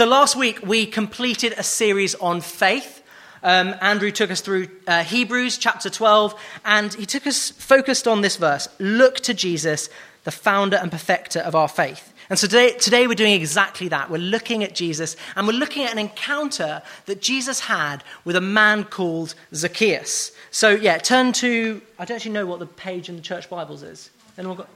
So 0.00 0.06
last 0.06 0.34
week 0.34 0.66
we 0.66 0.86
completed 0.86 1.52
a 1.58 1.62
series 1.62 2.14
on 2.14 2.40
faith. 2.40 3.02
Um, 3.42 3.74
Andrew 3.82 4.10
took 4.10 4.30
us 4.30 4.40
through 4.40 4.68
uh, 4.86 5.04
Hebrews 5.04 5.58
chapter 5.58 5.90
12, 5.90 6.34
and 6.64 6.94
he 6.94 7.04
took 7.04 7.26
us 7.26 7.50
focused 7.50 8.08
on 8.08 8.22
this 8.22 8.38
verse 8.38 8.66
Look 8.78 9.16
to 9.16 9.34
Jesus, 9.34 9.90
the 10.24 10.30
founder 10.30 10.78
and 10.78 10.90
perfecter 10.90 11.40
of 11.40 11.54
our 11.54 11.68
faith. 11.68 12.14
And 12.30 12.38
so 12.38 12.46
today, 12.46 12.72
today 12.78 13.06
we're 13.06 13.14
doing 13.14 13.34
exactly 13.34 13.88
that. 13.88 14.08
We're 14.08 14.16
looking 14.16 14.64
at 14.64 14.74
Jesus, 14.74 15.16
and 15.36 15.46
we're 15.46 15.52
looking 15.52 15.84
at 15.84 15.92
an 15.92 15.98
encounter 15.98 16.80
that 17.04 17.20
Jesus 17.20 17.60
had 17.60 18.02
with 18.24 18.36
a 18.36 18.40
man 18.40 18.84
called 18.84 19.34
Zacchaeus. 19.54 20.32
So, 20.50 20.70
yeah, 20.70 20.96
turn 20.96 21.34
to, 21.34 21.82
I 21.98 22.06
don't 22.06 22.14
actually 22.14 22.32
know 22.32 22.46
what 22.46 22.58
the 22.58 22.64
page 22.64 23.10
in 23.10 23.16
the 23.16 23.22
church 23.22 23.50
Bibles 23.50 23.82
is. 23.82 24.08
Anyone 24.38 24.56
got? 24.56 24.68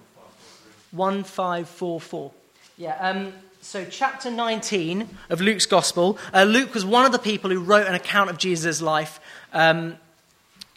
1544. 0.92 2.30
Yeah, 2.76 2.96
um, 2.98 3.32
so 3.64 3.82
chapter 3.86 4.30
19 4.30 5.08
of 5.30 5.40
Luke's 5.40 5.64
Gospel. 5.64 6.18
Uh, 6.34 6.44
Luke 6.44 6.74
was 6.74 6.84
one 6.84 7.06
of 7.06 7.12
the 7.12 7.18
people 7.18 7.48
who 7.48 7.60
wrote 7.60 7.86
an 7.86 7.94
account 7.94 8.28
of 8.28 8.36
Jesus' 8.36 8.82
life. 8.82 9.18
Um, 9.54 9.96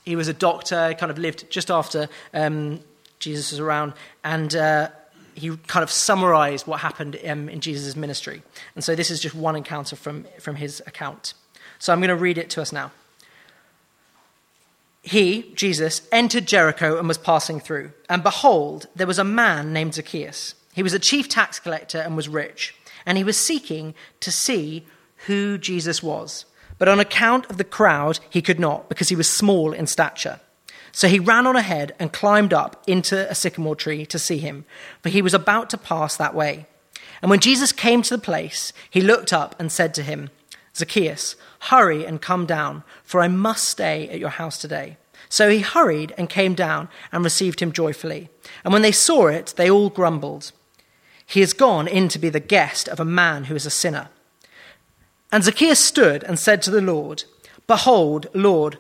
he 0.05 0.16
was 0.16 0.30
a 0.30 0.34
doctor, 0.34 0.96
kind 0.98 1.12
of 1.12 1.18
lived 1.18 1.50
just 1.50 1.70
after 1.70 2.08
um, 2.34 2.80
Jesus 3.20 3.52
was 3.52 3.60
around, 3.60 3.91
and 4.23 4.55
uh, 4.55 4.90
he 5.36 5.58
kind 5.68 5.84
of 5.84 5.91
summarized 5.91 6.66
what 6.66 6.80
happened 6.80 7.20
um, 7.27 7.50
in 7.50 7.60
Jesus' 7.60 7.98
ministry. 7.98 8.41
And 8.73 8.82
so 8.82 8.96
this 8.96 9.12
is 9.12 9.20
just 9.20 9.35
one 9.35 9.58
encounter 9.58 9.98
from, 9.98 10.26
from 10.40 10.55
his 10.55 10.82
account. 10.88 11.34
So 11.80 11.91
I'm 11.91 11.99
going 11.99 12.08
to 12.08 12.16
read 12.16 12.38
it 12.38 12.49
to 12.52 12.62
us 12.62 12.72
now. 12.72 12.91
He, 15.02 15.52
Jesus, 15.55 16.08
entered 16.13 16.46
Jericho 16.46 16.98
and 16.98 17.08
was 17.08 17.18
passing 17.18 17.60
through. 17.60 17.91
And 18.08 18.24
behold, 18.24 18.88
there 18.96 19.08
was 19.08 19.20
a 19.20 19.26
man 19.26 19.74
named 19.74 19.96
Zacchaeus. 19.96 20.55
He 20.77 20.84
was 20.84 20.94
a 20.94 20.99
chief 20.99 21.27
tax 21.27 21.59
collector 21.59 21.98
and 21.98 22.16
was 22.16 22.30
rich. 22.30 22.76
And 23.04 23.18
he 23.18 23.23
was 23.23 23.35
seeking 23.35 23.95
to 24.20 24.31
see 24.31 24.85
who 25.26 25.58
Jesus 25.58 26.04
was. 26.04 26.45
But 26.77 26.88
on 26.88 26.99
account 26.99 27.49
of 27.49 27.57
the 27.57 27.63
crowd, 27.63 28.20
he 28.29 28.43
could 28.43 28.60
not, 28.60 28.87
because 28.87 29.10
he 29.10 29.15
was 29.15 29.27
small 29.27 29.74
in 29.74 29.87
stature. 29.87 30.40
So 30.91 31.07
he 31.07 31.18
ran 31.18 31.48
on 31.48 31.55
ahead 31.55 31.96
and 31.98 32.13
climbed 32.13 32.54
up 32.54 32.84
into 32.85 33.27
a 33.27 33.34
sycamore 33.34 33.76
tree 33.76 34.05
to 34.05 34.20
see 34.20 34.37
him, 34.37 34.65
for 35.02 35.10
he 35.10 35.24
was 35.24 35.34
about 35.34 35.71
to 35.71 35.79
pass 35.79 36.15
that 36.15 36.35
way. 36.35 36.68
And 37.24 37.32
when 37.32 37.40
Jesus 37.40 37.71
came 37.71 38.04
to 38.04 38.15
the 38.15 38.21
place, 38.21 38.71
he 38.87 39.02
looked 39.02 39.34
up 39.34 39.59
and 39.59 39.71
said 39.71 39.96
to 39.96 40.04
him, 40.04 40.30
Zacchaeus, 40.76 41.35
hurry 41.71 42.05
and 42.05 42.21
come 42.21 42.46
down, 42.46 42.84
for 43.04 43.21
I 43.21 43.30
must 43.30 43.68
stay 43.68 44.07
at 44.09 44.20
your 44.20 44.30
house 44.30 44.59
today. 44.59 44.98
So 45.27 45.49
he 45.49 45.62
hurried 45.62 46.13
and 46.20 46.30
came 46.30 46.54
down 46.54 46.87
and 47.12 47.24
received 47.24 47.62
him 47.62 47.71
joyfully. 47.71 48.30
And 48.63 48.71
when 48.71 48.84
they 48.84 48.91
saw 48.91 49.26
it, 49.26 49.55
they 49.57 49.71
all 49.71 49.90
grumbled. 49.90 50.52
He 51.28 51.42
has 51.42 51.54
gone 51.54 51.88
in 51.88 52.08
to 52.10 52.18
be 52.18 52.30
the 52.30 52.40
guest 52.40 52.88
of 52.88 53.00
a 53.00 53.06
man 53.06 53.44
who 53.46 53.56
is 53.56 53.66
a 53.66 53.70
sinner. 53.70 54.10
And 55.32 55.44
Zacchaeus 55.44 55.84
stood 55.84 56.24
and 56.24 56.40
said 56.40 56.62
to 56.64 56.72
the 56.72 56.82
Lord, 56.82 57.26
Behold, 57.68 58.28
Lord, 58.34 58.78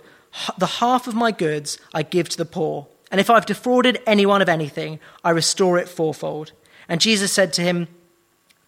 the 0.57 0.65
half 0.65 1.07
of 1.07 1.13
my 1.13 1.31
goods 1.31 1.77
I 1.93 2.03
give 2.03 2.29
to 2.29 2.37
the 2.37 2.45
poor, 2.45 2.87
and 3.11 3.19
if 3.19 3.29
I've 3.29 3.45
defrauded 3.45 4.01
anyone 4.07 4.41
of 4.41 4.49
anything, 4.49 4.99
I 5.23 5.31
restore 5.31 5.77
it 5.77 5.89
fourfold. 5.89 6.53
And 6.87 7.01
Jesus 7.01 7.33
said 7.33 7.51
to 7.53 7.61
him, 7.61 7.89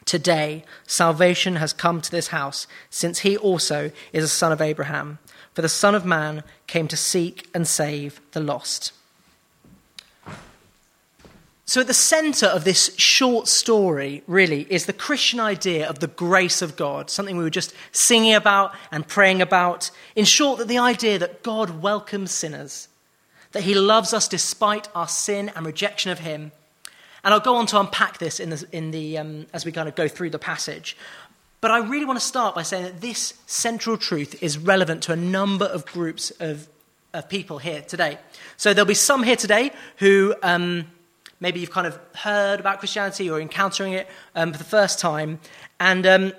Today 0.04 0.66
salvation 0.86 1.56
has 1.56 1.72
come 1.72 2.02
to 2.02 2.12
this 2.12 2.30
house, 2.30 2.68
since 2.90 3.20
he 3.20 3.38
also 3.38 3.92
is 4.12 4.26
a 4.26 4.30
son 4.30 4.52
of 4.52 4.62
Abraham. 4.62 5.20
For 5.54 5.62
the 5.62 5.70
Son 5.70 5.96
of 5.96 6.06
Man 6.06 6.44
came 6.68 6.88
to 6.90 6.98
seek 6.98 7.50
and 7.54 7.68
save 7.68 8.20
the 8.32 8.40
lost. 8.40 8.92
So, 11.70 11.82
at 11.82 11.86
the 11.86 11.94
center 11.94 12.48
of 12.48 12.64
this 12.64 12.90
short 12.98 13.48
story, 13.48 14.24
really, 14.26 14.66
is 14.72 14.88
the 14.88 14.92
Christian 14.92 15.40
idea 15.40 15.88
of 15.88 16.00
the 16.00 16.08
grace 16.08 16.64
of 16.64 16.76
God, 16.76 17.12
something 17.12 17.38
we 17.38 17.44
were 17.44 17.52
just 17.52 17.76
singing 17.92 18.34
about 18.34 18.74
and 18.92 19.08
praying 19.08 19.40
about. 19.40 19.92
In 20.16 20.26
short, 20.26 20.58
that 20.58 20.68
the 20.68 20.80
idea 20.80 21.20
that 21.20 21.44
God 21.44 21.84
welcomes 21.84 22.32
sinners, 22.32 22.88
that 23.52 23.62
he 23.62 23.76
loves 23.76 24.16
us 24.16 24.28
despite 24.28 24.88
our 24.96 25.08
sin 25.08 25.52
and 25.56 25.64
rejection 25.64 26.10
of 26.10 26.18
him. 26.18 26.54
And 27.24 27.36
I'll 27.36 27.40
go 27.40 27.58
on 27.58 27.68
to 27.68 27.80
unpack 27.80 28.18
this 28.18 28.40
in 28.40 28.50
the, 28.50 28.66
in 28.72 28.90
the, 28.90 29.20
um, 29.20 29.46
as 29.54 29.64
we 29.64 29.72
kind 29.72 29.88
of 29.88 29.94
go 29.94 30.08
through 30.08 30.32
the 30.32 30.40
passage. 30.40 30.98
But 31.62 31.70
I 31.70 31.88
really 31.88 32.06
want 32.06 32.20
to 32.20 32.26
start 32.26 32.56
by 32.56 32.64
saying 32.64 32.86
that 32.86 33.02
this 33.02 33.36
central 33.46 33.96
truth 33.96 34.42
is 34.42 34.58
relevant 34.58 35.04
to 35.04 35.12
a 35.12 35.16
number 35.16 35.66
of 35.66 35.86
groups 35.86 36.32
of, 36.40 36.68
of 37.14 37.30
people 37.30 37.60
here 37.60 37.84
today. 37.84 38.18
So, 38.58 38.74
there'll 38.74 38.88
be 38.88 38.96
some 38.96 39.22
here 39.22 39.36
today 39.36 39.70
who. 39.98 40.34
Um, 40.42 40.88
Maybe 41.40 41.60
you've 41.60 41.72
kind 41.72 41.88
of 41.88 42.00
heard 42.16 42.60
about 42.60 42.80
Christianity 42.80 43.30
or 43.30 43.40
encountering 43.40 43.94
it 43.94 44.08
um, 44.36 44.52
for 44.52 44.58
the 44.58 44.64
first 44.64 45.00
time. 45.00 45.40
And 45.80 46.06
um, 46.06 46.34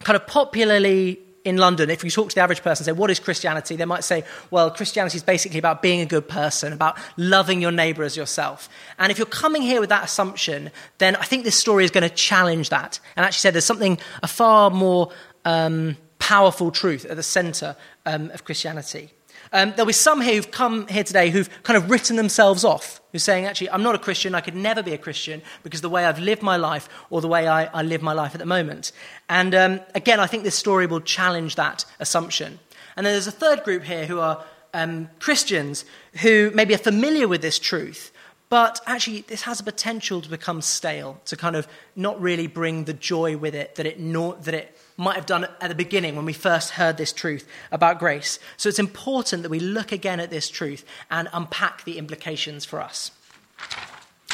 kind 0.00 0.16
of 0.16 0.26
popularly 0.26 1.20
in 1.44 1.56
London, 1.56 1.88
if 1.88 2.04
you 2.04 2.10
talk 2.10 2.28
to 2.28 2.34
the 2.34 2.42
average 2.42 2.62
person 2.62 2.82
and 2.86 2.96
say, 2.96 3.00
What 3.00 3.10
is 3.10 3.18
Christianity? 3.18 3.76
they 3.76 3.86
might 3.86 4.04
say, 4.04 4.24
Well, 4.50 4.70
Christianity 4.70 5.16
is 5.16 5.22
basically 5.22 5.58
about 5.58 5.80
being 5.80 6.00
a 6.00 6.06
good 6.06 6.28
person, 6.28 6.72
about 6.72 6.98
loving 7.16 7.62
your 7.62 7.72
neighbor 7.72 8.02
as 8.02 8.16
yourself. 8.16 8.68
And 8.98 9.10
if 9.10 9.18
you're 9.18 9.26
coming 9.26 9.62
here 9.62 9.80
with 9.80 9.88
that 9.88 10.04
assumption, 10.04 10.70
then 10.98 11.16
I 11.16 11.24
think 11.24 11.44
this 11.44 11.58
story 11.58 11.84
is 11.84 11.90
going 11.90 12.08
to 12.08 12.14
challenge 12.14 12.68
that 12.68 13.00
and 13.16 13.24
actually 13.24 13.40
say 13.40 13.50
there's 13.50 13.64
something, 13.64 13.98
a 14.22 14.28
far 14.28 14.70
more 14.70 15.10
um, 15.46 15.96
powerful 16.18 16.70
truth 16.70 17.06
at 17.06 17.16
the 17.16 17.22
center 17.22 17.76
um, 18.04 18.30
of 18.32 18.44
Christianity. 18.44 19.10
Um, 19.52 19.70
there'll 19.70 19.86
be 19.86 19.92
some 19.92 20.20
here 20.20 20.34
who've 20.34 20.50
come 20.50 20.86
here 20.88 21.04
today 21.04 21.30
who've 21.30 21.48
kind 21.62 21.76
of 21.76 21.90
written 21.90 22.16
themselves 22.16 22.64
off, 22.64 23.00
who's 23.12 23.22
saying, 23.22 23.46
actually, 23.46 23.70
I'm 23.70 23.82
not 23.82 23.94
a 23.94 23.98
Christian, 23.98 24.34
I 24.34 24.40
could 24.40 24.54
never 24.54 24.82
be 24.82 24.92
a 24.92 24.98
Christian 24.98 25.42
because 25.62 25.80
the 25.80 25.88
way 25.88 26.04
I've 26.04 26.18
lived 26.18 26.42
my 26.42 26.56
life 26.56 26.88
or 27.10 27.20
the 27.20 27.28
way 27.28 27.48
I, 27.48 27.64
I 27.66 27.82
live 27.82 28.02
my 28.02 28.12
life 28.12 28.34
at 28.34 28.38
the 28.38 28.46
moment. 28.46 28.92
And 29.28 29.54
um, 29.54 29.80
again, 29.94 30.20
I 30.20 30.26
think 30.26 30.44
this 30.44 30.54
story 30.54 30.86
will 30.86 31.00
challenge 31.00 31.56
that 31.56 31.84
assumption. 31.98 32.58
And 32.96 33.06
then 33.06 33.14
there's 33.14 33.26
a 33.26 33.32
third 33.32 33.64
group 33.64 33.84
here 33.84 34.06
who 34.06 34.20
are 34.20 34.44
um, 34.74 35.08
Christians 35.18 35.84
who 36.20 36.50
maybe 36.54 36.74
are 36.74 36.78
familiar 36.78 37.28
with 37.28 37.42
this 37.42 37.58
truth, 37.58 38.12
but 38.48 38.80
actually, 38.86 39.22
this 39.22 39.42
has 39.42 39.60
a 39.60 39.62
potential 39.62 40.22
to 40.22 40.28
become 40.28 40.62
stale, 40.62 41.20
to 41.26 41.36
kind 41.36 41.54
of 41.54 41.68
not 41.94 42.18
really 42.20 42.46
bring 42.46 42.84
the 42.84 42.94
joy 42.94 43.36
with 43.36 43.54
it 43.54 43.74
that 43.74 43.84
it, 43.84 43.98
that 44.44 44.54
it 44.54 44.77
might 44.98 45.14
have 45.14 45.26
done 45.26 45.44
at 45.60 45.68
the 45.68 45.74
beginning 45.74 46.16
when 46.16 46.24
we 46.24 46.32
first 46.32 46.70
heard 46.70 46.96
this 46.96 47.12
truth 47.12 47.48
about 47.70 47.98
grace. 47.98 48.38
So 48.56 48.68
it's 48.68 48.80
important 48.80 49.44
that 49.44 49.48
we 49.48 49.60
look 49.60 49.92
again 49.92 50.20
at 50.20 50.28
this 50.28 50.50
truth 50.50 50.84
and 51.10 51.28
unpack 51.32 51.84
the 51.84 51.96
implications 51.98 52.64
for 52.64 52.80
us. 52.82 53.12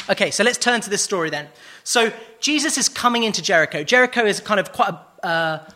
Okay, 0.09 0.31
so 0.31 0.43
let's 0.43 0.57
turn 0.57 0.81
to 0.81 0.89
this 0.89 1.03
story 1.03 1.29
then. 1.29 1.47
So 1.83 2.11
Jesus 2.39 2.77
is 2.77 2.89
coming 2.89 3.23
into 3.23 3.41
Jericho. 3.41 3.83
Jericho 3.83 4.25
is 4.25 4.41
kind 4.41 4.59
of 4.59 4.73
quite 4.73 4.89
a. 4.89 5.25
Uh, 5.25 5.69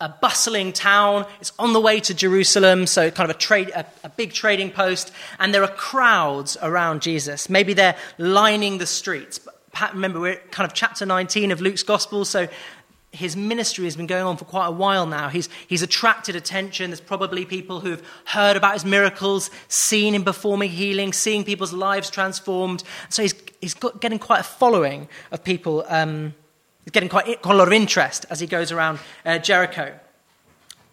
a 0.00 0.08
bustling 0.08 0.72
town. 0.72 1.26
It's 1.40 1.52
on 1.58 1.72
the 1.72 1.80
way 1.80 1.98
to 1.98 2.14
Jerusalem, 2.14 2.86
so 2.86 3.10
kind 3.10 3.28
of 3.28 3.36
a, 3.36 3.38
trade, 3.38 3.70
a, 3.70 3.84
a, 4.04 4.08
big 4.08 4.32
trading 4.32 4.70
post. 4.70 5.10
And 5.40 5.52
there 5.52 5.64
are 5.64 5.74
crowds 5.74 6.56
around 6.62 7.02
Jesus. 7.02 7.50
Maybe 7.50 7.74
they're 7.74 7.96
lining 8.16 8.78
the 8.78 8.86
streets. 8.86 9.40
Remember, 9.92 10.20
we're 10.20 10.36
kind 10.52 10.70
of 10.70 10.74
chapter 10.74 11.04
19 11.04 11.50
of 11.50 11.60
Luke's 11.60 11.82
Gospel, 11.82 12.24
so 12.24 12.46
his 13.12 13.36
ministry 13.36 13.84
has 13.84 13.96
been 13.96 14.06
going 14.06 14.24
on 14.24 14.36
for 14.36 14.44
quite 14.44 14.66
a 14.66 14.70
while 14.70 15.06
now. 15.06 15.28
He's, 15.28 15.48
he's 15.66 15.82
attracted 15.82 16.36
attention. 16.36 16.90
There's 16.90 17.00
probably 17.00 17.44
people 17.44 17.80
who've 17.80 18.02
heard 18.26 18.56
about 18.56 18.74
his 18.74 18.84
miracles, 18.84 19.50
seen 19.68 20.14
him 20.14 20.24
performing 20.24 20.70
healing, 20.70 21.12
seeing 21.12 21.44
people's 21.44 21.72
lives 21.72 22.10
transformed. 22.10 22.84
So 23.08 23.22
he's, 23.22 23.34
he's 23.60 23.74
got, 23.74 24.00
getting 24.00 24.18
quite 24.18 24.40
a 24.40 24.44
following 24.44 25.08
of 25.32 25.42
people. 25.42 25.84
Um, 25.88 26.34
he's 26.84 26.92
getting 26.92 27.08
quite, 27.08 27.40
quite 27.40 27.54
a 27.54 27.56
lot 27.56 27.66
of 27.66 27.72
interest 27.72 28.26
as 28.28 28.40
he 28.40 28.46
goes 28.46 28.72
around 28.72 28.98
uh, 29.24 29.38
Jericho. 29.38 29.98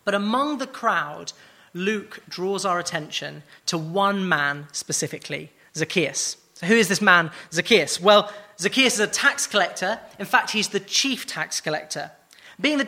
But 0.06 0.16
among 0.16 0.60
the 0.60 0.68
crowd, 0.68 1.34
Luke 1.74 2.22
draws 2.30 2.64
our 2.64 2.80
attention 2.80 3.44
to 3.66 3.78
one 3.78 4.28
man 4.28 4.68
specifically, 4.72 5.52
Zacchaeus. 5.76 6.38
So, 6.54 6.68
who 6.68 6.76
is 6.76 6.88
this 6.88 7.02
man, 7.02 7.32
Zacchaeus? 7.52 8.00
Well, 8.00 8.32
Zacchaeus 8.60 8.96
is 8.96 9.00
a 9.00 9.08
tax 9.08 9.48
collector. 9.48 10.00
In 10.20 10.26
fact, 10.26 10.52
he's 10.52 10.70
the 10.70 10.80
chief 10.80 11.26
tax 11.26 11.62
collector. 11.62 12.12
Being 12.60 12.78
the 12.78 12.88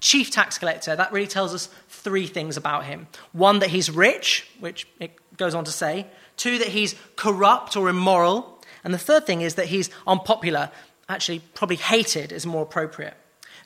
chief 0.00 0.30
tax 0.30 0.58
collector, 0.58 0.94
that 0.94 1.12
really 1.12 1.26
tells 1.26 1.54
us 1.54 1.68
three 1.88 2.26
things 2.26 2.56
about 2.56 2.84
him. 2.84 3.06
One, 3.32 3.60
that 3.60 3.70
he's 3.70 3.90
rich, 3.90 4.46
which 4.60 4.86
it 5.00 5.12
goes 5.36 5.54
on 5.54 5.64
to 5.64 5.70
say. 5.70 6.06
Two, 6.36 6.58
that 6.58 6.68
he's 6.68 6.94
corrupt 7.16 7.76
or 7.76 7.88
immoral. 7.88 8.62
And 8.84 8.92
the 8.92 8.98
third 8.98 9.26
thing 9.26 9.40
is 9.40 9.54
that 9.54 9.66
he's 9.66 9.90
unpopular. 10.06 10.70
Actually, 11.08 11.40
probably 11.54 11.76
hated 11.76 12.32
is 12.32 12.44
more 12.44 12.62
appropriate. 12.62 13.14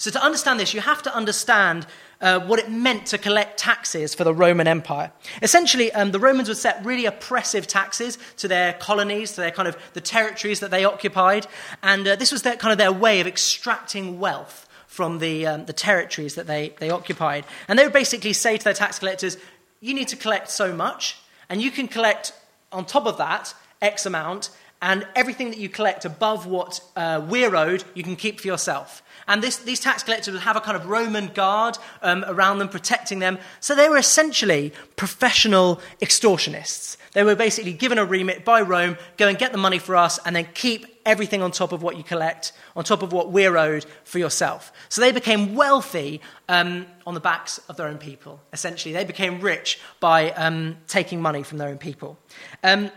So, 0.02 0.10
to 0.10 0.20
understand 0.20 0.58
this, 0.58 0.74
you 0.74 0.80
have 0.80 1.00
to 1.02 1.14
understand 1.14 1.86
uh, 2.20 2.40
what 2.40 2.58
it 2.58 2.68
meant 2.68 3.06
to 3.06 3.18
collect 3.18 3.56
taxes 3.56 4.16
for 4.16 4.24
the 4.24 4.34
Roman 4.34 4.66
Empire. 4.66 5.12
Essentially, 5.42 5.92
um, 5.92 6.10
the 6.10 6.18
Romans 6.18 6.48
would 6.48 6.56
set 6.56 6.84
really 6.84 7.06
oppressive 7.06 7.68
taxes 7.68 8.18
to 8.38 8.48
their 8.48 8.72
colonies, 8.72 9.30
to 9.34 9.42
their 9.42 9.52
kind 9.52 9.68
of 9.68 9.76
the 9.92 10.00
territories 10.00 10.58
that 10.58 10.72
they 10.72 10.84
occupied, 10.84 11.46
and 11.84 12.04
uh, 12.04 12.16
this 12.16 12.32
was 12.32 12.42
their, 12.42 12.56
kind 12.56 12.72
of 12.72 12.78
their 12.78 12.90
way 12.90 13.20
of 13.20 13.28
extracting 13.28 14.18
wealth 14.18 14.68
from 14.88 15.20
the, 15.20 15.46
um, 15.46 15.66
the 15.66 15.72
territories 15.72 16.34
that 16.34 16.48
they, 16.48 16.74
they 16.80 16.90
occupied. 16.90 17.44
And 17.68 17.78
they 17.78 17.84
would 17.84 17.92
basically 17.92 18.32
say 18.32 18.56
to 18.56 18.64
their 18.64 18.74
tax 18.74 18.98
collectors, 18.98 19.36
you 19.78 19.94
need 19.94 20.08
to 20.08 20.16
collect 20.16 20.50
so 20.50 20.74
much, 20.74 21.16
and 21.48 21.62
you 21.62 21.70
can 21.70 21.86
collect 21.86 22.32
on 22.72 22.86
top 22.86 23.06
of 23.06 23.18
that 23.18 23.54
X 23.80 24.04
amount, 24.04 24.50
and 24.82 25.06
everything 25.14 25.50
that 25.50 25.58
you 25.58 25.68
collect 25.68 26.04
above 26.04 26.46
what 26.46 26.80
uh, 26.96 27.24
we're 27.26 27.54
owed, 27.54 27.84
you 27.94 28.02
can 28.02 28.16
keep 28.16 28.40
for 28.40 28.48
yourself. 28.48 29.02
And 29.28 29.40
this, 29.40 29.58
these 29.58 29.78
tax 29.78 30.02
collectors 30.02 30.34
would 30.34 30.42
have 30.42 30.56
a 30.56 30.60
kind 30.60 30.76
of 30.76 30.86
Roman 30.86 31.28
guard 31.28 31.78
um, 32.02 32.24
around 32.26 32.58
them, 32.58 32.68
protecting 32.68 33.20
them. 33.20 33.38
So 33.60 33.76
they 33.76 33.88
were 33.88 33.96
essentially 33.96 34.72
professional 34.96 35.80
extortionists. 36.00 36.96
They 37.12 37.22
were 37.22 37.36
basically 37.36 37.72
given 37.72 37.98
a 37.98 38.04
remit 38.04 38.44
by 38.44 38.62
Rome 38.62 38.96
go 39.16 39.28
and 39.28 39.38
get 39.38 39.52
the 39.52 39.58
money 39.58 39.78
for 39.78 39.94
us, 39.94 40.18
and 40.24 40.34
then 40.34 40.48
keep 40.54 40.86
everything 41.06 41.42
on 41.42 41.52
top 41.52 41.72
of 41.72 41.82
what 41.82 41.96
you 41.96 42.02
collect, 42.02 42.52
on 42.74 42.84
top 42.84 43.02
of 43.02 43.12
what 43.12 43.30
we're 43.30 43.56
owed 43.56 43.84
for 44.02 44.18
yourself. 44.18 44.72
So 44.88 45.00
they 45.00 45.12
became 45.12 45.54
wealthy 45.54 46.20
um, 46.48 46.86
on 47.06 47.14
the 47.14 47.20
backs 47.20 47.58
of 47.68 47.76
their 47.76 47.86
own 47.86 47.98
people, 47.98 48.40
essentially. 48.52 48.92
They 48.92 49.04
became 49.04 49.40
rich 49.40 49.78
by 50.00 50.30
um, 50.32 50.78
taking 50.88 51.20
money 51.20 51.42
from 51.42 51.58
their 51.58 51.68
own 51.68 51.78
people. 51.78 52.18
Um, 52.64 52.90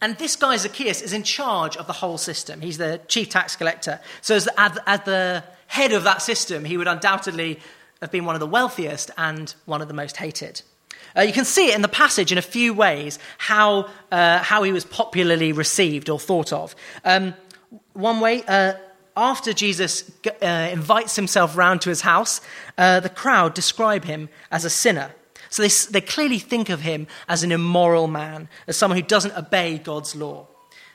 and 0.00 0.16
this 0.18 0.36
guy, 0.36 0.56
Zacchaeus, 0.56 1.02
is 1.02 1.12
in 1.12 1.24
charge 1.24 1.76
of 1.76 1.86
the 1.86 1.92
whole 1.92 2.18
system. 2.18 2.60
He's 2.60 2.78
the 2.78 3.00
chief 3.08 3.30
tax 3.30 3.56
collector. 3.56 4.00
So, 4.20 4.36
as, 4.36 4.48
as 4.56 5.00
the 5.04 5.44
head 5.66 5.92
of 5.92 6.04
that 6.04 6.22
system, 6.22 6.64
he 6.64 6.76
would 6.76 6.88
undoubtedly 6.88 7.58
have 8.00 8.12
been 8.12 8.24
one 8.24 8.36
of 8.36 8.40
the 8.40 8.46
wealthiest 8.46 9.10
and 9.16 9.52
one 9.66 9.82
of 9.82 9.88
the 9.88 9.94
most 9.94 10.16
hated. 10.16 10.62
Uh, 11.16 11.22
you 11.22 11.32
can 11.32 11.44
see 11.44 11.68
it 11.70 11.74
in 11.74 11.82
the 11.82 11.88
passage 11.88 12.30
in 12.30 12.38
a 12.38 12.42
few 12.42 12.72
ways 12.72 13.18
how, 13.38 13.88
uh, 14.12 14.38
how 14.38 14.62
he 14.62 14.72
was 14.72 14.84
popularly 14.84 15.52
received 15.52 16.08
or 16.08 16.18
thought 16.18 16.52
of. 16.52 16.76
Um, 17.04 17.34
one 17.94 18.20
way, 18.20 18.44
uh, 18.46 18.74
after 19.16 19.52
Jesus 19.52 20.10
uh, 20.40 20.68
invites 20.70 21.16
himself 21.16 21.56
round 21.56 21.80
to 21.82 21.88
his 21.88 22.02
house, 22.02 22.40
uh, 22.76 23.00
the 23.00 23.08
crowd 23.08 23.54
describe 23.54 24.04
him 24.04 24.28
as 24.52 24.64
a 24.64 24.70
sinner. 24.70 25.10
So 25.50 25.62
they, 25.62 25.68
they 25.90 26.00
clearly 26.00 26.38
think 26.38 26.68
of 26.68 26.80
him 26.80 27.06
as 27.28 27.42
an 27.42 27.52
immoral 27.52 28.06
man, 28.06 28.48
as 28.66 28.76
someone 28.76 28.98
who 28.98 29.06
doesn't 29.06 29.36
obey 29.36 29.78
God's 29.78 30.14
law. 30.14 30.46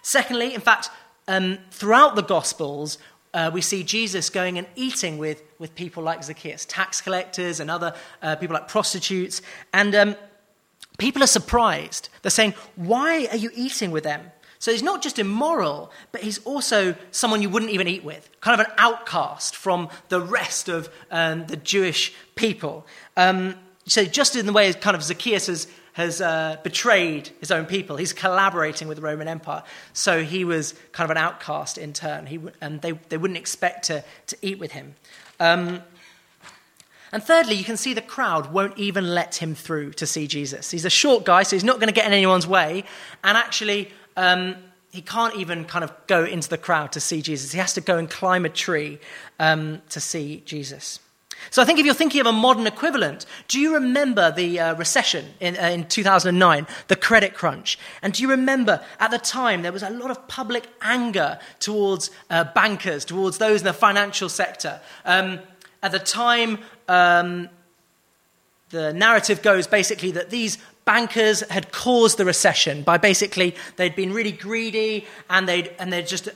Secondly, 0.01 0.53
in 0.53 0.61
fact, 0.61 0.89
um, 1.27 1.57
throughout 1.71 2.15
the 2.15 2.23
Gospels, 2.23 2.97
uh, 3.33 3.49
we 3.53 3.61
see 3.61 3.83
Jesus 3.83 4.29
going 4.29 4.57
and 4.57 4.67
eating 4.75 5.17
with, 5.17 5.41
with 5.57 5.73
people 5.75 6.03
like 6.03 6.23
Zacchaeus, 6.23 6.65
tax 6.65 7.01
collectors 7.01 7.59
and 7.59 7.71
other 7.71 7.95
uh, 8.21 8.35
people 8.35 8.53
like 8.53 8.67
prostitutes. 8.67 9.41
And 9.73 9.95
um, 9.95 10.15
people 10.97 11.23
are 11.23 11.27
surprised. 11.27 12.09
They're 12.21 12.31
saying, 12.31 12.53
Why 12.75 13.27
are 13.27 13.37
you 13.37 13.49
eating 13.55 13.91
with 13.91 14.03
them? 14.03 14.31
So 14.59 14.71
he's 14.71 14.83
not 14.83 15.01
just 15.01 15.19
immoral, 15.19 15.91
but 16.13 16.21
he's 16.21 16.37
also 16.45 16.95
someone 17.11 17.41
you 17.41 17.49
wouldn't 17.49 17.71
even 17.71 17.87
eat 17.87 18.05
with, 18.05 18.29
kind 18.39 18.61
of 18.61 18.65
an 18.65 18.73
outcast 18.77 19.57
from 19.57 19.89
the 20.07 20.21
rest 20.21 20.69
of 20.69 20.89
um, 21.11 21.45
the 21.47 21.57
Jewish 21.57 22.13
people. 22.35 22.87
Um, 23.17 23.55
so, 23.85 24.05
just 24.05 24.35
in 24.35 24.45
the 24.45 24.53
way 24.53 24.71
kind 24.73 24.95
of 24.95 25.03
Zacchaeus 25.03 25.47
has, 25.47 25.67
has 25.93 26.21
uh, 26.21 26.57
betrayed 26.63 27.29
his 27.39 27.51
own 27.51 27.65
people, 27.65 27.97
he's 27.97 28.13
collaborating 28.13 28.87
with 28.87 28.97
the 28.97 29.03
Roman 29.03 29.27
Empire. 29.27 29.63
So, 29.91 30.23
he 30.23 30.45
was 30.45 30.73
kind 30.93 31.09
of 31.09 31.11
an 31.11 31.21
outcast 31.21 31.77
in 31.77 31.91
turn, 31.91 32.25
he, 32.25 32.39
and 32.61 32.81
they, 32.81 32.93
they 33.09 33.17
wouldn't 33.17 33.37
expect 33.37 33.85
to, 33.85 34.03
to 34.27 34.37
eat 34.41 34.57
with 34.57 34.71
him. 34.71 34.95
Um, 35.39 35.81
and 37.11 37.21
thirdly, 37.21 37.55
you 37.55 37.63
can 37.63 37.77
see 37.77 37.93
the 37.93 38.01
crowd 38.01 38.51
won't 38.51 38.77
even 38.77 39.13
let 39.13 39.35
him 39.35 39.53
through 39.53 39.93
to 39.93 40.07
see 40.07 40.25
Jesus. 40.25 40.71
He's 40.71 40.85
a 40.85 40.89
short 40.89 41.25
guy, 41.25 41.43
so 41.43 41.55
he's 41.55 41.63
not 41.63 41.75
going 41.75 41.87
to 41.87 41.93
get 41.93 42.07
in 42.07 42.13
anyone's 42.13 42.47
way. 42.47 42.85
And 43.23 43.37
actually, 43.37 43.91
um, 44.17 44.55
he 44.91 45.01
can't 45.01 45.35
even 45.35 45.65
kind 45.65 45.83
of 45.83 45.93
go 46.07 46.23
into 46.23 46.49
the 46.49 46.57
crowd 46.57 46.93
to 46.93 46.99
see 46.99 47.21
Jesus. 47.21 47.51
He 47.51 47.59
has 47.59 47.73
to 47.73 47.81
go 47.81 47.97
and 47.97 48.09
climb 48.09 48.45
a 48.45 48.49
tree 48.49 48.99
um, 49.39 49.81
to 49.89 49.99
see 49.99 50.41
Jesus. 50.45 50.99
So 51.49 51.61
I 51.61 51.65
think 51.65 51.79
if 51.79 51.85
you're 51.85 51.93
thinking 51.93 52.21
of 52.21 52.27
a 52.27 52.31
modern 52.31 52.65
equivalent, 52.65 53.25
do 53.47 53.59
you 53.59 53.75
remember 53.75 54.31
the 54.31 54.59
uh, 54.59 54.75
recession 54.75 55.25
in, 55.39 55.55
uh, 55.57 55.67
in 55.67 55.87
2009, 55.87 56.67
the 56.87 56.95
credit 56.95 57.33
crunch? 57.33 57.77
And 58.01 58.13
do 58.13 58.23
you 58.23 58.29
remember 58.29 58.83
at 58.99 59.11
the 59.11 59.19
time 59.19 59.61
there 59.61 59.71
was 59.71 59.83
a 59.83 59.89
lot 59.89 60.11
of 60.11 60.27
public 60.27 60.67
anger 60.81 61.39
towards 61.59 62.09
uh, 62.29 62.45
bankers, 62.55 63.05
towards 63.05 63.37
those 63.37 63.61
in 63.61 63.65
the 63.65 63.73
financial 63.73 64.29
sector? 64.29 64.81
Um, 65.05 65.39
at 65.83 65.91
the 65.91 65.99
time, 65.99 66.59
um, 66.87 67.49
the 68.69 68.93
narrative 68.93 69.41
goes 69.41 69.67
basically 69.67 70.11
that 70.11 70.31
these 70.31 70.57
bankers 70.85 71.41
had 71.49 71.71
caused 71.71 72.17
the 72.17 72.25
recession 72.25 72.83
by 72.83 72.97
basically 72.97 73.55
they'd 73.77 73.95
been 73.95 74.13
really 74.13 74.31
greedy 74.31 75.05
and 75.29 75.47
they'd, 75.47 75.73
and 75.79 75.93
they'd 75.93 76.07
just 76.07 76.29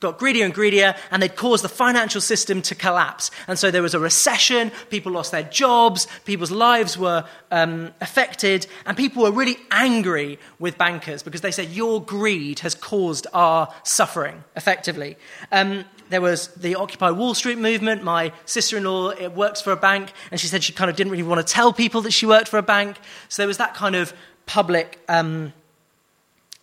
got 0.00 0.18
greedier 0.18 0.44
and 0.44 0.54
greedier, 0.54 0.94
and 1.10 1.22
they'd 1.22 1.36
caused 1.36 1.62
the 1.62 1.68
financial 1.68 2.20
system 2.20 2.62
to 2.62 2.74
collapse. 2.74 3.30
And 3.46 3.58
so 3.58 3.70
there 3.70 3.82
was 3.82 3.94
a 3.94 4.00
recession, 4.00 4.72
people 4.88 5.12
lost 5.12 5.30
their 5.30 5.42
jobs, 5.42 6.06
people's 6.24 6.50
lives 6.50 6.96
were 6.96 7.24
um, 7.50 7.92
affected, 8.00 8.66
and 8.86 8.96
people 8.96 9.22
were 9.22 9.30
really 9.30 9.58
angry 9.70 10.38
with 10.58 10.78
bankers 10.78 11.22
because 11.22 11.42
they 11.42 11.50
said, 11.50 11.68
Your 11.68 12.02
greed 12.02 12.60
has 12.60 12.74
caused 12.74 13.26
our 13.34 13.72
suffering, 13.84 14.42
effectively. 14.56 15.16
Um, 15.52 15.84
there 16.08 16.20
was 16.20 16.48
the 16.48 16.74
Occupy 16.74 17.10
Wall 17.10 17.34
Street 17.34 17.58
movement. 17.58 18.02
My 18.02 18.32
sister 18.44 18.76
in 18.76 18.84
law 18.84 19.14
works 19.28 19.60
for 19.60 19.70
a 19.70 19.76
bank, 19.76 20.12
and 20.30 20.40
she 20.40 20.48
said 20.48 20.64
she 20.64 20.72
kind 20.72 20.90
of 20.90 20.96
didn't 20.96 21.12
really 21.12 21.22
want 21.22 21.46
to 21.46 21.52
tell 21.52 21.72
people 21.72 22.00
that 22.02 22.12
she 22.12 22.26
worked 22.26 22.48
for 22.48 22.58
a 22.58 22.62
bank. 22.62 22.98
So 23.28 23.42
there 23.42 23.46
was 23.48 23.58
that 23.58 23.74
kind 23.74 23.94
of 23.94 24.12
public. 24.46 24.98
Um, 25.08 25.52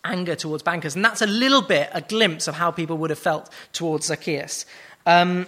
anger 0.04 0.34
towards 0.34 0.62
bankers. 0.62 0.96
And 0.96 1.04
that's 1.04 1.22
a 1.22 1.26
little 1.26 1.62
bit 1.62 1.90
a 1.92 2.00
glimpse 2.00 2.48
of 2.48 2.54
how 2.54 2.70
people 2.70 2.96
would 2.98 3.10
have 3.10 3.18
felt 3.18 3.52
towards 3.72 4.06
Zacchaeus. 4.06 4.66
Um, 5.06 5.46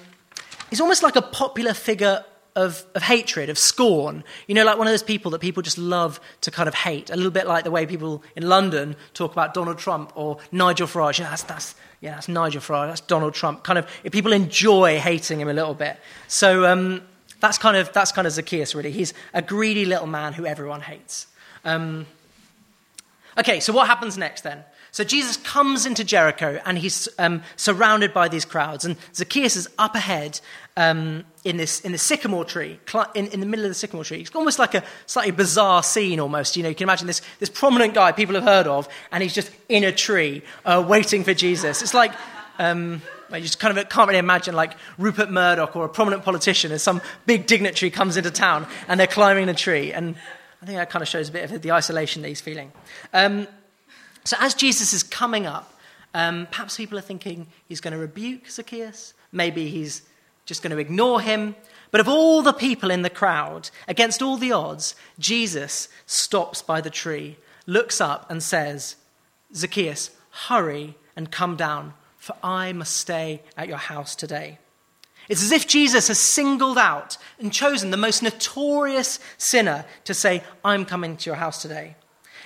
he's 0.71 0.81
almost 0.81 1.03
like 1.03 1.17
a 1.17 1.23
popular 1.23 1.75
figure 1.75 2.25
of, 2.57 2.85
of 2.95 3.03
hatred, 3.03 3.49
of 3.49 3.59
scorn. 3.59 4.25
You 4.47 4.55
know, 4.55 4.65
like 4.65 4.77
one 4.77 4.87
of 4.87 4.93
those 4.93 5.03
people 5.03 5.31
that 5.33 5.41
people 5.41 5.63
just 5.63 5.79
love 5.79 6.21
to 6.43 6.51
kind 6.51 6.69
of 6.69 6.75
hate. 6.75 7.11
A 7.11 7.17
little 7.17 7.31
bit 7.31 7.47
like 7.47 7.65
the 7.65 7.71
way 7.71 7.87
people 7.87 8.23
in 8.37 8.49
London 8.49 8.97
talk 9.15 9.33
about 9.33 9.55
Donald 9.55 9.79
Trump 9.79 10.13
or 10.15 10.39
Nigel 10.51 10.87
Farage. 10.87 11.19
Yeah, 11.19 11.31
that's, 11.31 11.45
that's, 11.45 11.75
yeah, 12.01 12.15
that's 12.15 12.29
Nigel 12.29 12.61
Farage, 12.61 12.89
that's 12.89 13.01
Donald 13.03 13.35
Trump. 13.35 13.63
Kind 13.63 13.79
of, 13.79 13.87
people 14.11 14.33
enjoy 14.33 14.99
hating 14.99 15.41
him 15.41 15.49
a 15.49 15.53
little 15.53 15.75
bit. 15.75 15.99
So 16.29 16.67
um, 16.67 17.03
that's, 17.41 17.59
kind 17.59 17.77
of, 17.77 17.93
that's 17.93 18.13
kind 18.13 18.27
of 18.27 18.33
Zacchaeus, 18.33 18.75
really. 18.75 18.91
He's 18.91 19.15
a 19.33 19.43
greedy 19.43 19.85
little 19.85 20.07
man 20.07 20.33
who 20.33 20.45
everyone 20.45 20.81
hates. 20.81 21.29
Um, 21.65 22.07
Okay, 23.39 23.61
so 23.61 23.73
what 23.73 23.87
happens 23.87 24.19
next 24.19 24.43
then? 24.43 24.65
So 24.93 25.05
Jesus 25.05 25.37
comes 25.37 25.87
into 25.87 26.03
Jericho 26.03 26.61
and 26.67 26.77
he's 26.77 27.09
um, 27.19 27.43
surrounded 27.57 28.13
by 28.13 28.29
these 28.29 28.45
crowds. 28.45 28.85
And 28.85 28.97
Zacchaeus 29.15 29.55
is 29.55 29.69
up 29.79 29.95
ahead 29.95 30.41
um, 30.77 31.25
in, 31.45 31.57
this, 31.57 31.81
in 31.81 31.93
the 31.93 31.99
sycamore 31.99 32.45
tree, 32.45 32.81
in, 33.15 33.29
in 33.29 33.41
the 33.41 33.47
middle 33.47 33.65
of 33.65 33.71
the 33.71 33.75
sycamore 33.75 34.05
tree. 34.05 34.21
It's 34.21 34.35
almost 34.35 34.59
like 34.59 34.75
a 34.75 34.83
slightly 35.07 35.31
bizarre 35.31 35.83
scene 35.83 36.19
almost. 36.19 36.57
You 36.57 36.65
know, 36.65 36.69
you 36.71 36.75
can 36.75 36.85
imagine 36.85 37.07
this, 37.07 37.23
this 37.39 37.49
prominent 37.49 37.95
guy 37.95 38.11
people 38.13 38.35
have 38.35 38.45
heard 38.45 38.67
of, 38.67 38.89
and 39.13 39.23
he's 39.23 39.35
just 39.35 39.51
in 39.69 39.85
a 39.85 39.93
tree 39.93 40.43
uh, 40.65 40.85
waiting 40.87 41.23
for 41.23 41.35
Jesus. 41.35 41.83
It's 41.83 41.95
like, 41.95 42.13
um, 42.59 43.01
you 43.33 43.41
just 43.43 43.61
kind 43.61 43.79
of 43.79 43.89
can't 43.89 44.09
really 44.09 44.19
imagine 44.19 44.57
like 44.57 44.75
Rupert 44.99 45.31
Murdoch 45.31 45.77
or 45.77 45.85
a 45.85 45.89
prominent 45.89 46.25
politician 46.25 46.73
as 46.73 46.83
some 46.83 47.01
big 47.27 47.47
dignitary 47.47 47.91
comes 47.91 48.17
into 48.17 48.31
town 48.31 48.67
and 48.89 48.99
they're 48.99 49.07
climbing 49.07 49.49
a 49.49 49.55
tree. 49.55 49.93
And 49.93 50.17
I 50.63 50.67
think 50.67 50.79
that 50.79 50.91
kind 50.91 51.03
of 51.03 51.09
shows 51.09 51.29
a 51.29 51.33
bit 51.33 51.51
of 51.51 51.63
the 51.63 51.73
isolation 51.73 52.23
that 52.23 52.29
he's 52.29 52.41
feeling. 52.41 52.73
Um, 53.13 53.49
so 54.25 54.37
as 54.41 54.55
Jesus 54.55 54.93
is 54.93 55.03
coming 55.03 55.47
up, 55.47 55.73
um, 56.13 56.47
perhaps 56.51 56.77
people 56.77 56.99
are 56.99 57.03
thinking 57.03 57.47
he's 57.67 57.81
going 57.81 57.93
to 57.93 57.99
rebuke 57.99 58.49
Zacchaeus. 58.49 59.15
Maybe 59.33 59.69
he's 59.69 60.03
just 60.45 60.63
going 60.63 60.73
to 60.73 60.79
ignore 60.79 61.21
him. 61.21 61.55
But 61.91 62.01
of 62.01 62.09
all 62.09 62.43
the 62.43 62.53
people 62.53 62.91
in 62.91 63.03
the 63.03 63.11
crowd, 63.11 63.71
against 63.89 64.23
all 64.23 64.37
the 64.37 64.53
odds, 64.53 64.95
Jesus 65.19 65.89
stops 66.07 66.63
by 66.63 66.81
the 66.81 66.91
tree, 66.91 67.37
looks 67.67 68.01
up, 68.01 68.31
and 68.31 68.43
says, 68.43 68.97
Zacchaeus, 69.55 70.11
hurry 70.49 70.95
and 71.17 71.31
come 71.31 71.57
down, 71.57 71.95
for 72.19 72.37
I 72.43 72.73
must 72.73 72.97
stay 72.97 73.43
at 73.57 73.69
your 73.69 73.79
house 73.79 74.15
today. 74.15 74.59
It's 75.31 75.45
as 75.45 75.53
if 75.53 75.69
Jesus 75.69 76.09
has 76.09 76.19
singled 76.19 76.77
out 76.77 77.17
and 77.39 77.53
chosen 77.53 77.93
the 77.93 77.97
most 77.97 78.21
notorious 78.21 79.21
sinner 79.39 79.85
to 80.05 80.13
say, 80.13 80.43
I'm 80.65 80.85
coming 80.85 81.17
to 81.17 81.31
your 81.31 81.37
house 81.37 81.63
today. 81.63 81.95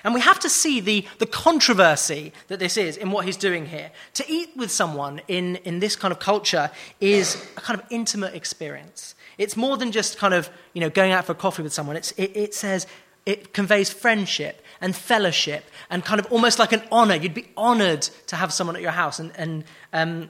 And 0.04 0.12
we 0.12 0.20
have 0.20 0.38
to 0.40 0.50
see 0.50 0.80
the, 0.80 1.06
the 1.18 1.24
controversy 1.24 2.34
that 2.48 2.58
this 2.58 2.76
is 2.76 2.98
in 2.98 3.10
what 3.10 3.24
he's 3.24 3.38
doing 3.38 3.64
here. 3.64 3.90
To 4.14 4.24
eat 4.30 4.50
with 4.54 4.70
someone 4.70 5.22
in, 5.28 5.56
in 5.64 5.80
this 5.80 5.96
kind 5.96 6.12
of 6.12 6.18
culture 6.18 6.70
is 7.00 7.42
a 7.56 7.62
kind 7.62 7.80
of 7.80 7.86
intimate 7.88 8.34
experience. 8.34 9.14
It's 9.38 9.56
more 9.56 9.78
than 9.78 9.90
just 9.90 10.18
kind 10.18 10.34
of, 10.34 10.50
you 10.74 10.82
know, 10.82 10.90
going 10.90 11.12
out 11.12 11.24
for 11.24 11.32
coffee 11.32 11.62
with 11.62 11.72
someone. 11.72 11.96
It's, 11.96 12.12
it, 12.12 12.36
it 12.36 12.54
says, 12.54 12.86
it 13.24 13.54
conveys 13.54 13.88
friendship 13.88 14.62
and 14.82 14.94
fellowship 14.94 15.64
and 15.88 16.04
kind 16.04 16.20
of 16.20 16.30
almost 16.30 16.58
like 16.58 16.72
an 16.72 16.82
honor. 16.92 17.14
You'd 17.14 17.32
be 17.32 17.48
honored 17.56 18.02
to 18.26 18.36
have 18.36 18.52
someone 18.52 18.76
at 18.76 18.82
your 18.82 18.90
house 18.90 19.18
and, 19.18 19.32
and 19.36 19.64
um, 19.94 20.28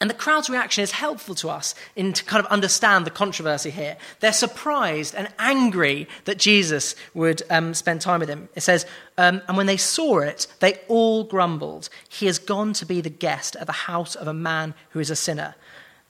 and 0.00 0.08
the 0.08 0.14
crowd's 0.14 0.48
reaction 0.48 0.82
is 0.82 0.92
helpful 0.92 1.34
to 1.36 1.50
us 1.50 1.74
in 1.94 2.14
to 2.14 2.24
kind 2.24 2.42
of 2.42 2.50
understand 2.50 3.04
the 3.04 3.10
controversy 3.10 3.68
here. 3.68 3.98
They're 4.20 4.32
surprised 4.32 5.14
and 5.14 5.28
angry 5.38 6.08
that 6.24 6.38
Jesus 6.38 6.96
would 7.12 7.42
um, 7.50 7.74
spend 7.74 8.00
time 8.00 8.20
with 8.20 8.28
them. 8.30 8.48
It 8.54 8.62
says, 8.62 8.86
um, 9.18 9.42
and 9.46 9.58
when 9.58 9.66
they 9.66 9.76
saw 9.76 10.20
it, 10.20 10.46
they 10.60 10.80
all 10.88 11.24
grumbled. 11.24 11.90
He 12.08 12.24
has 12.26 12.38
gone 12.38 12.72
to 12.74 12.86
be 12.86 13.02
the 13.02 13.10
guest 13.10 13.56
at 13.56 13.66
the 13.66 13.72
house 13.72 14.14
of 14.14 14.26
a 14.26 14.32
man 14.32 14.72
who 14.90 15.00
is 15.00 15.10
a 15.10 15.16
sinner. 15.16 15.54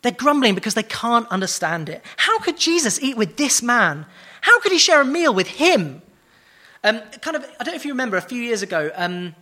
They're 0.02 0.12
grumbling 0.12 0.54
because 0.54 0.74
they 0.74 0.84
can't 0.84 1.26
understand 1.28 1.88
it. 1.88 2.02
How 2.16 2.38
could 2.38 2.58
Jesus 2.58 3.02
eat 3.02 3.16
with 3.16 3.38
this 3.38 3.60
man? 3.60 4.06
How 4.42 4.60
could 4.60 4.70
he 4.70 4.78
share 4.78 5.00
a 5.00 5.04
meal 5.04 5.34
with 5.34 5.48
him? 5.48 6.00
Um, 6.84 7.00
kind 7.20 7.36
of, 7.36 7.44
I 7.58 7.64
don't 7.64 7.74
know 7.74 7.76
if 7.76 7.84
you 7.84 7.92
remember, 7.92 8.16
a 8.16 8.22
few 8.22 8.40
years 8.40 8.62
ago, 8.62 8.92
um, 8.94 9.34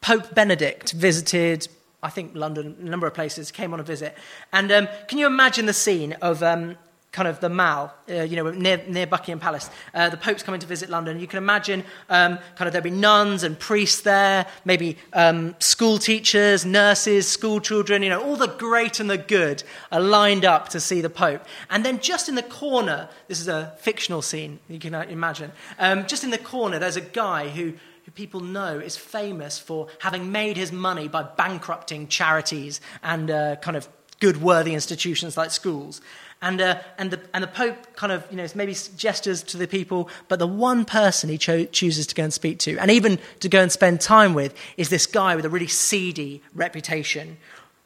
Pope 0.00 0.32
Benedict 0.32 0.92
visited 0.92 1.66
I 2.04 2.10
think 2.10 2.32
London, 2.34 2.76
a 2.78 2.84
number 2.84 3.06
of 3.06 3.14
places, 3.14 3.50
came 3.50 3.72
on 3.72 3.80
a 3.80 3.82
visit. 3.82 4.14
And 4.52 4.70
um, 4.70 4.88
can 5.08 5.18
you 5.18 5.26
imagine 5.26 5.64
the 5.64 5.72
scene 5.72 6.12
of 6.20 6.42
um, 6.42 6.76
kind 7.12 7.28
of 7.28 7.38
the 7.38 7.48
Mall, 7.48 7.94
uh, 8.10 8.22
you 8.22 8.34
know, 8.34 8.50
near, 8.50 8.82
near 8.88 9.06
Buckingham 9.06 9.38
Palace. 9.38 9.70
Uh, 9.94 10.10
the 10.10 10.16
Pope's 10.16 10.42
coming 10.42 10.60
to 10.60 10.66
visit 10.66 10.90
London. 10.90 11.20
You 11.20 11.28
can 11.28 11.38
imagine 11.38 11.84
um, 12.10 12.38
kind 12.56 12.66
of 12.66 12.72
there'll 12.72 12.82
be 12.82 12.90
nuns 12.90 13.44
and 13.44 13.56
priests 13.56 14.02
there, 14.02 14.46
maybe 14.64 14.98
um, 15.12 15.54
school 15.60 15.98
teachers, 15.98 16.66
nurses, 16.66 17.28
school 17.28 17.60
children, 17.60 18.02
you 18.02 18.10
know, 18.10 18.20
all 18.20 18.36
the 18.36 18.48
great 18.48 18.98
and 18.98 19.08
the 19.08 19.16
good 19.16 19.62
are 19.92 20.00
lined 20.00 20.44
up 20.44 20.70
to 20.70 20.80
see 20.80 21.00
the 21.00 21.08
Pope. 21.08 21.46
And 21.70 21.86
then 21.86 22.00
just 22.00 22.28
in 22.28 22.34
the 22.34 22.42
corner, 22.42 23.08
this 23.28 23.40
is 23.40 23.46
a 23.46 23.72
fictional 23.78 24.20
scene, 24.20 24.58
you 24.68 24.80
can 24.80 24.94
imagine, 24.94 25.52
um, 25.78 26.06
just 26.06 26.24
in 26.24 26.30
the 26.30 26.38
corner, 26.38 26.80
there's 26.80 26.96
a 26.96 27.00
guy 27.00 27.48
who 27.48 27.74
who 28.04 28.10
people 28.10 28.40
know 28.40 28.78
is 28.78 28.96
famous 28.96 29.58
for 29.58 29.88
having 29.98 30.30
made 30.30 30.56
his 30.56 30.72
money 30.72 31.08
by 31.08 31.22
bankrupting 31.22 32.08
charities 32.08 32.80
and 33.02 33.30
uh, 33.30 33.56
kind 33.56 33.76
of 33.76 33.88
good, 34.20 34.40
worthy 34.40 34.74
institutions 34.74 35.36
like 35.36 35.50
schools. 35.50 36.00
And, 36.42 36.60
uh, 36.60 36.78
and, 36.98 37.10
the, 37.10 37.20
and 37.32 37.42
the 37.42 37.48
Pope 37.48 37.96
kind 37.96 38.12
of, 38.12 38.26
you 38.30 38.36
know, 38.36 38.46
maybe 38.54 38.76
gestures 38.96 39.42
to 39.44 39.56
the 39.56 39.66
people, 39.66 40.10
but 40.28 40.38
the 40.38 40.46
one 40.46 40.84
person 40.84 41.30
he 41.30 41.38
cho- 41.38 41.64
chooses 41.64 42.06
to 42.08 42.14
go 42.14 42.24
and 42.24 42.32
speak 42.32 42.58
to, 42.60 42.76
and 42.78 42.90
even 42.90 43.18
to 43.40 43.48
go 43.48 43.60
and 43.62 43.72
spend 43.72 44.02
time 44.02 44.34
with, 44.34 44.54
is 44.76 44.90
this 44.90 45.06
guy 45.06 45.36
with 45.36 45.46
a 45.46 45.48
really 45.48 45.66
seedy 45.66 46.42
reputation. 46.54 47.38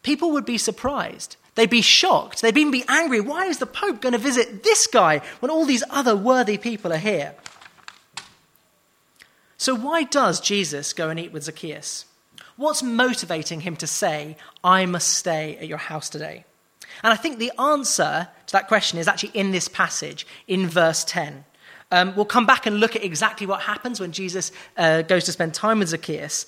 People 0.03 0.33
would 0.33 0.45
be 0.45 0.59
surprised. 0.59 1.37
They'd 1.55 1.71
be 1.71 1.83
shocked. 1.83 2.43
They'd 2.43 2.57
even 2.57 2.73
be 2.73 2.85
angry. 2.89 3.21
Why 3.21 3.47
is 3.47 3.59
the 3.59 3.67
Pope 3.67 4.01
going 4.01 4.13
to 4.13 4.19
visit 4.19 4.65
this 4.65 4.87
guy 4.89 5.23
when 5.41 5.51
all 5.51 5.65
these 5.65 5.85
other 5.91 6.17
worthy 6.17 6.59
people 6.59 6.93
are 6.93 6.99
here? 6.99 7.35
So, 9.59 9.75
why 9.75 10.05
does 10.05 10.41
Jesus 10.41 10.93
go 10.93 11.11
and 11.11 11.19
eat 11.19 11.33
with 11.33 11.43
Zacchaeus? 11.43 12.07
What's 12.57 12.83
motivating 12.83 13.61
him 13.61 13.77
to 13.77 13.87
say, 13.87 14.37
I 14.63 14.87
must 14.87 15.09
stay 15.09 15.57
at 15.57 15.69
your 15.69 15.79
house 15.79 16.09
today? 16.09 16.45
And 17.03 17.13
I 17.13 17.17
think 17.17 17.39
the 17.39 17.53
answer 17.59 18.29
to 18.47 18.53
that 18.53 18.69
question 18.69 18.99
is 18.99 19.09
actually 19.09 19.31
in 19.35 19.51
this 19.51 19.69
passage, 19.69 20.27
in 20.47 20.69
verse 20.69 21.05
10. 21.05 21.45
Um, 21.91 22.15
we'll 22.15 22.25
come 22.25 22.47
back 22.47 22.67
and 22.67 22.79
look 22.79 22.95
at 22.95 23.05
exactly 23.05 23.47
what 23.47 23.63
happens 23.63 24.01
when 24.01 24.13
Jesus 24.13 24.53
uh, 24.77 25.03
goes 25.03 25.25
to 25.25 25.33
spend 25.33 25.55
time 25.55 25.81
with 25.81 25.89
Zacchaeus. 25.89 26.47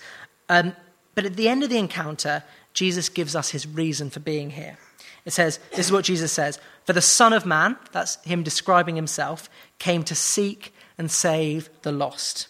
Um, 0.48 0.74
but 1.14 1.24
at 1.24 1.36
the 1.36 1.48
end 1.48 1.64
of 1.64 1.70
the 1.70 1.78
encounter, 1.78 2.44
Jesus 2.74 3.08
gives 3.08 3.34
us 3.34 3.50
his 3.50 3.66
reason 3.66 4.10
for 4.10 4.20
being 4.20 4.50
here. 4.50 4.78
It 5.24 5.32
says, 5.32 5.58
This 5.70 5.86
is 5.86 5.92
what 5.92 6.04
Jesus 6.04 6.30
says 6.32 6.60
For 6.84 6.92
the 6.92 7.02
Son 7.02 7.32
of 7.32 7.44
Man, 7.44 7.76
that's 7.90 8.22
him 8.24 8.42
describing 8.44 8.96
himself, 8.96 9.50
came 9.78 10.04
to 10.04 10.14
seek 10.14 10.72
and 10.96 11.10
save 11.10 11.70
the 11.82 11.92
lost. 11.92 12.48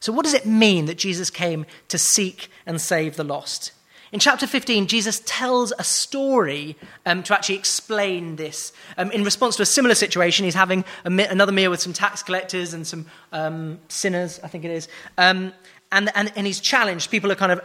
So, 0.00 0.12
what 0.12 0.24
does 0.24 0.34
it 0.34 0.46
mean 0.46 0.86
that 0.86 0.98
Jesus 0.98 1.30
came 1.30 1.66
to 1.88 1.98
seek 1.98 2.50
and 2.66 2.80
save 2.80 3.16
the 3.16 3.24
lost? 3.24 3.72
In 4.10 4.20
chapter 4.20 4.46
15, 4.46 4.86
Jesus 4.86 5.20
tells 5.26 5.72
a 5.78 5.84
story 5.84 6.76
um, 7.04 7.22
to 7.24 7.34
actually 7.34 7.56
explain 7.56 8.36
this. 8.36 8.72
Um, 8.96 9.10
in 9.10 9.22
response 9.22 9.56
to 9.56 9.62
a 9.62 9.66
similar 9.66 9.94
situation, 9.94 10.44
he's 10.44 10.54
having 10.54 10.84
another 11.04 11.52
meal 11.52 11.70
with 11.70 11.80
some 11.80 11.92
tax 11.92 12.22
collectors 12.22 12.72
and 12.72 12.86
some 12.86 13.04
um, 13.32 13.78
sinners, 13.88 14.40
I 14.42 14.48
think 14.48 14.64
it 14.64 14.70
is. 14.70 14.88
Um, 15.18 15.52
and, 15.92 16.10
and, 16.14 16.32
and, 16.36 16.46
he's 16.46 16.60
challenged. 16.60 17.10
People 17.10 17.32
are 17.32 17.34
kind 17.34 17.52
of, 17.52 17.60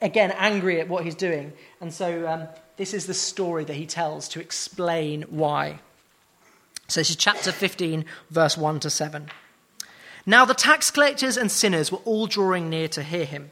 again, 0.00 0.32
angry 0.36 0.80
at 0.80 0.88
what 0.88 1.04
he's 1.04 1.14
doing. 1.14 1.52
And 1.80 1.92
so 1.92 2.28
um, 2.28 2.48
this 2.76 2.94
is 2.94 3.06
the 3.06 3.14
story 3.14 3.64
that 3.64 3.74
he 3.74 3.86
tells 3.86 4.28
to 4.30 4.40
explain 4.40 5.22
why. 5.22 5.80
So 6.88 7.00
this 7.00 7.10
is 7.10 7.16
chapter 7.16 7.50
15, 7.50 8.04
verse 8.30 8.56
1 8.56 8.80
to 8.80 8.90
7. 8.90 9.28
Now 10.26 10.44
the 10.44 10.54
tax 10.54 10.90
collectors 10.90 11.36
and 11.36 11.50
sinners 11.50 11.92
were 11.92 11.98
all 12.04 12.26
drawing 12.26 12.70
near 12.70 12.88
to 12.88 13.02
hear 13.02 13.24
him. 13.24 13.50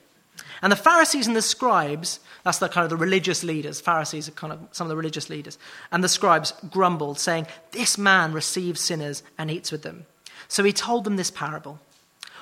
And 0.63 0.71
the 0.71 0.77
Pharisees 0.77 1.27
and 1.27 1.35
the 1.35 1.43
scribes, 1.43 2.21
that's 2.45 2.59
the 2.59 2.69
kind 2.69 2.85
of 2.85 2.91
the 2.91 2.97
religious 2.97 3.43
leaders, 3.43 3.81
Pharisees 3.81 4.29
are 4.29 4.33
kind 4.33 4.53
of 4.53 4.61
some 4.71 4.87
of 4.87 4.89
the 4.89 4.97
religious 4.97 5.29
leaders, 5.29 5.59
and 5.91 6.03
the 6.05 6.09
scribes 6.09 6.53
grumbled, 6.71 7.19
saying, 7.19 7.49
This 7.73 7.99
man 7.99 8.33
receives 8.33 8.81
sinners 8.81 9.25
and 9.37 9.51
eats 9.51 9.73
with 9.73 9.83
them. 9.83 10.07
So 10.47 10.63
he 10.63 10.73
told 10.73 11.05
them 11.05 11.17
this 11.17 11.31
parable 11.31 11.81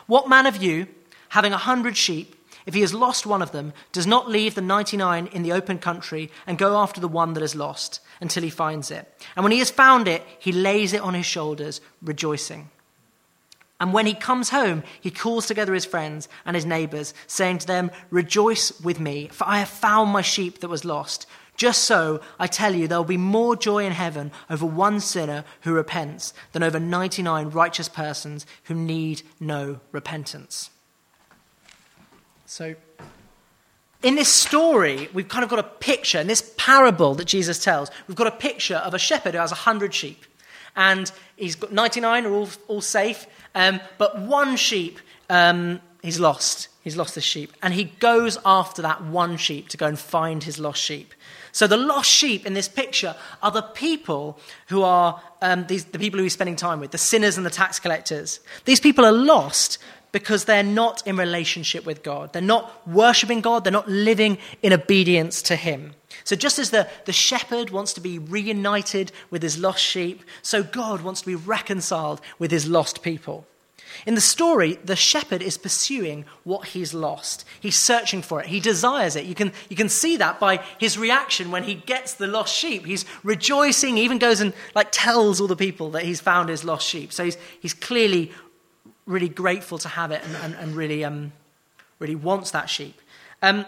What 0.06 0.28
man 0.28 0.46
of 0.46 0.62
you, 0.62 0.86
having 1.30 1.52
a 1.52 1.58
hundred 1.58 1.96
sheep, 1.96 2.36
if 2.66 2.74
he 2.74 2.82
has 2.82 2.92
lost 2.92 3.24
one 3.24 3.40
of 3.40 3.52
them, 3.52 3.72
does 3.90 4.06
not 4.06 4.28
leave 4.28 4.54
the 4.54 4.60
99 4.60 5.26
in 5.28 5.42
the 5.42 5.52
open 5.52 5.78
country 5.78 6.30
and 6.46 6.58
go 6.58 6.76
after 6.76 7.00
the 7.00 7.08
one 7.08 7.32
that 7.32 7.42
is 7.42 7.54
lost 7.54 8.00
until 8.20 8.42
he 8.42 8.50
finds 8.50 8.90
it? 8.90 9.10
And 9.34 9.44
when 9.44 9.52
he 9.52 9.60
has 9.60 9.70
found 9.70 10.06
it, 10.06 10.22
he 10.38 10.52
lays 10.52 10.92
it 10.92 11.00
on 11.00 11.14
his 11.14 11.26
shoulders, 11.26 11.80
rejoicing. 12.02 12.68
And 13.80 13.94
when 13.94 14.04
he 14.06 14.14
comes 14.14 14.50
home, 14.50 14.84
he 15.00 15.10
calls 15.10 15.46
together 15.46 15.72
his 15.72 15.86
friends 15.86 16.28
and 16.44 16.54
his 16.54 16.66
neighbors, 16.66 17.14
saying 17.26 17.58
to 17.58 17.66
them, 17.66 17.90
Rejoice 18.10 18.78
with 18.80 19.00
me, 19.00 19.28
for 19.32 19.48
I 19.48 19.58
have 19.58 19.68
found 19.68 20.10
my 20.10 20.20
sheep 20.20 20.60
that 20.60 20.68
was 20.68 20.84
lost. 20.84 21.26
Just 21.56 21.82
so, 21.84 22.20
I 22.38 22.46
tell 22.46 22.74
you, 22.74 22.88
there 22.88 22.98
will 22.98 23.04
be 23.04 23.16
more 23.16 23.56
joy 23.56 23.84
in 23.84 23.92
heaven 23.92 24.32
over 24.48 24.64
one 24.64 25.00
sinner 25.00 25.44
who 25.62 25.72
repents 25.72 26.32
than 26.52 26.62
over 26.62 26.78
99 26.78 27.50
righteous 27.50 27.88
persons 27.88 28.46
who 28.64 28.74
need 28.74 29.22
no 29.38 29.80
repentance. 29.92 30.70
So, 32.46 32.76
in 34.02 34.14
this 34.14 34.32
story, 34.32 35.08
we've 35.12 35.28
kind 35.28 35.44
of 35.44 35.50
got 35.50 35.58
a 35.58 35.62
picture, 35.64 36.18
in 36.18 36.26
this 36.26 36.54
parable 36.56 37.14
that 37.14 37.26
Jesus 37.26 37.62
tells, 37.62 37.90
we've 38.08 38.16
got 38.16 38.26
a 38.26 38.30
picture 38.30 38.76
of 38.76 38.94
a 38.94 38.98
shepherd 38.98 39.34
who 39.34 39.40
has 39.40 39.50
100 39.50 39.92
sheep. 39.92 40.24
And 40.76 41.10
he's 41.36 41.56
got 41.56 41.72
99 41.72 42.24
are 42.24 42.32
all, 42.32 42.48
all 42.68 42.80
safe, 42.80 43.26
um, 43.54 43.80
but 43.98 44.18
one 44.18 44.56
sheep 44.56 44.98
um, 45.28 45.80
he's 46.02 46.20
lost. 46.20 46.68
He's 46.82 46.96
lost 46.96 47.14
his 47.14 47.24
sheep. 47.24 47.52
And 47.62 47.74
he 47.74 47.84
goes 47.84 48.38
after 48.44 48.82
that 48.82 49.04
one 49.04 49.36
sheep 49.36 49.68
to 49.68 49.76
go 49.76 49.86
and 49.86 49.98
find 49.98 50.42
his 50.42 50.58
lost 50.58 50.80
sheep. 50.80 51.14
So 51.52 51.66
the 51.66 51.76
lost 51.76 52.10
sheep 52.10 52.46
in 52.46 52.54
this 52.54 52.68
picture 52.68 53.14
are 53.42 53.50
the 53.50 53.62
people 53.62 54.38
who 54.68 54.82
are 54.82 55.20
um, 55.42 55.66
these, 55.66 55.84
the 55.86 55.98
people 55.98 56.18
who 56.18 56.24
he's 56.24 56.32
spending 56.32 56.56
time 56.56 56.80
with, 56.80 56.90
the 56.90 56.98
sinners 56.98 57.36
and 57.36 57.44
the 57.44 57.50
tax 57.50 57.78
collectors. 57.78 58.40
These 58.64 58.80
people 58.80 59.04
are 59.04 59.12
lost 59.12 59.78
because 60.12 60.44
they're 60.44 60.62
not 60.62 61.06
in 61.06 61.16
relationship 61.16 61.86
with 61.86 62.02
God. 62.02 62.32
They're 62.32 62.42
not 62.42 62.86
worshipping 62.88 63.40
God. 63.40 63.64
They're 63.64 63.72
not 63.72 63.88
living 63.88 64.38
in 64.62 64.72
obedience 64.72 65.42
to 65.42 65.56
Him. 65.56 65.94
So, 66.24 66.36
just 66.36 66.58
as 66.58 66.70
the, 66.70 66.88
the 67.04 67.12
shepherd 67.12 67.70
wants 67.70 67.92
to 67.94 68.00
be 68.00 68.18
reunited 68.18 69.12
with 69.30 69.42
his 69.42 69.58
lost 69.58 69.82
sheep, 69.82 70.22
so 70.42 70.62
God 70.62 71.02
wants 71.02 71.20
to 71.20 71.26
be 71.26 71.34
reconciled 71.34 72.20
with 72.38 72.50
his 72.50 72.68
lost 72.68 73.02
people. 73.02 73.46
In 74.06 74.14
the 74.14 74.20
story, 74.20 74.78
the 74.84 74.96
shepherd 74.96 75.42
is 75.42 75.58
pursuing 75.58 76.24
what 76.44 76.68
he's 76.68 76.94
lost. 76.94 77.44
He's 77.60 77.78
searching 77.78 78.22
for 78.22 78.40
it. 78.40 78.46
He 78.46 78.60
desires 78.60 79.16
it. 79.16 79.26
You 79.26 79.34
can, 79.34 79.52
you 79.68 79.76
can 79.76 79.88
see 79.88 80.16
that 80.16 80.40
by 80.40 80.62
his 80.78 80.96
reaction 80.96 81.50
when 81.50 81.64
he 81.64 81.74
gets 81.74 82.14
the 82.14 82.26
lost 82.26 82.54
sheep. 82.54 82.86
He's 82.86 83.04
rejoicing. 83.22 83.96
He 83.96 84.04
even 84.04 84.18
goes 84.18 84.40
and 84.40 84.52
like 84.74 84.88
tells 84.90 85.40
all 85.40 85.48
the 85.48 85.56
people 85.56 85.90
that 85.90 86.04
he's 86.04 86.20
found 86.20 86.48
his 86.48 86.64
lost 86.64 86.86
sheep. 86.86 87.12
So 87.12 87.24
he's, 87.24 87.36
he's 87.60 87.74
clearly 87.74 88.32
really 89.06 89.28
grateful 89.28 89.78
to 89.78 89.88
have 89.88 90.12
it 90.12 90.22
and, 90.24 90.36
and, 90.36 90.54
and 90.54 90.76
really, 90.76 91.04
um, 91.04 91.32
really 91.98 92.14
wants 92.14 92.52
that 92.52 92.70
sheep. 92.70 93.00
Um, 93.42 93.66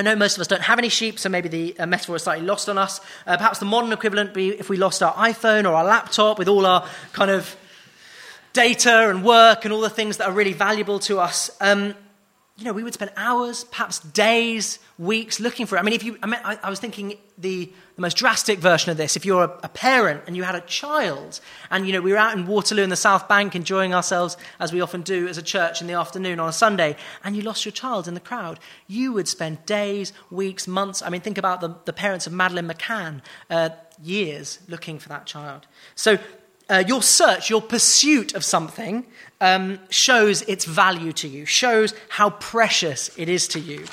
I 0.00 0.02
know 0.02 0.16
most 0.16 0.38
of 0.38 0.40
us 0.40 0.46
don't 0.46 0.62
have 0.62 0.78
any 0.78 0.88
sheep, 0.88 1.18
so 1.18 1.28
maybe 1.28 1.50
the 1.50 1.78
uh, 1.78 1.84
metaphor 1.84 2.16
is 2.16 2.22
slightly 2.22 2.46
lost 2.46 2.70
on 2.70 2.78
us. 2.78 3.02
Uh, 3.26 3.36
perhaps 3.36 3.58
the 3.58 3.66
modern 3.66 3.92
equivalent 3.92 4.32
be 4.32 4.48
if 4.48 4.70
we 4.70 4.78
lost 4.78 5.02
our 5.02 5.12
iPhone 5.12 5.68
or 5.68 5.74
our 5.74 5.84
laptop 5.84 6.38
with 6.38 6.48
all 6.48 6.64
our 6.64 6.88
kind 7.12 7.30
of 7.30 7.54
data 8.54 9.10
and 9.10 9.22
work 9.22 9.66
and 9.66 9.74
all 9.74 9.82
the 9.82 9.90
things 9.90 10.16
that 10.16 10.26
are 10.26 10.32
really 10.32 10.54
valuable 10.54 11.00
to 11.00 11.20
us. 11.20 11.50
Um, 11.60 11.94
you 12.60 12.66
know, 12.66 12.74
we 12.74 12.84
would 12.84 12.92
spend 12.92 13.10
hours, 13.16 13.64
perhaps 13.64 14.00
days, 14.00 14.78
weeks 14.98 15.40
looking 15.40 15.64
for 15.64 15.76
it. 15.76 15.78
I 15.78 15.82
mean, 15.82 15.94
if 15.94 16.04
you, 16.04 16.18
I, 16.22 16.26
mean, 16.26 16.40
I, 16.44 16.58
I 16.62 16.68
was 16.68 16.78
thinking 16.78 17.16
the, 17.38 17.72
the, 17.96 18.02
most 18.02 18.18
drastic 18.18 18.58
version 18.58 18.90
of 18.90 18.98
this, 18.98 19.16
if 19.16 19.24
you're 19.24 19.44
a, 19.44 19.60
a, 19.62 19.68
parent 19.70 20.24
and 20.26 20.36
you 20.36 20.42
had 20.42 20.54
a 20.54 20.60
child, 20.60 21.40
and, 21.70 21.86
you 21.86 21.94
know, 21.94 22.02
we 22.02 22.12
were 22.12 22.18
out 22.18 22.36
in 22.36 22.46
Waterloo 22.46 22.82
in 22.82 22.90
the 22.90 22.96
South 22.96 23.28
Bank 23.28 23.56
enjoying 23.56 23.94
ourselves, 23.94 24.36
as 24.58 24.74
we 24.74 24.82
often 24.82 25.00
do 25.00 25.26
as 25.26 25.38
a 25.38 25.42
church 25.42 25.80
in 25.80 25.86
the 25.86 25.94
afternoon 25.94 26.38
on 26.38 26.50
a 26.50 26.52
Sunday, 26.52 26.96
and 27.24 27.34
you 27.34 27.40
lost 27.40 27.64
your 27.64 27.72
child 27.72 28.06
in 28.06 28.12
the 28.12 28.20
crowd, 28.20 28.60
you 28.88 29.14
would 29.14 29.26
spend 29.26 29.64
days, 29.64 30.12
weeks, 30.30 30.68
months. 30.68 31.00
I 31.00 31.08
mean, 31.08 31.22
think 31.22 31.38
about 31.38 31.62
the, 31.62 31.74
the 31.86 31.94
parents 31.94 32.26
of 32.26 32.34
Madeleine 32.34 32.68
McCann, 32.68 33.22
uh, 33.48 33.70
years 34.02 34.58
looking 34.68 34.98
for 34.98 35.08
that 35.08 35.24
child. 35.24 35.66
So 35.94 36.18
uh, 36.70 36.84
your 36.86 37.02
search, 37.02 37.50
your 37.50 37.60
pursuit 37.60 38.34
of 38.34 38.44
something 38.44 39.04
um, 39.40 39.78
shows 39.90 40.42
its 40.42 40.64
value 40.64 41.12
to 41.14 41.28
you, 41.28 41.44
shows 41.44 41.94
how 42.08 42.30
precious 42.30 43.10
it 43.18 43.28
is 43.28 43.48
to 43.48 43.60
you. 43.60 43.84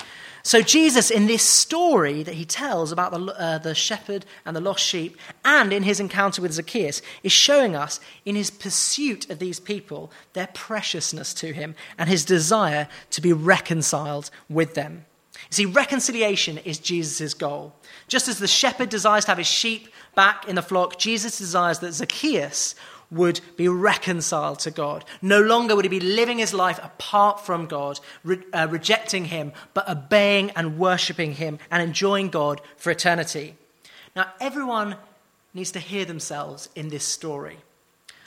So, 0.44 0.62
Jesus, 0.62 1.12
in 1.12 1.28
this 1.28 1.44
story 1.44 2.24
that 2.24 2.36
he 2.36 2.46
tells 2.46 2.94
about 2.94 3.12
the, 3.12 3.20
uh, 3.38 3.58
the 3.58 3.76
shepherd 3.76 4.26
and 4.46 4.56
the 4.56 4.62
lost 4.62 4.82
sheep, 4.82 5.18
and 5.44 5.74
in 5.74 5.84
his 5.84 6.00
encounter 6.00 6.42
with 6.42 6.54
Zacchaeus, 6.54 7.02
is 7.22 7.34
showing 7.34 7.76
us 7.76 8.00
in 8.24 8.38
his 8.38 8.50
pursuit 8.50 9.30
of 9.30 9.40
these 9.40 9.60
people 9.60 10.10
their 10.32 10.48
preciousness 10.48 11.34
to 11.34 11.52
him 11.52 11.76
and 11.98 12.08
his 12.08 12.24
desire 12.24 12.88
to 13.10 13.20
be 13.20 13.34
reconciled 13.34 14.30
with 14.48 14.74
them. 14.74 15.06
See, 15.50 15.66
reconciliation 15.66 16.58
is 16.60 16.80
Jesus' 16.80 17.34
goal. 17.34 17.74
Just 18.08 18.28
as 18.28 18.40
the 18.40 18.48
shepherd 18.48 18.90
desires 18.90 19.26
to 19.26 19.32
have 19.32 19.38
his 19.38 19.48
sheep 19.48 19.90
back 20.16 20.48
in 20.48 20.56
the 20.56 20.62
flock, 20.62 20.98
Jesus 20.98 21.38
desires 21.38 21.80
that 21.80 21.94
Zacchaeus 21.94 22.76
would 23.10 23.40
be 23.56 23.68
reconciled 23.68 24.60
to 24.60 24.72
God. 24.72 25.06
No 25.22 25.40
longer 25.40 25.76
would 25.76 25.86
he 25.86 25.90
be 25.90 26.00
living 26.00 26.40
his 26.40 26.54
life 26.54 26.80
apart 26.84 27.46
from 27.46 27.68
God, 27.68 28.00
re- 28.24 28.44
uh, 28.52 28.68
rejecting 28.70 29.26
him, 29.26 29.54
but 29.74 29.88
obeying 29.90 30.52
and 30.52 30.78
worshipping 30.78 31.34
him 31.34 31.60
and 31.72 31.82
enjoying 31.82 32.30
God 32.30 32.60
for 32.76 32.92
eternity. 32.92 33.56
Now, 34.16 34.32
everyone 34.42 34.98
needs 35.54 35.72
to 35.72 35.80
hear 35.80 36.04
themselves 36.04 36.70
in 36.76 36.90
this 36.90 37.06
story. 37.06 37.58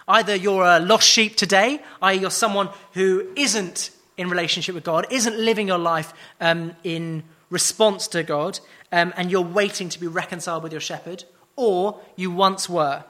Either 0.09 0.35
you're 0.35 0.65
a 0.65 0.81
lost 0.81 1.09
sheep 1.09 1.37
today, 1.37 1.81
i.e., 2.03 2.19
you're 2.19 2.31
someone 2.31 2.71
who 2.95 3.29
isn't 3.37 3.91
in 4.21 4.29
relationship 4.29 4.75
with 4.75 4.85
God, 4.85 5.07
isn't 5.11 5.39
living 5.39 5.67
your 5.67 5.79
life 5.79 6.13
um, 6.43 6.77
in 6.85 7.25
response 7.49 8.07
to 8.09 8.23
God, 8.23 8.61
um, 8.93 9.15
and 9.17 9.31
you're 9.31 9.41
waiting 9.41 9.89
to 9.89 9.99
be 9.99 10.07
reconciled 10.07 10.63
with 10.63 10.73
your 10.73 10.81
shepherd, 10.81 11.25
or 11.57 11.99
you 12.17 12.31
once 12.31 12.69
were. 12.69 13.03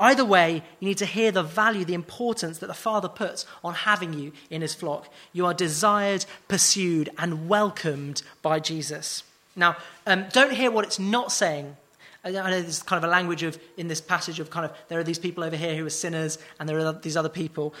Either 0.00 0.24
way, 0.24 0.62
you 0.80 0.88
need 0.88 0.98
to 0.98 1.06
hear 1.06 1.30
the 1.30 1.44
value, 1.44 1.84
the 1.84 1.94
importance 1.94 2.58
that 2.58 2.66
the 2.66 2.74
Father 2.74 3.08
puts 3.08 3.46
on 3.62 3.72
having 3.72 4.12
you 4.12 4.32
in 4.50 4.60
his 4.60 4.74
flock. 4.74 5.08
You 5.32 5.46
are 5.46 5.54
desired, 5.54 6.26
pursued, 6.48 7.08
and 7.18 7.48
welcomed 7.48 8.22
by 8.42 8.58
Jesus. 8.58 9.22
Now, 9.54 9.76
um, 10.06 10.26
don't 10.32 10.52
hear 10.52 10.72
what 10.72 10.84
it's 10.84 10.98
not 10.98 11.30
saying. 11.30 11.76
I 12.24 12.30
know 12.32 12.50
there's 12.50 12.82
kind 12.82 13.02
of 13.02 13.08
a 13.08 13.12
language 13.12 13.44
of 13.44 13.58
in 13.76 13.86
this 13.86 14.00
passage 14.00 14.40
of 14.40 14.50
kind 14.50 14.66
of 14.66 14.76
there 14.88 14.98
are 14.98 15.04
these 15.04 15.20
people 15.20 15.44
over 15.44 15.56
here 15.56 15.76
who 15.76 15.86
are 15.86 15.90
sinners, 15.90 16.38
and 16.58 16.68
there 16.68 16.78
are 16.80 16.92
these 16.92 17.16
other 17.16 17.28
people. 17.28 17.74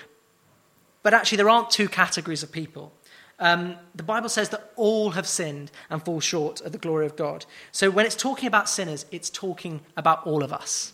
But 1.08 1.14
actually, 1.14 1.36
there 1.36 1.48
aren't 1.48 1.70
two 1.70 1.88
categories 1.88 2.42
of 2.42 2.52
people. 2.52 2.92
Um, 3.38 3.76
the 3.94 4.02
Bible 4.02 4.28
says 4.28 4.50
that 4.50 4.72
all 4.76 5.12
have 5.12 5.26
sinned 5.26 5.70
and 5.88 6.04
fall 6.04 6.20
short 6.20 6.60
of 6.60 6.72
the 6.72 6.76
glory 6.76 7.06
of 7.06 7.16
God. 7.16 7.46
So 7.72 7.88
when 7.88 8.04
it's 8.04 8.14
talking 8.14 8.46
about 8.46 8.68
sinners, 8.68 9.06
it's 9.10 9.30
talking 9.30 9.80
about 9.96 10.26
all 10.26 10.44
of 10.44 10.52
us. 10.52 10.92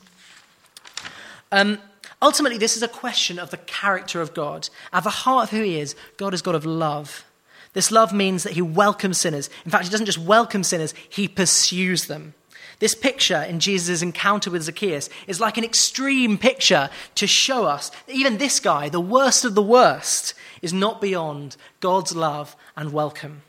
Um, 1.50 1.80
ultimately, 2.22 2.58
this 2.58 2.76
is 2.76 2.82
a 2.84 2.86
question 2.86 3.40
of 3.40 3.50
the 3.50 3.56
character 3.56 4.20
of 4.20 4.34
God. 4.34 4.68
At 4.92 5.02
the 5.02 5.10
heart 5.10 5.46
of 5.46 5.58
who 5.58 5.64
He 5.64 5.80
is, 5.80 5.96
God 6.16 6.32
is 6.32 6.42
God 6.42 6.54
of 6.54 6.64
love. 6.64 7.24
This 7.72 7.90
love 7.90 8.12
means 8.12 8.44
that 8.44 8.52
He 8.52 8.62
welcomes 8.62 9.18
sinners. 9.18 9.50
In 9.64 9.72
fact, 9.72 9.82
He 9.82 9.90
doesn't 9.90 10.06
just 10.06 10.18
welcome 10.18 10.62
sinners, 10.62 10.94
He 11.08 11.26
pursues 11.26 12.06
them. 12.06 12.34
This 12.80 12.94
picture 12.94 13.42
in 13.42 13.60
Jesus' 13.60 14.02
encounter 14.02 14.50
with 14.50 14.62
Zacchaeus 14.62 15.08
is 15.26 15.40
like 15.40 15.56
an 15.56 15.64
extreme 15.64 16.38
picture 16.38 16.90
to 17.14 17.26
show 17.26 17.64
us 17.64 17.90
that 18.06 18.14
even 18.14 18.38
this 18.38 18.60
guy, 18.60 18.88
the 18.88 19.00
worst 19.00 19.44
of 19.44 19.54
the 19.54 19.62
worst, 19.62 20.34
is 20.60 20.72
not 20.72 21.00
beyond 21.00 21.56
God's 21.80 22.14
love 22.14 22.56
and 22.76 22.92
welcome. 22.92 23.42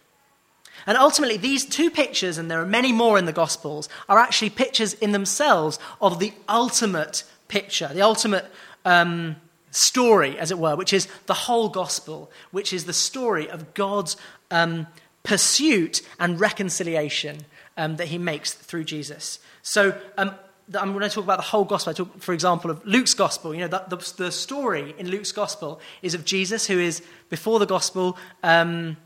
And 0.88 0.98
ultimately, 0.98 1.38
these 1.38 1.66
two 1.66 1.90
pictures, 1.90 2.38
and 2.38 2.52
there 2.52 2.62
are 2.62 2.66
many 2.66 2.94
more 2.94 3.18
in 3.18 3.26
the 3.26 3.34
Gospels, 3.34 3.90
are 4.08 4.20
actually 4.20 4.52
pictures 4.52 4.94
in 4.94 5.12
themselves 5.14 5.80
of 6.00 6.20
the 6.20 6.34
ultimate 6.48 7.24
picture, 7.48 7.90
the 7.92 8.04
ultimate 8.04 8.46
um, 8.84 9.38
story, 9.72 10.38
as 10.38 10.52
it 10.52 10.60
were, 10.60 10.76
which 10.76 10.94
is 10.94 11.08
the 11.26 11.34
whole 11.34 11.70
Gospel, 11.70 12.32
which 12.52 12.72
is 12.72 12.86
the 12.86 12.94
story 12.94 13.50
of 13.50 13.74
God's 13.74 14.16
um, 14.52 14.86
pursuit 15.24 16.02
and 16.20 16.40
reconciliation 16.40 17.46
um, 17.78 17.98
that 17.98 18.08
he 18.08 18.18
makes 18.18 18.54
through 18.54 18.84
Jesus. 18.86 19.40
So 19.62 19.98
um, 20.18 20.36
I'm 20.74 20.94
going 20.94 21.08
to 21.08 21.10
talk 21.10 21.24
about 21.24 21.38
the 21.38 21.44
whole 21.44 21.66
gospel. 21.66 21.92
I 21.92 21.94
talk, 21.94 22.20
for 22.20 22.34
example, 22.34 22.72
of 22.72 22.86
Luke's 22.86 23.14
gospel. 23.14 23.54
You 23.54 23.62
know, 23.62 23.68
the, 23.68 23.96
the, 23.96 24.14
the, 24.18 24.32
story 24.32 24.96
in 24.98 25.10
Luke's 25.10 25.32
gospel 25.32 25.80
is 26.02 26.14
of 26.14 26.26
Jesus, 26.26 26.66
who 26.66 26.80
is 26.80 27.04
before 27.30 27.60
the 27.60 27.68
gospel 27.68 28.18
um, 28.42 28.98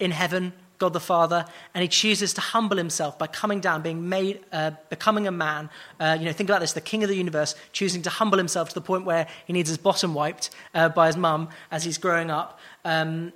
in 0.00 0.10
heaven, 0.10 0.52
God 0.78 0.94
the 0.94 1.00
Father, 1.00 1.46
and 1.74 1.82
he 1.82 1.88
chooses 1.88 2.34
to 2.34 2.40
humble 2.40 2.76
himself 2.76 3.16
by 3.16 3.28
coming 3.28 3.60
down, 3.60 3.82
being 3.82 4.08
made, 4.08 4.40
uh, 4.52 4.72
becoming 4.90 5.28
a 5.28 5.30
man. 5.30 5.70
Uh, 6.00 6.16
you 6.18 6.24
know, 6.24 6.32
think 6.32 6.50
about 6.50 6.60
this: 6.60 6.72
the 6.72 6.80
King 6.80 7.04
of 7.04 7.08
the 7.08 7.16
universe 7.16 7.54
choosing 7.72 8.02
to 8.02 8.10
humble 8.10 8.36
himself 8.36 8.70
to 8.70 8.74
the 8.74 8.80
point 8.80 9.04
where 9.04 9.28
he 9.46 9.52
needs 9.52 9.68
his 9.68 9.78
bottom 9.78 10.12
wiped 10.12 10.50
uh, 10.74 10.88
by 10.88 11.06
his 11.06 11.16
mum 11.16 11.50
as 11.70 11.84
he's 11.84 11.98
growing 11.98 12.32
up. 12.32 12.58
Um, 12.84 13.32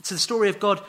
it's 0.00 0.08
the 0.08 0.18
story 0.18 0.48
of 0.48 0.58
God 0.58 0.82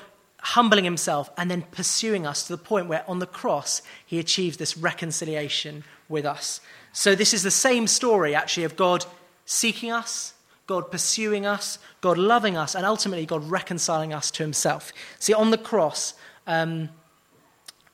humbling 0.43 0.83
himself 0.83 1.29
and 1.37 1.49
then 1.49 1.63
pursuing 1.71 2.27
us 2.27 2.45
to 2.45 2.53
the 2.53 2.61
point 2.61 2.87
where 2.87 3.03
on 3.07 3.19
the 3.19 3.25
cross 3.25 3.81
he 4.05 4.19
achieves 4.19 4.57
this 4.57 4.77
reconciliation 4.77 5.83
with 6.09 6.25
us. 6.25 6.59
So, 6.91 7.15
this 7.15 7.33
is 7.33 7.43
the 7.43 7.51
same 7.51 7.87
story 7.87 8.35
actually 8.35 8.65
of 8.65 8.75
God 8.75 9.05
seeking 9.45 9.91
us, 9.91 10.33
God 10.67 10.91
pursuing 10.91 11.45
us, 11.45 11.79
God 12.01 12.17
loving 12.17 12.57
us, 12.57 12.75
and 12.75 12.85
ultimately 12.85 13.25
God 13.25 13.49
reconciling 13.49 14.13
us 14.13 14.29
to 14.31 14.43
himself. 14.43 14.91
See, 15.17 15.33
on 15.33 15.51
the 15.51 15.57
cross, 15.57 16.13
um, 16.45 16.89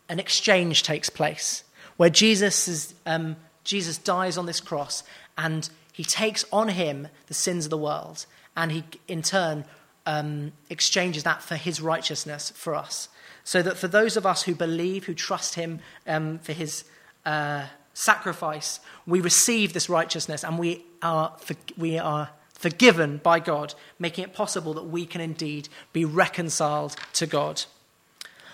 an 0.10 0.20
exchange 0.20 0.82
takes 0.84 1.10
place 1.10 1.64
where 1.98 2.10
Jesus, 2.10 2.68
is, 2.68 2.96
um, 3.06 3.36
Jesus 3.64 3.98
dies 3.98 4.38
on 4.38 4.48
this 4.48 4.60
cross 4.60 5.04
and 5.38 5.70
he 5.94 6.04
takes 6.04 6.46
on 6.52 6.70
him 6.70 7.10
the 7.28 7.34
sins 7.34 7.66
of 7.66 7.70
the 7.70 7.78
world 7.78 8.26
and 8.58 8.72
he 8.72 8.84
in 9.08 9.22
turn 9.22 9.66
um, 10.10 10.52
exchanges 10.72 11.24
that 11.24 11.44
for 11.44 11.56
his 11.56 11.82
righteousness 11.82 12.52
for 12.56 12.74
us. 12.74 13.10
So 13.44 13.62
that 13.62 13.78
for 13.78 13.88
those 13.88 14.18
of 14.18 14.26
us 14.26 14.42
who 14.42 14.56
believe, 14.56 15.06
who 15.06 15.14
trust 15.14 15.54
him 15.54 15.82
um, 16.08 16.40
for 16.40 16.52
his 16.52 16.84
uh, 17.28 17.68
sacrifice, 17.94 18.80
we 19.06 19.22
receive 19.22 19.74
this 19.74 19.88
righteousness 19.88 20.44
and 20.44 20.58
we 20.58 20.84
are, 21.04 21.36
for, 21.40 21.56
we 21.78 22.00
are 22.00 22.32
forgiven 22.54 23.18
by 23.18 23.40
God, 23.40 23.76
making 24.00 24.24
it 24.24 24.34
possible 24.34 24.74
that 24.74 24.86
we 24.86 25.06
can 25.06 25.22
indeed 25.22 25.70
be 25.94 26.06
reconciled 26.06 26.96
to 27.14 27.28
God. 27.28 27.64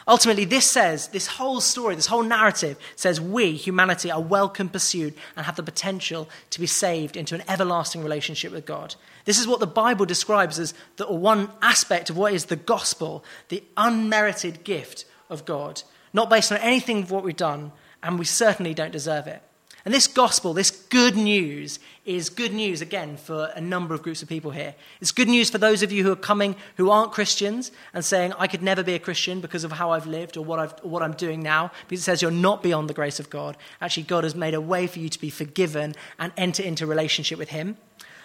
Ultimately, 0.07 0.45
this 0.45 0.69
says, 0.69 1.07
this 1.07 1.25
whole 1.25 1.59
story, 1.59 1.95
this 1.95 2.05
whole 2.05 2.21
narrative 2.21 2.77
says 2.95 3.19
we, 3.19 3.53
humanity, 3.53 4.11
are 4.11 4.21
welcome, 4.21 4.69
pursued, 4.69 5.15
and 5.35 5.45
have 5.47 5.55
the 5.55 5.63
potential 5.63 6.29
to 6.51 6.59
be 6.59 6.67
saved 6.67 7.17
into 7.17 7.33
an 7.33 7.43
everlasting 7.47 8.03
relationship 8.03 8.51
with 8.51 8.67
God. 8.67 8.93
This 9.25 9.39
is 9.39 9.47
what 9.47 9.59
the 9.59 9.67
Bible 9.67 10.05
describes 10.05 10.59
as 10.59 10.75
the 10.97 11.11
one 11.11 11.49
aspect 11.61 12.11
of 12.11 12.17
what 12.17 12.33
is 12.33 12.45
the 12.45 12.55
gospel, 12.55 13.23
the 13.49 13.63
unmerited 13.77 14.63
gift 14.63 15.05
of 15.27 15.43
God, 15.43 15.81
not 16.13 16.29
based 16.29 16.51
on 16.51 16.59
anything 16.59 17.01
of 17.01 17.09
what 17.09 17.23
we've 17.23 17.35
done, 17.35 17.71
and 18.03 18.19
we 18.19 18.25
certainly 18.25 18.75
don't 18.75 18.91
deserve 18.91 19.25
it. 19.25 19.41
And 19.85 19.93
this 19.93 20.07
gospel, 20.07 20.53
this 20.53 20.71
good 20.71 21.15
news, 21.15 21.79
is 22.05 22.29
good 22.29 22.53
news 22.53 22.81
again 22.81 23.17
for 23.17 23.51
a 23.55 23.61
number 23.61 23.93
of 23.93 24.01
groups 24.01 24.23
of 24.23 24.29
people 24.29 24.49
here. 24.49 24.73
It's 24.99 25.11
good 25.11 25.27
news 25.27 25.51
for 25.51 25.59
those 25.59 25.83
of 25.83 25.91
you 25.91 26.03
who 26.03 26.11
are 26.11 26.15
coming 26.15 26.55
who 26.77 26.89
aren't 26.89 27.11
Christians 27.11 27.71
and 27.93 28.03
saying, 28.03 28.33
I 28.39 28.47
could 28.47 28.63
never 28.63 28.83
be 28.83 28.95
a 28.95 28.99
Christian 28.99 29.41
because 29.41 29.63
of 29.63 29.71
how 29.71 29.91
I've 29.91 30.07
lived 30.07 30.37
or 30.37 30.45
what, 30.45 30.57
I've, 30.57 30.73
or 30.83 30.89
what 30.89 31.03
I'm 31.03 31.13
doing 31.13 31.43
now, 31.43 31.71
because 31.87 32.01
it 32.01 32.03
says 32.03 32.21
you're 32.21 32.31
not 32.31 32.63
beyond 32.63 32.89
the 32.89 32.95
grace 32.95 33.19
of 33.19 33.29
God. 33.29 33.57
Actually, 33.79 34.03
God 34.03 34.23
has 34.23 34.33
made 34.33 34.55
a 34.55 34.61
way 34.61 34.87
for 34.87 34.99
you 34.99 35.09
to 35.09 35.19
be 35.19 35.29
forgiven 35.29 35.93
and 36.17 36.31
enter 36.35 36.63
into 36.63 36.87
relationship 36.87 37.37
with 37.37 37.49
Him, 37.49 37.77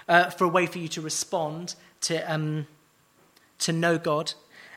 uh, 0.09 0.31
for 0.31 0.45
a 0.45 0.49
way 0.49 0.65
for 0.65 0.79
you 0.79 0.89
to 0.89 1.03
respond 1.03 1.75
to, 2.03 2.19
um, 2.33 2.67
to 3.59 3.73
know 3.73 3.99
God. 3.99 4.33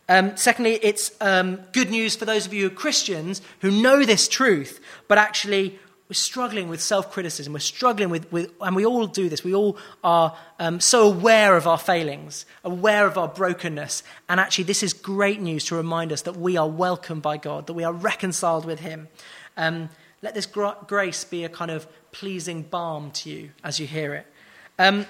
Um, 0.09 0.35
secondly, 0.35 0.79
it's 0.81 1.11
um, 1.21 1.61
good 1.71 1.89
news 1.89 2.17
for 2.17 2.25
those 2.25 2.45
of 2.45 2.53
you 2.53 2.67
who 2.67 2.73
are 2.73 2.77
Christians 2.77 3.41
who 3.61 3.71
know 3.71 4.03
this 4.03 4.27
truth, 4.27 4.81
but 5.07 5.17
actually 5.17 5.79
we're 6.09 6.15
struggling 6.15 6.67
with 6.67 6.81
self 6.81 7.11
criticism. 7.11 7.53
We're 7.53 7.59
struggling 7.59 8.09
with, 8.09 8.31
with, 8.31 8.51
and 8.59 8.75
we 8.75 8.85
all 8.85 9.07
do 9.07 9.29
this. 9.29 9.43
We 9.43 9.55
all 9.55 9.77
are 10.03 10.35
um, 10.59 10.79
so 10.79 11.07
aware 11.07 11.55
of 11.55 11.65
our 11.65 11.77
failings, 11.77 12.45
aware 12.63 13.07
of 13.07 13.17
our 13.17 13.27
brokenness. 13.27 14.03
And 14.27 14.39
actually, 14.39 14.65
this 14.65 14.83
is 14.83 14.93
great 14.93 15.41
news 15.41 15.65
to 15.65 15.75
remind 15.75 16.11
us 16.11 16.23
that 16.23 16.35
we 16.35 16.57
are 16.57 16.69
welcomed 16.69 17.21
by 17.21 17.37
God, 17.37 17.67
that 17.67 17.73
we 17.73 17.83
are 17.83 17.93
reconciled 17.93 18.65
with 18.65 18.79
Him. 18.79 19.07
Um, 19.55 19.89
let 20.21 20.33
this 20.33 20.45
gra- 20.45 20.77
grace 20.87 21.23
be 21.23 21.45
a 21.45 21.49
kind 21.49 21.71
of 21.71 21.87
pleasing 22.11 22.63
balm 22.63 23.11
to 23.11 23.29
you 23.29 23.51
as 23.63 23.79
you 23.79 23.87
hear 23.87 24.13
it. 24.13 24.27
Um, 24.77 25.05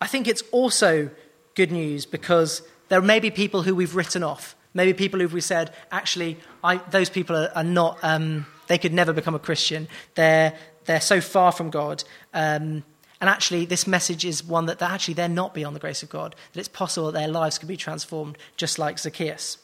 I 0.00 0.06
think 0.06 0.28
it's 0.28 0.42
also 0.52 1.10
good 1.54 1.72
news 1.72 2.06
because 2.06 2.62
there 2.88 3.02
may 3.02 3.20
be 3.20 3.30
people 3.30 3.62
who 3.62 3.74
we've 3.74 3.94
written 3.94 4.22
off. 4.22 4.56
Maybe 4.74 4.92
people 4.94 5.20
who 5.20 5.28
we 5.28 5.40
said, 5.40 5.72
actually, 5.90 6.38
I, 6.62 6.76
those 6.76 7.10
people 7.10 7.36
are, 7.36 7.50
are 7.54 7.64
not 7.64 7.98
um, 8.02 8.46
they 8.68 8.78
could 8.78 8.92
never 8.92 9.12
become 9.12 9.34
a 9.34 9.38
Christian. 9.38 9.88
They're, 10.14 10.56
they're 10.84 11.00
so 11.00 11.20
far 11.20 11.52
from 11.52 11.70
God. 11.70 12.04
Um, 12.32 12.84
and 13.20 13.28
actually, 13.28 13.64
this 13.64 13.86
message 13.86 14.24
is 14.24 14.44
one 14.44 14.66
that 14.66 14.78
they're 14.78 14.88
actually 14.88 15.14
they're 15.14 15.28
not 15.28 15.52
beyond 15.52 15.74
the 15.74 15.80
grace 15.80 16.02
of 16.02 16.08
God, 16.08 16.36
that 16.52 16.60
it's 16.60 16.68
possible 16.68 17.10
that 17.10 17.18
their 17.18 17.28
lives 17.28 17.58
could 17.58 17.68
be 17.68 17.76
transformed 17.76 18.38
just 18.56 18.78
like 18.78 18.98
Zacchaeus. 18.98 19.58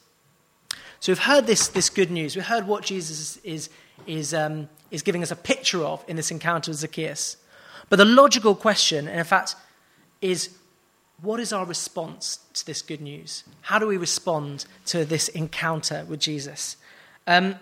So 0.98 1.12
we've 1.12 1.18
heard 1.18 1.46
this, 1.46 1.68
this 1.68 1.90
good 1.90 2.10
news. 2.10 2.34
We've 2.34 2.44
heard 2.44 2.66
what 2.66 2.82
Jesus 2.82 3.36
is, 3.44 3.70
is, 4.06 4.34
um, 4.34 4.68
is 4.90 5.02
giving 5.02 5.22
us 5.22 5.30
a 5.30 5.36
picture 5.36 5.84
of 5.84 6.04
in 6.08 6.16
this 6.16 6.30
encounter 6.30 6.70
with 6.70 6.78
Zacchaeus. 6.78 7.36
But 7.90 7.96
the 7.96 8.04
logical 8.06 8.54
question, 8.54 9.06
and 9.06 9.18
in 9.18 9.24
fact, 9.24 9.54
is 10.20 10.50
what 11.20 11.38
is 11.40 11.52
our 11.52 11.64
response 11.64 12.40
to 12.54 12.66
this 12.66 12.82
good 12.82 13.00
news? 13.00 13.44
How 13.60 13.78
do 13.78 13.86
we 13.86 13.96
respond 13.96 14.64
to 14.86 15.04
this 15.04 15.28
encounter 15.28 16.04
with 16.08 16.20
Jesus? 16.20 16.76
Um, 17.26 17.56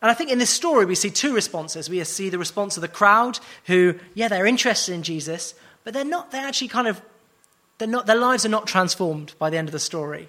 and 0.00 0.10
I 0.10 0.14
think 0.14 0.30
in 0.30 0.38
this 0.38 0.50
story, 0.50 0.84
we 0.84 0.94
see 0.94 1.10
two 1.10 1.34
responses. 1.34 1.90
We 1.90 2.02
see 2.04 2.28
the 2.28 2.38
response 2.38 2.76
of 2.76 2.82
the 2.82 2.88
crowd 2.88 3.40
who, 3.66 3.94
yeah, 4.14 4.28
they're 4.28 4.46
interested 4.46 4.94
in 4.94 5.02
Jesus, 5.02 5.54
but 5.84 5.92
they're 5.92 6.04
not, 6.04 6.30
they're 6.30 6.46
actually 6.46 6.68
kind 6.68 6.86
of, 6.86 7.02
they're 7.78 7.88
not, 7.88 8.06
their 8.06 8.16
lives 8.16 8.46
are 8.46 8.50
not 8.50 8.66
transformed 8.66 9.34
by 9.38 9.50
the 9.50 9.56
end 9.56 9.68
of 9.68 9.72
the 9.72 9.78
story. 9.78 10.28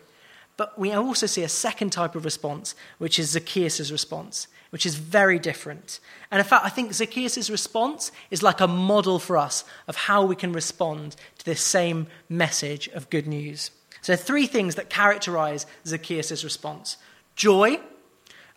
But 0.58 0.78
we 0.78 0.92
also 0.92 1.26
see 1.26 1.44
a 1.44 1.50
second 1.50 1.92
type 1.92 2.16
of 2.16 2.26
response, 2.26 2.76
which 2.98 3.20
is 3.20 3.30
Zacchaeus' 3.30 3.92
response. 3.92 4.48
which 4.70 4.86
is 4.86 4.96
very 4.96 5.40
different. 5.40 6.00
And 6.32 6.40
in 6.40 6.46
fact, 6.46 6.66
I 6.66 6.70
think 6.70 6.94
Zacchaeus' 6.94 7.50
response 7.50 8.12
is 8.30 8.44
like 8.44 8.62
a 8.62 8.68
model 8.68 9.20
for 9.20 9.38
us 9.38 9.64
of 9.88 9.96
how 9.96 10.24
we 10.24 10.36
can 10.36 10.54
respond 10.54 11.16
to 11.40 11.46
this 11.46 11.62
same 11.62 12.08
message 12.28 12.88
of 12.90 13.10
good 13.10 13.28
news. 13.28 13.72
So, 14.02 14.16
three 14.16 14.48
things 14.48 14.76
that 14.76 14.90
characterize 14.90 15.66
Zacchaeus' 15.86 16.44
response 16.44 16.98
joy, 17.36 17.80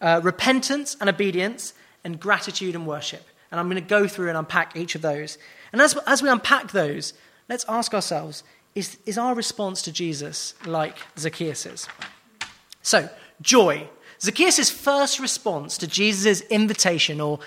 uh, 0.03 0.21
repentance 0.23 0.97
and 1.01 1.09
obedience, 1.09 1.73
and 2.05 2.21
gratitude 2.21 2.75
and 2.75 2.87
worship. 2.87 3.25
And 3.51 3.61
I'm 3.61 3.67
going 3.67 3.83
to 3.83 3.89
go 3.89 4.07
through 4.09 4.29
and 4.29 4.37
unpack 4.37 4.77
each 4.77 4.95
of 4.95 5.03
those. 5.03 5.39
And 5.73 5.81
as, 5.81 5.97
as 6.07 6.23
we 6.23 6.29
unpack 6.29 6.73
those, 6.73 7.15
let's 7.49 7.65
ask 7.69 7.95
ourselves 7.95 8.45
is, 8.75 8.99
is 9.05 9.19
our 9.19 9.35
response 9.35 9.83
to 9.83 9.93
Jesus 9.93 10.55
like 10.67 10.97
Zacchaeus'? 11.19 11.87
So, 12.83 13.09
joy. 13.41 13.89
Zacchaeus' 14.21 14.71
first 14.71 15.21
response 15.21 15.77
to 15.79 15.87
Jesus' 15.87 16.41
invitation 16.43 17.21
or 17.21 17.39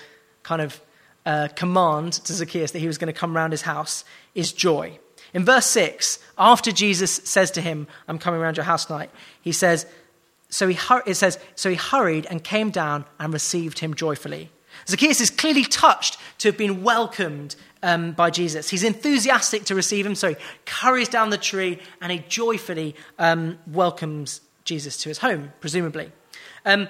kind 0.42 0.62
of 0.62 0.80
uh, 1.24 1.48
command 1.56 2.12
to 2.12 2.32
Zacchaeus 2.32 2.70
that 2.70 2.78
he 2.78 2.86
was 2.86 2.98
going 2.98 3.12
to 3.12 3.18
come 3.18 3.34
round 3.34 3.52
his 3.52 3.62
house 3.62 4.04
is 4.34 4.52
joy. 4.52 4.98
In 5.34 5.44
verse 5.44 5.66
6, 5.66 6.20
after 6.38 6.70
Jesus 6.70 7.10
says 7.10 7.50
to 7.52 7.60
him, 7.60 7.88
I'm 8.06 8.18
coming 8.18 8.40
around 8.40 8.56
your 8.56 8.64
house 8.64 8.84
tonight, 8.84 9.10
he 9.42 9.52
says, 9.52 9.86
so 10.48 10.68
he, 10.68 10.78
it 11.06 11.14
says, 11.14 11.38
so 11.54 11.70
he 11.70 11.76
hurried 11.76 12.26
and 12.30 12.42
came 12.42 12.70
down 12.70 13.04
and 13.18 13.32
received 13.32 13.78
him 13.78 13.94
joyfully. 13.94 14.50
Zacchaeus 14.88 15.20
is 15.20 15.30
clearly 15.30 15.64
touched 15.64 16.18
to 16.38 16.48
have 16.48 16.58
been 16.58 16.82
welcomed 16.82 17.56
um, 17.82 18.12
by 18.12 18.30
Jesus. 18.30 18.68
He's 18.68 18.84
enthusiastic 18.84 19.64
to 19.64 19.74
receive 19.74 20.06
him, 20.06 20.14
so 20.14 20.30
he 20.30 20.36
hurries 20.66 21.08
down 21.08 21.30
the 21.30 21.38
tree 21.38 21.80
and 22.00 22.12
he 22.12 22.18
joyfully 22.28 22.94
um, 23.18 23.58
welcomes 23.66 24.40
Jesus 24.64 24.96
to 24.98 25.08
his 25.08 25.18
home, 25.18 25.52
presumably. 25.60 26.12
Um, 26.64 26.88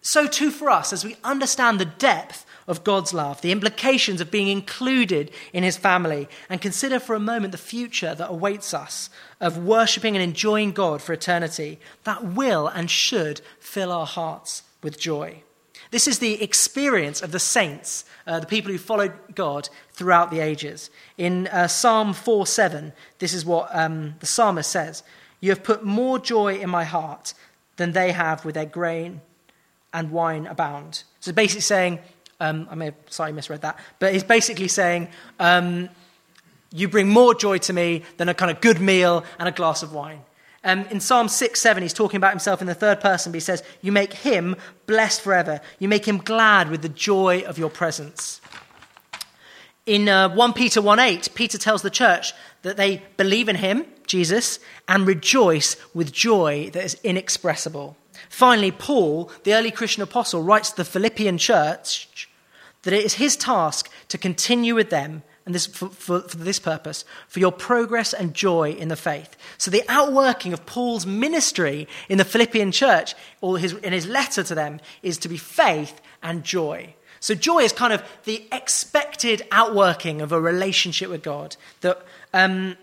so, 0.00 0.26
too, 0.26 0.50
for 0.50 0.70
us, 0.70 0.92
as 0.92 1.04
we 1.04 1.16
understand 1.24 1.80
the 1.80 1.84
depth 1.84 2.45
of 2.66 2.84
God's 2.84 3.14
love, 3.14 3.40
the 3.40 3.52
implications 3.52 4.20
of 4.20 4.30
being 4.30 4.48
included 4.48 5.30
in 5.52 5.62
his 5.62 5.76
family, 5.76 6.28
and 6.48 6.60
consider 6.60 6.98
for 6.98 7.14
a 7.14 7.20
moment 7.20 7.52
the 7.52 7.58
future 7.58 8.14
that 8.14 8.30
awaits 8.30 8.74
us 8.74 9.08
of 9.40 9.58
worshipping 9.58 10.16
and 10.16 10.22
enjoying 10.22 10.72
God 10.72 11.00
for 11.00 11.12
eternity, 11.12 11.78
that 12.04 12.24
will 12.24 12.66
and 12.66 12.90
should 12.90 13.40
fill 13.60 13.92
our 13.92 14.06
hearts 14.06 14.62
with 14.82 14.98
joy. 14.98 15.42
This 15.90 16.08
is 16.08 16.18
the 16.18 16.42
experience 16.42 17.22
of 17.22 17.32
the 17.32 17.38
saints, 17.38 18.04
uh, 18.26 18.40
the 18.40 18.46
people 18.46 18.72
who 18.72 18.78
followed 18.78 19.12
God 19.34 19.68
throughout 19.92 20.30
the 20.30 20.40
ages. 20.40 20.90
In 21.16 21.46
uh, 21.48 21.68
Psalm 21.68 22.12
4 22.12 22.46
7, 22.46 22.92
this 23.18 23.32
is 23.32 23.44
what 23.44 23.68
um, 23.72 24.14
the 24.20 24.26
psalmist 24.26 24.70
says 24.70 25.02
You 25.40 25.50
have 25.50 25.62
put 25.62 25.84
more 25.84 26.18
joy 26.18 26.56
in 26.56 26.70
my 26.70 26.84
heart 26.84 27.34
than 27.76 27.92
they 27.92 28.12
have 28.12 28.44
with 28.44 28.54
their 28.54 28.66
grain 28.66 29.20
and 29.92 30.10
wine 30.10 30.46
abound. 30.46 31.04
So 31.20 31.32
basically 31.32 31.62
saying, 31.62 32.00
um, 32.40 32.68
I 32.70 32.74
may 32.74 32.86
have 32.86 32.94
sorry 33.08 33.32
misread 33.32 33.62
that, 33.62 33.78
but 33.98 34.12
he's 34.12 34.24
basically 34.24 34.68
saying, 34.68 35.08
um, 35.38 35.88
You 36.72 36.88
bring 36.88 37.08
more 37.08 37.34
joy 37.34 37.58
to 37.58 37.72
me 37.72 38.02
than 38.16 38.28
a 38.28 38.34
kind 38.34 38.50
of 38.50 38.60
good 38.60 38.80
meal 38.80 39.24
and 39.38 39.48
a 39.48 39.52
glass 39.52 39.82
of 39.82 39.92
wine. 39.92 40.20
Um, 40.64 40.80
in 40.90 40.98
Psalm 40.98 41.28
6 41.28 41.60
7, 41.60 41.82
he's 41.82 41.92
talking 41.92 42.16
about 42.16 42.32
himself 42.32 42.60
in 42.60 42.66
the 42.66 42.74
third 42.74 43.00
person, 43.00 43.30
but 43.30 43.36
he 43.36 43.40
says, 43.40 43.62
You 43.82 43.92
make 43.92 44.12
him 44.12 44.56
blessed 44.86 45.20
forever. 45.20 45.60
You 45.78 45.88
make 45.88 46.06
him 46.06 46.18
glad 46.18 46.70
with 46.70 46.82
the 46.82 46.88
joy 46.88 47.42
of 47.46 47.56
your 47.56 47.70
presence. 47.70 48.40
In 49.86 50.08
uh, 50.08 50.34
1 50.34 50.52
Peter 50.54 50.82
1 50.82 50.98
8, 50.98 51.28
Peter 51.34 51.58
tells 51.58 51.82
the 51.82 51.90
church 51.90 52.32
that 52.62 52.76
they 52.76 53.04
believe 53.16 53.48
in 53.48 53.54
him, 53.54 53.86
Jesus, 54.08 54.58
and 54.88 55.06
rejoice 55.06 55.76
with 55.94 56.10
joy 56.10 56.70
that 56.72 56.84
is 56.84 56.96
inexpressible. 57.04 57.96
Finally, 58.28 58.72
Paul, 58.72 59.30
the 59.44 59.54
early 59.54 59.70
Christian 59.70 60.02
apostle, 60.02 60.42
writes 60.42 60.70
to 60.70 60.78
the 60.78 60.84
Philippian 60.84 61.38
church 61.38 62.25
that 62.86 62.94
it 62.94 63.04
is 63.04 63.14
his 63.14 63.36
task 63.36 63.90
to 64.06 64.16
continue 64.16 64.76
with 64.76 64.90
them 64.90 65.24
and 65.44 65.52
this, 65.52 65.66
for, 65.66 65.88
for, 65.88 66.20
for, 66.20 66.36
this 66.36 66.60
purpose, 66.60 67.04
for 67.26 67.40
your 67.40 67.50
progress 67.50 68.12
and 68.12 68.32
joy 68.32 68.70
in 68.70 68.86
the 68.86 68.96
faith. 68.96 69.36
So, 69.58 69.72
the 69.72 69.82
outworking 69.88 70.52
of 70.52 70.66
Paul's 70.66 71.04
ministry 71.04 71.88
in 72.08 72.18
the 72.18 72.24
Philippian 72.24 72.70
church, 72.70 73.16
or 73.40 73.58
his, 73.58 73.72
in 73.72 73.92
his 73.92 74.06
letter 74.06 74.44
to 74.44 74.54
them, 74.54 74.80
is 75.02 75.18
to 75.18 75.28
be 75.28 75.36
faith 75.36 76.00
and 76.22 76.44
joy. 76.44 76.94
So, 77.18 77.34
joy 77.34 77.60
is 77.60 77.72
kind 77.72 77.92
of 77.92 78.04
the 78.24 78.44
expected 78.52 79.42
outworking 79.50 80.20
of 80.20 80.30
a 80.30 80.40
relationship 80.40 81.10
with 81.10 81.24
God. 81.24 81.56
That 81.80 82.04
um, 82.32 82.76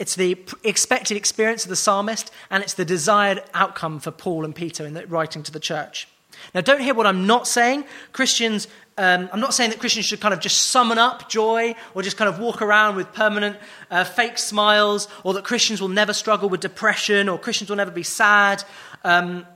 it's 0.00 0.16
the 0.16 0.36
expected 0.64 1.16
experience 1.16 1.64
of 1.64 1.70
the 1.70 1.76
psalmist, 1.76 2.32
and 2.50 2.64
it's 2.64 2.74
the 2.74 2.84
desired 2.84 3.42
outcome 3.54 4.00
for 4.00 4.10
Paul 4.10 4.44
and 4.44 4.54
Peter 4.54 4.84
in 4.84 4.94
the, 4.94 5.06
writing 5.06 5.44
to 5.44 5.52
the 5.52 5.60
church. 5.60 6.08
Now, 6.54 6.60
don't 6.60 6.80
hear 6.80 6.94
what 6.94 7.06
I'm 7.06 7.26
not 7.26 7.46
saying. 7.46 7.84
Christians, 8.12 8.68
um, 8.96 9.28
I'm 9.32 9.40
not 9.40 9.54
saying 9.54 9.70
that 9.70 9.80
Christians 9.80 10.06
should 10.06 10.20
kind 10.20 10.32
of 10.32 10.40
just 10.40 10.70
summon 10.70 10.98
up 10.98 11.28
joy 11.28 11.74
or 11.94 12.02
just 12.02 12.16
kind 12.16 12.28
of 12.28 12.38
walk 12.38 12.62
around 12.62 12.94
with 12.94 13.12
permanent 13.12 13.56
uh, 13.90 14.04
fake 14.04 14.38
smiles, 14.38 15.08
or 15.24 15.34
that 15.34 15.44
Christians 15.44 15.80
will 15.80 15.88
never 15.88 16.12
struggle 16.12 16.48
with 16.48 16.60
depression, 16.60 17.28
or 17.28 17.38
Christians 17.38 17.70
will 17.70 17.76
never 17.76 17.90
be 17.90 18.04
sad. 18.04 18.62
Um, 19.02 19.46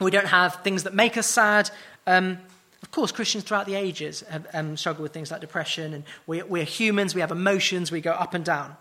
we 0.00 0.10
don't 0.10 0.26
have 0.26 0.56
things 0.56 0.82
that 0.82 0.92
make 0.92 1.16
us 1.16 1.26
sad. 1.26 1.70
Um, 2.06 2.38
of 2.82 2.90
course, 2.90 3.10
Christians 3.10 3.44
throughout 3.44 3.64
the 3.64 3.74
ages 3.74 4.20
have 4.28 4.46
um, 4.52 4.76
struggled 4.76 5.02
with 5.02 5.12
things 5.12 5.30
like 5.30 5.40
depression, 5.40 5.94
and 5.94 6.04
we, 6.26 6.42
we're 6.42 6.64
humans, 6.64 7.14
we 7.14 7.22
have 7.22 7.32
emotions, 7.32 7.90
we 7.90 8.02
go 8.02 8.12
up 8.12 8.34
and 8.34 8.44
down. 8.44 8.76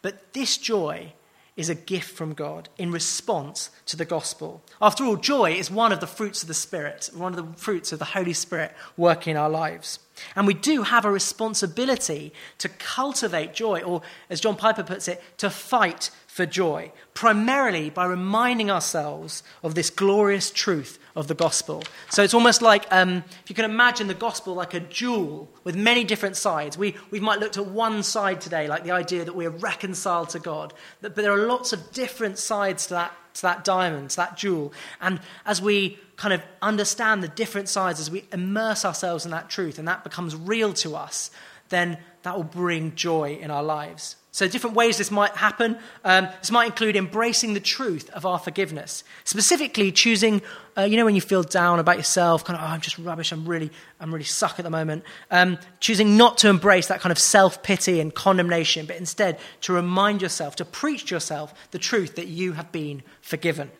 But 0.00 0.32
this 0.32 0.56
joy 0.56 1.12
is 1.56 1.68
a 1.68 1.74
gift 1.74 2.10
from 2.10 2.32
God 2.32 2.68
in 2.78 2.90
response 2.90 3.70
to 3.86 3.96
the 3.96 4.04
gospel. 4.04 4.62
After 4.80 5.04
all, 5.04 5.16
joy 5.16 5.52
is 5.52 5.70
one 5.70 5.92
of 5.92 6.00
the 6.00 6.06
fruits 6.06 6.42
of 6.42 6.48
the 6.48 6.54
Spirit, 6.54 7.10
one 7.14 7.36
of 7.36 7.36
the 7.36 7.58
fruits 7.58 7.92
of 7.92 7.98
the 7.98 8.06
Holy 8.06 8.32
Spirit 8.32 8.74
working 8.96 9.32
in 9.32 9.36
our 9.36 9.50
lives. 9.50 9.98
And 10.34 10.46
we 10.46 10.54
do 10.54 10.82
have 10.82 11.04
a 11.04 11.10
responsibility 11.10 12.32
to 12.58 12.68
cultivate 12.68 13.54
joy, 13.54 13.82
or 13.82 14.02
as 14.30 14.40
John 14.40 14.56
Piper 14.56 14.82
puts 14.82 15.08
it, 15.08 15.22
to 15.38 15.50
fight 15.50 16.10
for 16.26 16.46
joy, 16.46 16.92
primarily 17.12 17.90
by 17.90 18.06
reminding 18.06 18.70
ourselves 18.70 19.42
of 19.62 19.74
this 19.74 19.90
glorious 19.90 20.50
truth 20.50 20.98
of 21.14 21.28
the 21.28 21.34
gospel. 21.34 21.82
So 22.10 22.22
it's 22.22 22.34
almost 22.34 22.62
like, 22.62 22.86
um, 22.90 23.24
if 23.42 23.48
you 23.48 23.54
can 23.54 23.64
imagine 23.64 24.06
the 24.06 24.14
gospel 24.14 24.54
like 24.54 24.74
a 24.74 24.80
jewel 24.80 25.48
with 25.64 25.76
many 25.76 26.04
different 26.04 26.36
sides. 26.36 26.78
We, 26.78 26.96
we 27.10 27.20
might 27.20 27.38
look 27.38 27.56
at 27.56 27.66
one 27.66 28.02
side 28.02 28.40
today, 28.40 28.66
like 28.68 28.84
the 28.84 28.92
idea 28.92 29.24
that 29.24 29.34
we're 29.34 29.50
reconciled 29.50 30.30
to 30.30 30.38
God, 30.38 30.72
but 31.00 31.14
there 31.14 31.32
are 31.32 31.46
lots 31.46 31.72
of 31.72 31.92
different 31.92 32.38
sides 32.38 32.86
to 32.86 32.94
that, 32.94 33.12
to 33.34 33.42
that 33.42 33.64
diamond, 33.64 34.10
to 34.10 34.16
that 34.16 34.36
jewel. 34.36 34.72
And 35.00 35.20
as 35.44 35.60
we 35.60 35.98
kind 36.16 36.32
of 36.32 36.42
understand 36.62 37.22
the 37.22 37.28
different 37.28 37.68
sides, 37.68 38.00
as 38.00 38.10
we 38.10 38.24
immerse 38.32 38.84
ourselves 38.84 39.24
in 39.24 39.30
that 39.32 39.50
truth, 39.50 39.78
and 39.78 39.88
that 39.88 40.04
becomes 40.04 40.34
real 40.34 40.72
to 40.74 40.96
us, 40.96 41.30
then 41.68 41.98
that 42.22 42.36
will 42.36 42.44
bring 42.44 42.94
joy 42.94 43.38
in 43.40 43.50
our 43.50 43.62
lives. 43.62 44.16
So, 44.34 44.48
different 44.48 44.74
ways 44.76 44.96
this 44.96 45.10
might 45.10 45.32
happen. 45.32 45.76
Um, 46.04 46.26
this 46.40 46.50
might 46.50 46.64
include 46.64 46.96
embracing 46.96 47.52
the 47.52 47.60
truth 47.60 48.08
of 48.10 48.24
our 48.24 48.38
forgiveness. 48.38 49.04
Specifically, 49.24 49.92
choosing, 49.92 50.40
uh, 50.74 50.84
you 50.84 50.96
know, 50.96 51.04
when 51.04 51.14
you 51.14 51.20
feel 51.20 51.42
down 51.42 51.78
about 51.78 51.98
yourself, 51.98 52.42
kind 52.42 52.58
of, 52.58 52.64
oh, 52.64 52.68
I'm 52.68 52.80
just 52.80 52.96
rubbish, 52.96 53.30
I'm 53.30 53.46
really, 53.46 53.70
I'm 54.00 54.10
really 54.10 54.24
suck 54.24 54.58
at 54.58 54.62
the 54.62 54.70
moment. 54.70 55.04
Um, 55.30 55.58
choosing 55.80 56.16
not 56.16 56.38
to 56.38 56.48
embrace 56.48 56.86
that 56.86 57.02
kind 57.02 57.10
of 57.10 57.18
self 57.18 57.62
pity 57.62 58.00
and 58.00 58.14
condemnation, 58.14 58.86
but 58.86 58.96
instead 58.96 59.38
to 59.60 59.74
remind 59.74 60.22
yourself, 60.22 60.56
to 60.56 60.64
preach 60.64 61.04
to 61.06 61.14
yourself 61.14 61.52
the 61.70 61.78
truth 61.78 62.14
that 62.14 62.28
you 62.28 62.52
have 62.52 62.72
been 62.72 63.02
forgiven. 63.20 63.70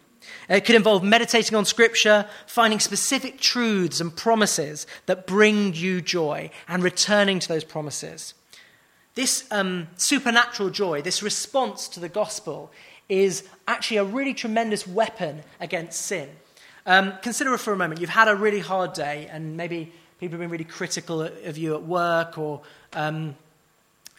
It 0.50 0.66
could 0.66 0.76
involve 0.76 1.02
meditating 1.02 1.56
on 1.56 1.64
Scripture, 1.64 2.26
finding 2.46 2.78
specific 2.78 3.40
truths 3.40 4.02
and 4.02 4.14
promises 4.14 4.86
that 5.06 5.26
bring 5.26 5.72
you 5.72 6.02
joy, 6.02 6.50
and 6.68 6.82
returning 6.82 7.38
to 7.38 7.48
those 7.48 7.64
promises. 7.64 8.34
This 9.14 9.44
um, 9.50 9.88
supernatural 9.96 10.70
joy, 10.70 11.02
this 11.02 11.22
response 11.22 11.88
to 11.88 12.00
the 12.00 12.08
gospel, 12.08 12.70
is 13.08 13.46
actually 13.68 13.98
a 13.98 14.04
really 14.04 14.32
tremendous 14.32 14.86
weapon 14.86 15.42
against 15.60 16.00
sin. 16.00 16.30
Um, 16.86 17.12
consider 17.22 17.56
for 17.58 17.72
a 17.72 17.76
moment. 17.76 18.00
You've 18.00 18.10
had 18.10 18.28
a 18.28 18.34
really 18.34 18.60
hard 18.60 18.94
day, 18.94 19.28
and 19.30 19.56
maybe 19.56 19.92
people 20.18 20.32
have 20.32 20.40
been 20.40 20.50
really 20.50 20.64
critical 20.64 21.22
of 21.22 21.58
you 21.58 21.74
at 21.74 21.82
work 21.82 22.38
or 22.38 22.62
um, 22.94 23.36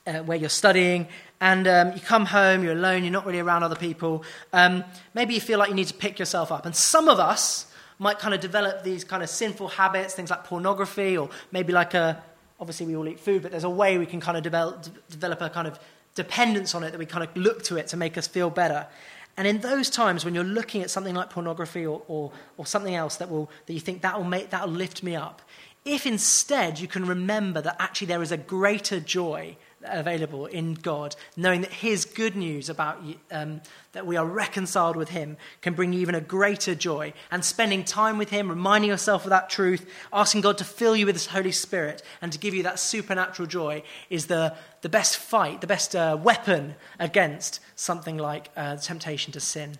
uh, 0.05 0.19
where 0.19 0.37
you're 0.37 0.49
studying, 0.49 1.07
and 1.41 1.67
um, 1.67 1.93
you 1.93 1.99
come 1.99 2.25
home, 2.25 2.63
you're 2.63 2.73
alone, 2.73 3.03
you're 3.03 3.11
not 3.11 3.25
really 3.25 3.39
around 3.39 3.63
other 3.63 3.75
people. 3.75 4.23
Um, 4.53 4.83
maybe 5.13 5.33
you 5.33 5.41
feel 5.41 5.59
like 5.59 5.69
you 5.69 5.75
need 5.75 5.87
to 5.87 5.93
pick 5.93 6.19
yourself 6.19 6.51
up. 6.51 6.65
And 6.65 6.75
some 6.75 7.09
of 7.09 7.19
us 7.19 7.65
might 7.99 8.19
kind 8.19 8.33
of 8.33 8.41
develop 8.41 8.83
these 8.83 9.03
kind 9.03 9.23
of 9.23 9.29
sinful 9.29 9.69
habits, 9.69 10.13
things 10.13 10.29
like 10.29 10.43
pornography, 10.43 11.17
or 11.17 11.29
maybe 11.51 11.73
like 11.73 11.93
a 11.93 12.21
obviously 12.63 12.85
we 12.85 12.95
all 12.95 13.09
eat 13.09 13.19
food, 13.19 13.41
but 13.41 13.51
there's 13.51 13.65
a 13.65 13.69
way 13.69 13.97
we 13.97 14.05
can 14.05 14.21
kind 14.21 14.37
of 14.37 14.43
develop, 14.43 14.85
develop 15.09 15.41
a 15.41 15.49
kind 15.49 15.67
of 15.67 15.77
dependence 16.15 16.73
on 16.73 16.81
it 16.81 16.91
that 16.91 16.97
we 16.97 17.05
kind 17.05 17.21
of 17.21 17.35
look 17.35 17.61
to 17.63 17.75
it 17.75 17.87
to 17.87 17.97
make 17.97 18.17
us 18.17 18.25
feel 18.25 18.49
better. 18.49 18.87
And 19.35 19.45
in 19.45 19.59
those 19.59 19.89
times 19.89 20.23
when 20.23 20.33
you're 20.33 20.45
looking 20.45 20.81
at 20.81 20.89
something 20.89 21.13
like 21.13 21.29
pornography 21.29 21.85
or, 21.85 22.03
or, 22.07 22.31
or 22.55 22.65
something 22.65 22.95
else 22.95 23.17
that, 23.17 23.29
will, 23.29 23.51
that 23.65 23.73
you 23.73 23.81
think 23.81 24.01
that 24.03 24.17
will, 24.17 24.23
make, 24.23 24.49
that 24.51 24.65
will 24.65 24.73
lift 24.73 25.03
me 25.03 25.13
up, 25.13 25.41
if 25.83 26.05
instead 26.05 26.79
you 26.79 26.87
can 26.87 27.05
remember 27.05 27.61
that 27.61 27.75
actually 27.79 28.07
there 28.07 28.21
is 28.21 28.31
a 28.31 28.37
greater 28.37 29.01
joy 29.01 29.57
available 29.85 30.45
in 30.45 30.73
God, 30.73 31.15
knowing 31.35 31.61
that 31.61 31.71
His 31.71 32.05
good 32.05 32.35
news 32.35 32.69
about 32.69 33.03
um, 33.31 33.61
that 33.93 34.05
we 34.05 34.17
are 34.17 34.25
reconciled 34.25 34.95
with 34.95 35.09
Him 35.09 35.37
can 35.61 35.73
bring 35.73 35.93
you 35.93 35.99
even 35.99 36.15
a 36.15 36.21
greater 36.21 36.75
joy. 36.75 37.13
And 37.31 37.45
spending 37.45 37.83
time 37.83 38.17
with 38.17 38.29
Him, 38.29 38.49
reminding 38.49 38.89
yourself 38.89 39.23
of 39.23 39.29
that 39.29 39.49
truth, 39.49 39.89
asking 40.11 40.41
God 40.41 40.57
to 40.57 40.63
fill 40.63 40.95
you 40.95 41.05
with 41.05 41.15
His 41.15 41.27
Holy 41.27 41.51
Spirit 41.51 42.01
and 42.21 42.31
to 42.31 42.39
give 42.39 42.53
you 42.53 42.63
that 42.63 42.79
supernatural 42.79 43.47
joy 43.47 43.83
is 44.09 44.27
the, 44.27 44.55
the 44.81 44.89
best 44.89 45.17
fight, 45.17 45.61
the 45.61 45.67
best 45.67 45.95
uh, 45.95 46.17
weapon 46.21 46.75
against 46.99 47.59
something 47.75 48.17
like 48.17 48.49
uh, 48.57 48.75
temptation 48.77 49.31
to 49.33 49.39
sin. 49.39 49.77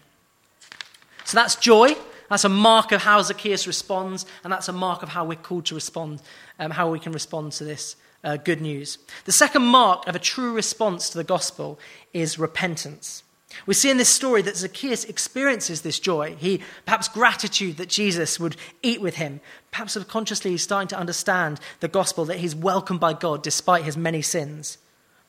So 1.25 1.37
that's 1.37 1.55
joy. 1.55 1.95
That's 2.29 2.45
a 2.45 2.49
mark 2.49 2.91
of 2.91 3.01
how 3.01 3.21
Zacchaeus 3.21 3.67
responds, 3.67 4.25
and 4.43 4.51
that's 4.51 4.67
a 4.67 4.73
mark 4.73 5.03
of 5.03 5.09
how 5.09 5.25
we're 5.25 5.35
called 5.35 5.65
to 5.65 5.75
respond, 5.75 6.21
um, 6.57 6.71
how 6.71 6.89
we 6.89 6.99
can 6.99 7.11
respond 7.11 7.51
to 7.53 7.63
this 7.63 7.95
uh, 8.23 8.37
good 8.37 8.61
news. 8.61 8.97
The 9.25 9.31
second 9.31 9.63
mark 9.63 10.07
of 10.07 10.15
a 10.15 10.19
true 10.19 10.53
response 10.53 11.09
to 11.09 11.17
the 11.17 11.23
gospel 11.23 11.79
is 12.13 12.39
repentance. 12.39 13.23
We 13.65 13.73
see 13.73 13.89
in 13.89 13.97
this 13.97 14.09
story 14.09 14.41
that 14.43 14.57
Zacchaeus 14.57 15.05
experiences 15.05 15.81
this 15.81 15.99
joy. 15.99 16.35
He, 16.35 16.61
perhaps 16.85 17.07
gratitude 17.07 17.77
that 17.77 17.89
Jesus 17.89 18.39
would 18.39 18.55
eat 18.81 19.01
with 19.01 19.15
him. 19.15 19.41
Perhaps 19.71 19.93
subconsciously, 19.93 20.51
he's 20.51 20.63
starting 20.63 20.87
to 20.89 20.97
understand 20.97 21.59
the 21.79 21.87
gospel 21.87 22.25
that 22.25 22.37
he's 22.37 22.55
welcomed 22.55 22.99
by 22.99 23.13
God 23.13 23.43
despite 23.43 23.83
his 23.83 23.97
many 23.97 24.21
sins. 24.21 24.77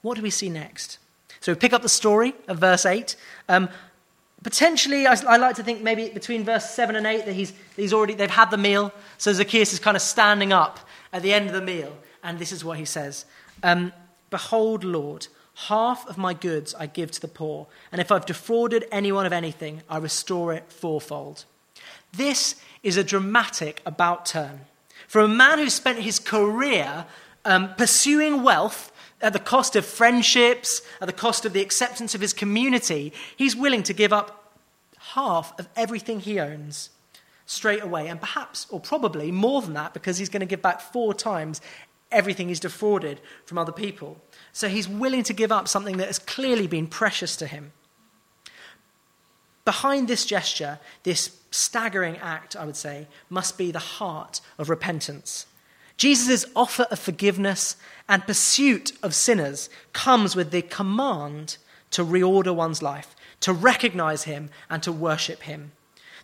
What 0.02 0.16
do 0.16 0.22
we 0.22 0.30
see 0.30 0.48
next? 0.48 0.98
So 1.40 1.52
we 1.52 1.56
pick 1.56 1.72
up 1.72 1.82
the 1.82 1.88
story 1.88 2.34
of 2.48 2.58
verse 2.58 2.86
8. 2.86 3.16
Um, 3.48 3.68
potentially, 4.42 5.06
I, 5.06 5.16
I, 5.26 5.36
like 5.36 5.56
to 5.56 5.62
think 5.62 5.82
maybe 5.82 6.08
between 6.08 6.44
verse 6.44 6.70
7 6.70 6.96
and 6.96 7.06
8 7.06 7.26
that 7.26 7.34
he's, 7.34 7.52
he's 7.76 7.92
already, 7.92 8.14
they've 8.14 8.30
had 8.30 8.50
the 8.50 8.58
meal. 8.58 8.92
So 9.18 9.32
Zacchaeus 9.32 9.72
is 9.72 9.78
kind 9.78 9.96
of 9.96 10.02
standing 10.02 10.52
up 10.52 10.80
at 11.12 11.22
the 11.22 11.32
end 11.32 11.48
of 11.48 11.52
the 11.52 11.60
meal. 11.60 11.94
And 12.24 12.38
this 12.38 12.50
is 12.50 12.64
what 12.64 12.78
he 12.78 12.84
says 12.84 13.26
um, 13.62 13.92
Behold, 14.30 14.82
Lord, 14.82 15.28
half 15.68 16.08
of 16.08 16.18
my 16.18 16.34
goods 16.34 16.74
I 16.74 16.86
give 16.86 17.12
to 17.12 17.20
the 17.20 17.28
poor, 17.28 17.68
and 17.92 18.00
if 18.00 18.10
I've 18.10 18.26
defrauded 18.26 18.86
anyone 18.90 19.26
of 19.26 19.32
anything, 19.32 19.82
I 19.88 19.98
restore 19.98 20.52
it 20.52 20.72
fourfold. 20.72 21.44
This 22.12 22.56
is 22.82 22.96
a 22.96 23.04
dramatic 23.04 23.82
about 23.86 24.26
turn. 24.26 24.62
For 25.06 25.20
a 25.20 25.28
man 25.28 25.58
who 25.58 25.70
spent 25.70 26.00
his 26.00 26.18
career 26.18 27.06
um, 27.44 27.74
pursuing 27.76 28.42
wealth 28.42 28.90
at 29.20 29.32
the 29.32 29.38
cost 29.38 29.76
of 29.76 29.84
friendships, 29.84 30.82
at 31.00 31.06
the 31.06 31.12
cost 31.12 31.44
of 31.44 31.52
the 31.52 31.62
acceptance 31.62 32.14
of 32.14 32.20
his 32.20 32.32
community, 32.32 33.12
he's 33.36 33.54
willing 33.54 33.82
to 33.84 33.92
give 33.92 34.12
up 34.12 34.52
half 35.14 35.58
of 35.58 35.68
everything 35.76 36.20
he 36.20 36.40
owns 36.40 36.90
straight 37.46 37.82
away, 37.82 38.08
and 38.08 38.20
perhaps, 38.20 38.66
or 38.70 38.80
probably 38.80 39.30
more 39.30 39.60
than 39.60 39.74
that, 39.74 39.92
because 39.92 40.18
he's 40.18 40.30
going 40.30 40.40
to 40.40 40.46
give 40.46 40.62
back 40.62 40.80
four 40.80 41.12
times 41.12 41.60
everything 42.10 42.48
he's 42.48 42.60
defrauded 42.60 43.20
from 43.44 43.58
other 43.58 43.72
people. 43.72 44.20
So 44.52 44.68
he's 44.68 44.88
willing 44.88 45.22
to 45.24 45.32
give 45.32 45.50
up 45.50 45.68
something 45.68 45.96
that 45.96 46.06
has 46.06 46.18
clearly 46.18 46.66
been 46.66 46.86
precious 46.86 47.36
to 47.36 47.46
him. 47.46 47.72
Behind 49.64 50.08
this 50.08 50.26
gesture, 50.26 50.78
this 51.04 51.38
staggering 51.50 52.18
act, 52.18 52.54
I 52.54 52.66
would 52.66 52.76
say, 52.76 53.08
must 53.30 53.56
be 53.56 53.70
the 53.70 53.78
heart 53.78 54.40
of 54.58 54.68
repentance. 54.68 55.46
Jesus' 55.96 56.44
offer 56.54 56.84
of 56.90 56.98
forgiveness 56.98 57.76
and 58.08 58.26
pursuit 58.26 58.92
of 59.02 59.14
sinners 59.14 59.70
comes 59.92 60.36
with 60.36 60.50
the 60.50 60.62
command 60.62 61.56
to 61.92 62.04
reorder 62.04 62.54
one's 62.54 62.82
life, 62.82 63.14
to 63.40 63.52
recognize 63.52 64.24
him, 64.24 64.50
and 64.68 64.82
to 64.82 64.92
worship 64.92 65.42
him. 65.42 65.72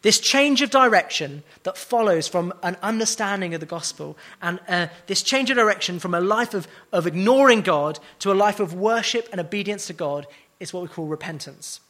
This 0.03 0.19
change 0.19 0.63
of 0.63 0.71
direction 0.71 1.43
that 1.65 1.77
follows 1.77 2.27
from 2.27 2.55
an 2.63 2.77
understanding 2.83 3.53
of 3.53 3.61
the 3.61 3.67
gospel, 3.67 4.17
and 4.41 4.59
uh, 4.67 4.87
this 5.07 5.23
change 5.23 5.51
of 5.51 5.57
direction 5.57 5.99
from 5.99 6.15
a 6.15 6.21
life 6.21 6.55
of, 6.55 6.67
of 6.91 7.07
ignoring 7.07 7.61
God 7.61 7.99
to 8.21 8.33
a 8.33 8.35
life 8.35 8.61
of 8.61 8.73
worship 8.73 9.29
and 9.31 9.41
obedience 9.41 9.87
to 9.89 9.93
God, 9.93 10.27
is 10.59 10.73
what 10.73 10.83
we 10.83 10.89
call 10.89 11.07
repentance. 11.07 11.81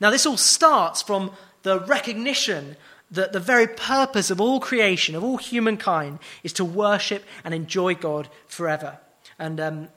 Now, 0.00 0.10
this 0.10 0.26
all 0.26 0.36
starts 0.36 1.02
from 1.02 1.30
the 1.62 1.78
recognition 1.80 2.76
that 3.10 3.32
the 3.32 3.40
very 3.40 3.68
purpose 3.68 4.30
of 4.30 4.40
all 4.40 4.58
creation, 4.58 5.14
of 5.14 5.22
all 5.22 5.36
humankind, 5.36 6.18
is 6.42 6.52
to 6.54 6.64
worship 6.64 7.24
and 7.44 7.54
enjoy 7.54 7.94
God 7.94 8.28
forever. 8.46 8.98
And 9.38 9.60
um, 9.60 9.88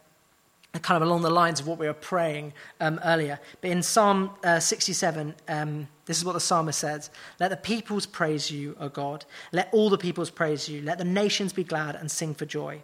kind 0.74 1.02
of 1.02 1.08
along 1.08 1.22
the 1.22 1.30
lines 1.30 1.60
of 1.60 1.68
what 1.68 1.80
we 1.80 1.88
were 1.88 1.94
praying 1.94 2.54
um, 2.80 3.00
earlier. 3.04 3.40
But 3.62 3.72
in 3.72 3.82
Psalm 3.82 4.32
uh, 4.44 4.60
67, 4.60 5.36
um, 5.48 5.88
this 6.06 6.18
is 6.18 6.26
what 6.26 6.34
the 6.34 6.40
psalmist 6.40 6.80
says 6.80 7.10
Let 7.40 7.50
the 7.50 7.58
peoples 7.58 8.06
praise 8.06 8.52
you, 8.52 8.76
O 8.80 8.90
God. 8.90 9.26
Let 9.52 9.70
all 9.74 9.90
the 9.90 9.98
peoples 9.98 10.30
praise 10.30 10.70
you. 10.70 10.82
Let 10.82 10.98
the 10.98 11.06
nations 11.06 11.54
be 11.54 11.64
glad 11.64 11.96
and 11.96 12.10
sing 12.12 12.34
for 12.34 12.46
joy. 12.46 12.82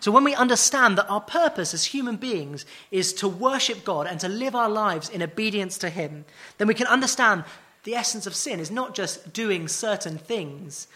So, 0.00 0.12
when 0.12 0.24
we 0.24 0.34
understand 0.34 0.96
that 0.98 1.08
our 1.08 1.20
purpose 1.20 1.74
as 1.74 1.86
human 1.86 2.16
beings 2.16 2.64
is 2.90 3.12
to 3.14 3.28
worship 3.28 3.84
God 3.84 4.06
and 4.06 4.20
to 4.20 4.28
live 4.28 4.54
our 4.54 4.68
lives 4.68 5.08
in 5.08 5.22
obedience 5.22 5.76
to 5.78 5.90
Him, 5.90 6.24
then 6.58 6.68
we 6.68 6.74
can 6.74 6.86
understand 6.86 7.44
the 7.84 7.94
essence 7.94 8.26
of 8.26 8.34
sin 8.34 8.60
is 8.60 8.70
not 8.70 8.94
just 8.94 9.32
doing 9.32 9.66
certain 9.66 10.18
things, 10.18 10.88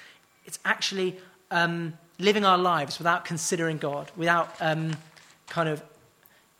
it's 0.44 0.58
actually 0.64 1.16
um, 1.50 1.94
living 2.18 2.44
our 2.44 2.58
lives 2.58 2.98
without 2.98 3.24
considering 3.24 3.78
God, 3.78 4.10
without 4.16 4.54
um, 4.60 4.96
kind 5.48 5.68
of 5.68 5.82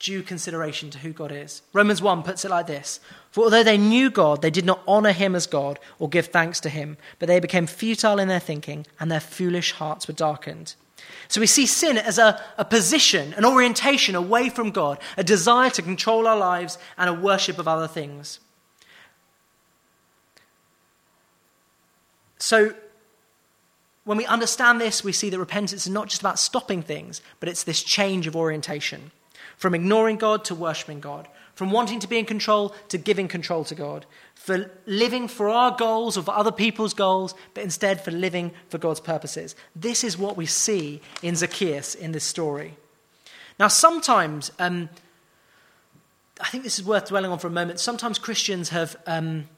due 0.02 0.22
consideration 0.22 0.90
to 0.90 0.98
who 0.98 1.12
God 1.12 1.30
is. 1.30 1.62
Romans 1.72 2.02
1 2.02 2.24
puts 2.24 2.44
it 2.44 2.50
like 2.50 2.66
this 2.66 3.00
For 3.30 3.44
although 3.44 3.62
they 3.62 3.78
knew 3.78 4.10
God, 4.10 4.42
they 4.42 4.50
did 4.50 4.66
not 4.66 4.82
honor 4.86 5.12
him 5.12 5.34
as 5.34 5.46
God 5.46 5.78
or 5.98 6.08
give 6.08 6.26
thanks 6.26 6.60
to 6.60 6.68
him, 6.68 6.98
but 7.18 7.28
they 7.28 7.40
became 7.40 7.66
futile 7.66 8.18
in 8.18 8.28
their 8.28 8.40
thinking, 8.40 8.84
and 9.00 9.10
their 9.10 9.20
foolish 9.20 9.72
hearts 9.72 10.06
were 10.06 10.14
darkened. 10.14 10.74
So 11.28 11.40
we 11.40 11.46
see 11.46 11.66
sin 11.66 11.96
as 11.96 12.18
a, 12.18 12.42
a 12.58 12.64
position, 12.64 13.32
an 13.34 13.44
orientation 13.44 14.14
away 14.14 14.50
from 14.50 14.70
God, 14.70 14.98
a 15.16 15.24
desire 15.24 15.70
to 15.70 15.82
control 15.82 16.26
our 16.26 16.36
lives, 16.36 16.78
and 16.98 17.08
a 17.08 17.14
worship 17.14 17.58
of 17.58 17.68
other 17.68 17.88
things. 17.88 18.40
So 22.38 22.74
when 24.04 24.18
we 24.18 24.26
understand 24.26 24.80
this, 24.80 25.04
we 25.04 25.12
see 25.12 25.30
that 25.30 25.38
repentance 25.38 25.86
is 25.86 25.92
not 25.92 26.08
just 26.08 26.20
about 26.20 26.40
stopping 26.40 26.82
things, 26.82 27.22
but 27.38 27.48
it's 27.48 27.62
this 27.62 27.84
change 27.84 28.26
of 28.26 28.34
orientation 28.34 29.12
from 29.56 29.74
ignoring 29.74 30.16
God 30.16 30.44
to 30.44 30.54
worshipping 30.54 31.00
God, 31.00 31.28
from 31.54 31.70
wanting 31.70 32.00
to 32.00 32.08
be 32.08 32.18
in 32.18 32.24
control 32.24 32.74
to 32.88 32.98
giving 32.98 33.28
control 33.28 33.64
to 33.64 33.74
God, 33.74 34.06
for 34.34 34.70
living 34.86 35.28
for 35.28 35.48
our 35.48 35.76
goals 35.76 36.16
or 36.16 36.22
for 36.22 36.34
other 36.34 36.52
people's 36.52 36.94
goals, 36.94 37.34
but 37.54 37.62
instead 37.62 38.02
for 38.02 38.10
living 38.10 38.52
for 38.68 38.78
God's 38.78 39.00
purposes. 39.00 39.54
This 39.76 40.02
is 40.04 40.18
what 40.18 40.36
we 40.36 40.46
see 40.46 41.00
in 41.22 41.36
Zacchaeus 41.36 41.94
in 41.94 42.12
this 42.12 42.24
story. 42.24 42.76
Now, 43.58 43.68
sometimes, 43.68 44.50
um, 44.58 44.88
I 46.40 46.48
think 46.48 46.64
this 46.64 46.78
is 46.78 46.84
worth 46.84 47.08
dwelling 47.08 47.30
on 47.30 47.38
for 47.38 47.46
a 47.46 47.50
moment. 47.50 47.78
Sometimes 47.80 48.18
Christians 48.18 48.70
have, 48.70 48.96
um, 49.06 49.48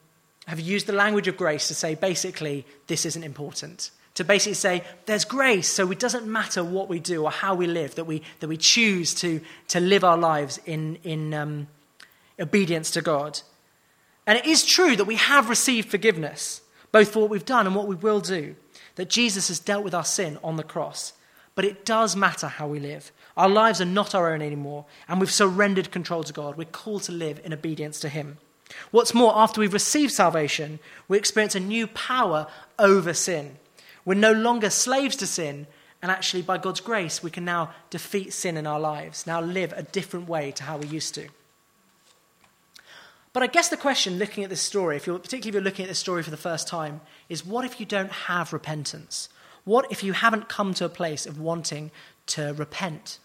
have 0.47 0.61
used 0.61 0.87
the 0.87 0.93
language 0.93 1.29
of 1.29 1.37
grace 1.37 1.69
to 1.69 1.75
say 1.75 1.95
basically, 1.95 2.67
this 2.87 3.07
isn't 3.07 3.23
important 3.23 3.91
to 4.15 4.25
basically 4.25 4.55
say 4.55 4.83
there's 5.07 5.25
grace, 5.25 5.69
so 5.69 5.91
it 5.91 5.99
doesn't 5.99 6.27
matter 6.27 6.63
what 6.63 6.89
we 6.89 7.01
do 7.01 7.25
or 7.25 7.31
how 7.31 7.55
we 7.55 7.67
live, 7.67 7.97
that 7.97 8.05
we, 8.05 8.23
that 8.41 8.49
we 8.49 8.57
choose 8.57 9.13
to, 9.15 9.41
to 9.69 9.81
live 9.81 10.05
our 10.05 10.17
lives 10.17 10.61
in, 10.67 10.97
in 11.03 11.35
um, 11.35 11.67
obedience 12.39 12.91
to 12.93 13.03
God. 13.03 13.41
And 14.27 14.39
it 14.39 14.47
is 14.47 14.65
true 14.65 14.97
that 14.97 15.05
we 15.05 15.17
have 15.17 15.49
received 15.49 15.91
forgiveness, 15.91 16.61
both 16.93 17.13
for 17.13 17.21
what 17.21 17.31
we've 17.31 17.45
done 17.45 17.67
and 17.67 17.75
what 17.75 17.89
we 17.89 17.97
will 17.97 18.21
do, 18.21 18.55
that 18.95 19.11
Jesus 19.11 19.49
has 19.49 19.59
dealt 19.59 19.85
with 19.85 19.95
our 19.95 20.05
sin 20.05 20.39
on 20.45 20.57
the 20.57 20.63
cross. 20.63 21.13
But 21.57 21.65
it 21.65 21.85
does 21.85 22.17
matter 22.17 22.49
how 22.49 22.69
we 22.69 22.81
live. 22.81 23.13
Our 23.37 23.49
lives 23.49 23.81
are 23.81 23.87
not 23.87 24.15
our 24.15 24.33
own 24.33 24.43
anymore, 24.43 24.87
and 25.09 25.21
we've 25.21 25.31
surrendered 25.31 25.91
control 25.91 26.23
to 26.23 26.33
God. 26.33 26.57
We're 26.57 26.65
called 26.65 27.03
to 27.05 27.13
live 27.13 27.41
in 27.45 27.53
obedience 27.53 27.99
to 28.01 28.09
Him. 28.09 28.39
What's 28.93 29.15
more, 29.15 29.37
after 29.37 29.61
we've 29.61 29.73
received 29.73 30.13
salvation, 30.13 30.79
we 31.09 31.19
experience 31.19 31.55
a 31.55 31.61
new 31.61 31.87
power 31.89 32.47
over 32.79 33.13
sin. 33.13 33.57
We're 34.05 34.15
no 34.15 34.33
longer 34.33 34.71
slaves 34.71 35.17
to 35.17 35.27
sin, 35.27 35.67
and 36.03 36.11
actually, 36.11 36.43
by 36.43 36.59
God's 36.59 36.81
grace, 36.81 37.23
we 37.23 37.31
can 37.31 37.45
now 37.45 37.71
defeat 37.89 38.33
sin 38.33 38.57
in 38.57 38.67
our 38.67 38.81
lives, 38.81 39.27
now 39.27 39.41
live 39.41 39.73
a 39.73 39.83
different 39.83 40.29
way 40.29 40.53
to 40.53 40.63
how 40.65 40.77
we 40.77 40.87
used 40.87 41.15
to. 41.15 41.29
But 43.33 43.43
I 43.43 43.49
guess 43.49 43.69
the 43.69 43.77
question, 43.77 44.19
looking 44.19 44.45
at 44.45 44.51
this 44.51 44.61
story, 44.61 44.97
if 44.97 45.07
you're, 45.07 45.19
particularly 45.19 45.49
if 45.49 45.55
you're 45.55 45.65
looking 45.65 45.85
at 45.85 45.89
this 45.89 45.99
story 45.99 46.23
for 46.23 46.31
the 46.31 46.37
first 46.37 46.69
time, 46.69 47.01
is 47.29 47.45
what 47.45 47.65
if 47.65 47.81
you 47.81 47.87
don't 47.87 48.13
have 48.13 48.53
repentance? 48.53 49.29
What 49.65 49.91
if 49.91 50.05
you 50.05 50.13
haven't 50.13 50.49
come 50.49 50.75
to 50.75 50.85
a 50.85 50.91
place 50.91 51.27
of 51.27 51.41
wanting 51.41 51.91
to 52.27 52.53
repent? 52.53 53.19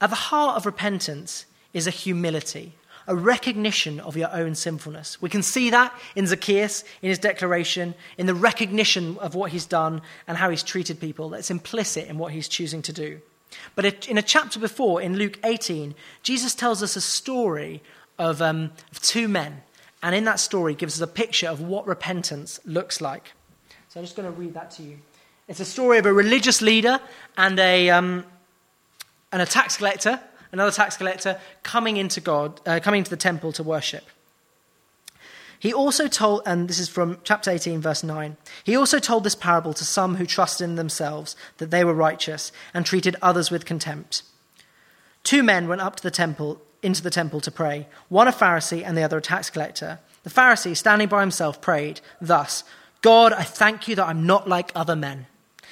At 0.00 0.10
the 0.10 0.16
heart 0.16 0.56
of 0.56 0.66
repentance 0.66 1.46
is 1.72 1.86
a 1.86 1.90
humility, 1.90 2.74
a 3.06 3.14
recognition 3.14 4.00
of 4.00 4.16
your 4.16 4.32
own 4.32 4.54
sinfulness. 4.54 5.20
We 5.22 5.28
can 5.28 5.42
see 5.42 5.70
that 5.70 5.92
in 6.14 6.26
Zacchaeus, 6.26 6.84
in 7.02 7.08
his 7.08 7.18
declaration, 7.18 7.94
in 8.18 8.26
the 8.26 8.34
recognition 8.34 9.16
of 9.18 9.34
what 9.34 9.52
he's 9.52 9.66
done 9.66 10.02
and 10.26 10.36
how 10.36 10.50
he's 10.50 10.62
treated 10.62 11.00
people. 11.00 11.28
That's 11.28 11.50
implicit 11.50 12.08
in 12.08 12.18
what 12.18 12.32
he's 12.32 12.48
choosing 12.48 12.82
to 12.82 12.92
do. 12.92 13.20
But 13.74 14.08
in 14.08 14.18
a 14.18 14.22
chapter 14.22 14.58
before, 14.58 15.00
in 15.00 15.16
Luke 15.16 15.38
18, 15.44 15.94
Jesus 16.22 16.54
tells 16.54 16.82
us 16.82 16.96
a 16.96 17.00
story 17.00 17.82
of, 18.18 18.42
um, 18.42 18.72
of 18.90 19.00
two 19.00 19.28
men. 19.28 19.62
And 20.02 20.14
in 20.14 20.24
that 20.24 20.40
story, 20.40 20.74
gives 20.74 21.00
us 21.00 21.08
a 21.08 21.10
picture 21.10 21.48
of 21.48 21.60
what 21.60 21.86
repentance 21.86 22.60
looks 22.64 23.00
like. 23.00 23.32
So 23.88 24.00
I'm 24.00 24.04
just 24.04 24.16
going 24.16 24.32
to 24.32 24.38
read 24.38 24.54
that 24.54 24.70
to 24.72 24.82
you. 24.82 24.98
It's 25.48 25.60
a 25.60 25.64
story 25.64 25.98
of 25.98 26.06
a 26.06 26.12
religious 26.12 26.60
leader 26.60 27.00
and 27.36 27.58
a, 27.58 27.90
um, 27.90 28.24
and 29.32 29.40
a 29.40 29.46
tax 29.46 29.76
collector 29.76 30.20
another 30.56 30.72
tax 30.72 30.96
collector, 30.96 31.38
coming 31.62 31.96
into 31.98 32.20
God, 32.20 32.60
uh, 32.66 32.80
coming 32.82 32.98
into 32.98 33.10
the 33.10 33.16
temple 33.16 33.52
to 33.52 33.62
worship. 33.62 34.04
He 35.58 35.72
also 35.72 36.08
told, 36.08 36.42
and 36.46 36.68
this 36.68 36.78
is 36.78 36.88
from 36.88 37.18
chapter 37.24 37.50
18, 37.50 37.80
verse 37.80 38.02
9, 38.02 38.36
he 38.64 38.76
also 38.76 38.98
told 38.98 39.24
this 39.24 39.34
parable 39.34 39.74
to 39.74 39.84
some 39.84 40.16
who 40.16 40.26
trusted 40.26 40.64
in 40.68 40.76
themselves 40.76 41.36
that 41.58 41.70
they 41.70 41.84
were 41.84 41.94
righteous 41.94 42.52
and 42.72 42.84
treated 42.84 43.16
others 43.20 43.50
with 43.50 43.64
contempt. 43.64 44.22
Two 45.24 45.42
men 45.42 45.68
went 45.68 45.80
up 45.80 45.96
to 45.96 46.02
the 46.02 46.10
temple, 46.10 46.60
into 46.82 47.02
the 47.02 47.10
temple 47.10 47.40
to 47.40 47.50
pray, 47.50 47.88
one 48.08 48.28
a 48.28 48.32
Pharisee 48.32 48.84
and 48.84 48.96
the 48.96 49.02
other 49.02 49.18
a 49.18 49.22
tax 49.22 49.50
collector. 49.50 49.98
The 50.22 50.30
Pharisee, 50.30 50.76
standing 50.76 51.08
by 51.08 51.20
himself, 51.20 51.60
prayed 51.60 52.00
thus 52.20 52.64
God, 53.02 53.32
I 53.32 53.42
thank 53.42 53.88
you 53.88 53.96
that 53.96 54.08
I'm 54.08 54.26
not 54.26 54.48
like 54.48 54.72
other 54.74 54.96
men, 54.96 55.26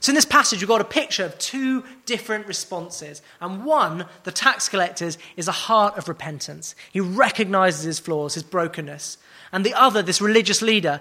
So, 0.00 0.10
in 0.10 0.14
this 0.14 0.24
passage, 0.24 0.60
we've 0.60 0.68
got 0.68 0.80
a 0.80 0.84
picture 0.84 1.24
of 1.24 1.38
two 1.38 1.84
different 2.04 2.46
responses. 2.46 3.22
And 3.40 3.64
one, 3.64 4.06
the 4.24 4.32
tax 4.32 4.68
collector's, 4.68 5.18
is 5.36 5.48
a 5.48 5.52
heart 5.52 5.96
of 5.96 6.08
repentance. 6.08 6.74
He 6.92 7.00
recognizes 7.00 7.84
his 7.84 7.98
flaws, 7.98 8.34
his 8.34 8.42
brokenness. 8.42 9.18
And 9.52 9.64
the 9.64 9.74
other, 9.74 10.02
this 10.02 10.20
religious 10.20 10.62
leader, 10.62 11.00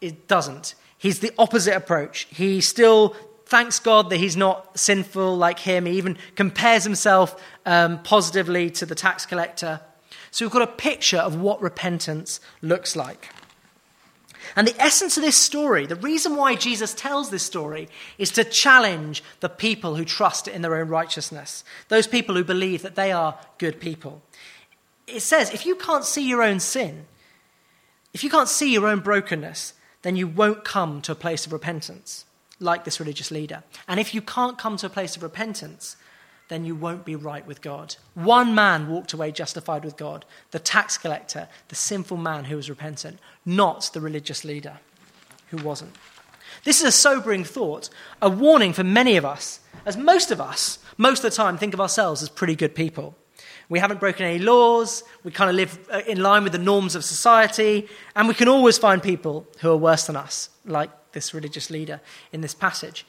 it 0.00 0.28
doesn't. 0.28 0.74
He's 0.98 1.18
the 1.18 1.32
opposite 1.36 1.76
approach. 1.76 2.26
He 2.30 2.60
still 2.60 3.16
thanks 3.46 3.78
God 3.78 4.08
that 4.10 4.16
he's 4.16 4.36
not 4.36 4.78
sinful 4.78 5.36
like 5.36 5.58
him. 5.58 5.84
He 5.84 5.98
even 5.98 6.16
compares 6.36 6.84
himself 6.84 7.40
um, 7.66 8.02
positively 8.02 8.70
to 8.70 8.86
the 8.86 8.94
tax 8.94 9.26
collector. 9.26 9.80
So 10.30 10.46
we've 10.46 10.52
got 10.52 10.62
a 10.62 10.66
picture 10.66 11.18
of 11.18 11.38
what 11.38 11.60
repentance 11.60 12.40
looks 12.62 12.96
like. 12.96 13.28
And 14.56 14.66
the 14.66 14.80
essence 14.80 15.16
of 15.16 15.22
this 15.22 15.36
story, 15.36 15.86
the 15.86 15.96
reason 15.96 16.36
why 16.36 16.54
Jesus 16.54 16.94
tells 16.94 17.30
this 17.30 17.42
story, 17.42 17.88
is 18.18 18.30
to 18.32 18.44
challenge 18.44 19.22
the 19.40 19.48
people 19.48 19.96
who 19.96 20.04
trust 20.04 20.48
in 20.48 20.62
their 20.62 20.76
own 20.76 20.88
righteousness, 20.88 21.64
those 21.88 22.06
people 22.06 22.34
who 22.34 22.44
believe 22.44 22.82
that 22.82 22.94
they 22.94 23.12
are 23.12 23.38
good 23.58 23.80
people. 23.80 24.22
It 25.06 25.20
says, 25.20 25.50
if 25.50 25.66
you 25.66 25.74
can't 25.74 26.04
see 26.04 26.28
your 26.28 26.42
own 26.42 26.60
sin, 26.60 27.06
if 28.12 28.22
you 28.22 28.30
can't 28.30 28.48
see 28.48 28.72
your 28.72 28.86
own 28.86 29.00
brokenness, 29.00 29.74
then 30.02 30.16
you 30.16 30.26
won't 30.26 30.64
come 30.64 31.00
to 31.02 31.12
a 31.12 31.16
place 31.16 31.46
of 31.46 31.52
repentance, 31.52 32.24
like 32.60 32.84
this 32.84 33.00
religious 33.00 33.30
leader. 33.30 33.62
And 33.88 33.98
if 33.98 34.14
you 34.14 34.20
can't 34.20 34.58
come 34.58 34.76
to 34.78 34.86
a 34.86 34.90
place 34.90 35.16
of 35.16 35.22
repentance, 35.22 35.96
then 36.52 36.64
you 36.64 36.74
won't 36.74 37.04
be 37.04 37.16
right 37.16 37.46
with 37.46 37.62
God. 37.62 37.96
One 38.14 38.54
man 38.54 38.88
walked 38.88 39.12
away 39.14 39.32
justified 39.32 39.84
with 39.84 39.96
God 39.96 40.24
the 40.50 40.58
tax 40.58 40.98
collector, 40.98 41.48
the 41.68 41.74
sinful 41.74 42.18
man 42.18 42.44
who 42.44 42.56
was 42.56 42.68
repentant, 42.68 43.18
not 43.46 43.90
the 43.94 44.00
religious 44.00 44.44
leader 44.44 44.78
who 45.48 45.56
wasn't. 45.58 45.94
This 46.64 46.80
is 46.80 46.86
a 46.86 46.92
sobering 46.92 47.44
thought, 47.44 47.88
a 48.20 48.28
warning 48.28 48.72
for 48.72 48.84
many 48.84 49.16
of 49.16 49.24
us, 49.24 49.60
as 49.86 49.96
most 49.96 50.30
of 50.30 50.40
us, 50.40 50.78
most 50.98 51.24
of 51.24 51.30
the 51.30 51.36
time, 51.36 51.56
think 51.56 51.74
of 51.74 51.80
ourselves 51.80 52.22
as 52.22 52.28
pretty 52.28 52.54
good 52.54 52.74
people. 52.74 53.16
We 53.68 53.78
haven't 53.78 54.00
broken 54.00 54.26
any 54.26 54.38
laws, 54.38 55.02
we 55.24 55.30
kind 55.30 55.48
of 55.48 55.56
live 55.56 55.88
uh, 55.90 56.02
in 56.06 56.22
line 56.22 56.44
with 56.44 56.52
the 56.52 56.58
norms 56.58 56.94
of 56.94 57.04
society, 57.04 57.88
and 58.14 58.28
we 58.28 58.34
can 58.34 58.48
always 58.48 58.76
find 58.76 59.02
people 59.02 59.46
who 59.60 59.70
are 59.70 59.76
worse 59.76 60.06
than 60.06 60.16
us, 60.16 60.50
like 60.66 60.90
this 61.12 61.32
religious 61.32 61.70
leader 61.70 62.00
in 62.32 62.42
this 62.42 62.54
passage. 62.54 63.06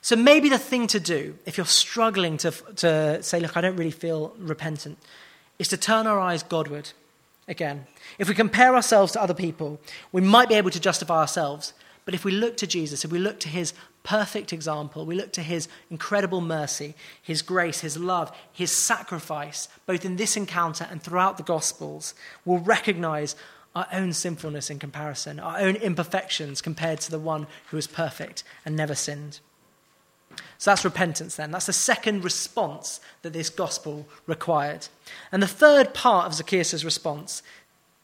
So 0.00 0.16
maybe 0.16 0.48
the 0.48 0.58
thing 0.58 0.86
to 0.88 1.00
do, 1.00 1.36
if 1.44 1.56
you're 1.56 1.66
struggling 1.66 2.36
to, 2.38 2.50
to 2.76 3.22
say, 3.22 3.40
look, 3.40 3.56
I 3.56 3.60
don't 3.60 3.76
really 3.76 3.90
feel 3.90 4.32
repentant, 4.38 4.98
is 5.58 5.68
to 5.68 5.76
turn 5.76 6.06
our 6.06 6.20
eyes 6.20 6.42
Godward 6.42 6.90
again. 7.48 7.86
If 8.18 8.28
we 8.28 8.34
compare 8.34 8.74
ourselves 8.74 9.12
to 9.12 9.22
other 9.22 9.34
people, 9.34 9.80
we 10.12 10.20
might 10.20 10.48
be 10.48 10.54
able 10.54 10.70
to 10.70 10.80
justify 10.80 11.20
ourselves. 11.20 11.72
But 12.04 12.14
if 12.14 12.24
we 12.24 12.30
look 12.30 12.56
to 12.58 12.66
Jesus, 12.66 13.04
if 13.04 13.10
we 13.10 13.18
look 13.18 13.40
to 13.40 13.48
his 13.48 13.74
perfect 14.02 14.52
example, 14.52 15.04
we 15.04 15.14
look 15.14 15.32
to 15.32 15.42
his 15.42 15.68
incredible 15.90 16.40
mercy, 16.40 16.94
his 17.20 17.42
grace, 17.42 17.80
his 17.80 17.98
love, 17.98 18.34
his 18.50 18.74
sacrifice, 18.74 19.68
both 19.84 20.04
in 20.04 20.16
this 20.16 20.36
encounter 20.36 20.86
and 20.90 21.02
throughout 21.02 21.36
the 21.36 21.42
Gospels, 21.42 22.14
we'll 22.44 22.58
recognize 22.60 23.36
our 23.74 23.86
own 23.92 24.12
sinfulness 24.12 24.70
in 24.70 24.78
comparison, 24.78 25.38
our 25.38 25.58
own 25.58 25.76
imperfections 25.76 26.62
compared 26.62 27.00
to 27.00 27.10
the 27.10 27.18
one 27.18 27.46
who 27.66 27.76
is 27.76 27.86
perfect 27.86 28.42
and 28.64 28.74
never 28.74 28.94
sinned. 28.94 29.40
So 30.58 30.70
that's 30.70 30.84
repentance 30.84 31.36
then. 31.36 31.50
That's 31.50 31.66
the 31.66 31.72
second 31.72 32.24
response 32.24 33.00
that 33.22 33.32
this 33.32 33.48
gospel 33.48 34.06
required. 34.26 34.88
And 35.30 35.42
the 35.42 35.46
third 35.46 35.94
part 35.94 36.26
of 36.26 36.34
Zacchaeus' 36.34 36.84
response 36.84 37.42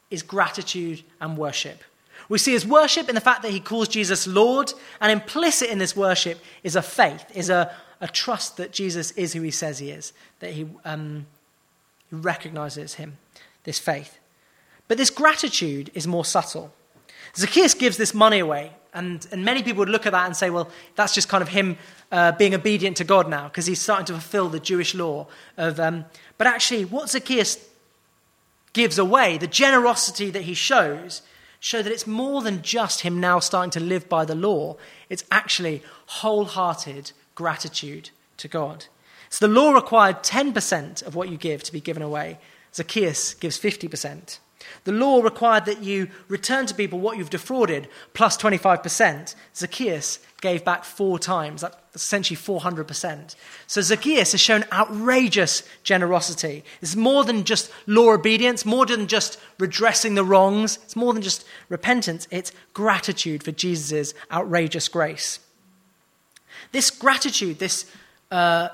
is 0.09 0.23
gratitude 0.23 1.03
and 1.19 1.37
worship. 1.37 1.83
We 2.29 2.37
see 2.37 2.53
his 2.53 2.65
worship 2.65 3.09
in 3.09 3.15
the 3.15 3.21
fact 3.21 3.41
that 3.43 3.51
he 3.51 3.59
calls 3.59 3.87
Jesus 3.87 4.25
Lord, 4.25 4.73
and 4.99 5.11
implicit 5.11 5.69
in 5.69 5.77
this 5.77 5.95
worship 5.95 6.39
is 6.63 6.75
a 6.75 6.81
faith, 6.81 7.25
is 7.35 7.49
a, 7.49 7.71
a 8.01 8.07
trust 8.07 8.57
that 8.57 8.71
Jesus 8.71 9.11
is 9.11 9.33
who 9.33 9.41
he 9.41 9.51
says 9.51 9.79
he 9.79 9.91
is, 9.91 10.13
that 10.39 10.51
he, 10.53 10.67
um, 10.85 11.27
he 12.09 12.15
recognizes 12.15 12.95
him, 12.95 13.17
this 13.63 13.79
faith. 13.79 14.17
But 14.87 14.97
this 14.97 15.09
gratitude 15.09 15.91
is 15.93 16.07
more 16.07 16.25
subtle. 16.25 16.73
Zacchaeus 17.35 17.73
gives 17.73 17.97
this 17.97 18.13
money 18.13 18.39
away, 18.39 18.71
and, 18.95 19.27
and 19.31 19.45
many 19.45 19.61
people 19.61 19.79
would 19.79 19.89
look 19.89 20.05
at 20.05 20.13
that 20.13 20.25
and 20.25 20.35
say, 20.35 20.49
well, 20.49 20.69
that's 20.95 21.13
just 21.13 21.29
kind 21.29 21.41
of 21.41 21.49
him 21.49 21.77
uh, 22.11 22.31
being 22.31 22.55
obedient 22.55 22.97
to 22.97 23.03
God 23.03 23.29
now, 23.29 23.43
because 23.49 23.65
he's 23.65 23.81
starting 23.81 24.05
to 24.05 24.13
fulfill 24.13 24.49
the 24.49 24.59
Jewish 24.59 24.95
law. 24.95 25.27
Of, 25.57 25.79
um, 25.79 26.05
but 26.37 26.47
actually, 26.47 26.85
what 26.85 27.09
Zacchaeus 27.09 27.63
gives 28.73 28.97
away, 28.97 29.37
the 29.37 29.47
generosity 29.47 30.29
that 30.31 30.43
he 30.43 30.53
shows, 30.53 31.21
show 31.59 31.81
that 31.81 31.91
it's 31.91 32.07
more 32.07 32.41
than 32.41 32.61
just 32.61 33.01
him 33.01 33.19
now 33.19 33.39
starting 33.39 33.71
to 33.71 33.79
live 33.79 34.07
by 34.07 34.23
the 34.23 34.35
law. 34.35 34.77
It's 35.09 35.23
actually 35.29 35.83
wholehearted 36.07 37.11
gratitude 37.35 38.11
to 38.37 38.47
God. 38.47 38.85
So 39.29 39.47
the 39.47 39.53
law 39.53 39.71
required 39.71 40.23
10% 40.23 41.05
of 41.05 41.15
what 41.15 41.29
you 41.29 41.37
give 41.37 41.63
to 41.63 41.71
be 41.73 41.81
given 41.81 42.03
away. 42.03 42.39
Zacchaeus 42.73 43.33
gives 43.33 43.59
50%. 43.59 44.39
The 44.83 44.91
law 44.91 45.21
required 45.21 45.65
that 45.65 45.83
you 45.83 46.09
return 46.27 46.65
to 46.67 46.75
people 46.75 46.99
what 46.99 47.17
you've 47.17 47.29
defrauded 47.29 47.87
plus 48.13 48.37
25%. 48.37 49.35
Zacchaeus 49.55 50.19
gave 50.41 50.63
back 50.63 50.83
four 50.83 51.17
times, 51.17 51.61
that's 51.61 51.77
essentially 51.95 52.37
400%. 52.37 53.35
So 53.67 53.81
Zacchaeus 53.81 54.33
has 54.33 54.41
shown 54.41 54.65
outrageous 54.71 55.67
generosity. 55.83 56.63
It's 56.81 56.95
more 56.95 57.23
than 57.23 57.45
just 57.45 57.71
law 57.87 58.11
obedience, 58.11 58.65
more 58.65 58.85
than 58.85 59.07
just 59.07 59.39
redressing 59.57 60.15
the 60.15 60.23
wrongs, 60.23 60.77
it's 60.83 60.95
more 60.95 61.13
than 61.13 61.23
just 61.23 61.45
repentance, 61.69 62.27
it's 62.29 62.51
gratitude 62.73 63.43
for 63.43 63.51
Jesus' 63.51 64.13
outrageous 64.31 64.87
grace. 64.87 65.39
This 66.71 66.91
gratitude, 66.91 67.59
this 67.59 67.89
uh, 68.31 68.69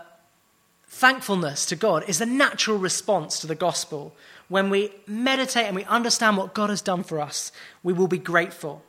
thankfulness 0.88 1.66
to 1.68 1.76
God, 1.76 2.04
is 2.10 2.20
the 2.20 2.26
natural 2.26 2.78
response 2.78 3.40
to 3.40 3.48
the 3.48 3.56
gospel 3.56 4.16
when 4.52 4.70
we 4.70 4.92
meditate 5.08 5.66
and 5.66 5.76
we 5.78 5.86
understand 5.86 6.36
what 6.36 6.54
God 6.54 6.70
has 6.70 6.82
done 6.82 7.04
for 7.04 7.22
us, 7.22 7.54
we 7.84 7.94
will 7.94 8.10
be 8.10 8.18
grateful. 8.18 8.84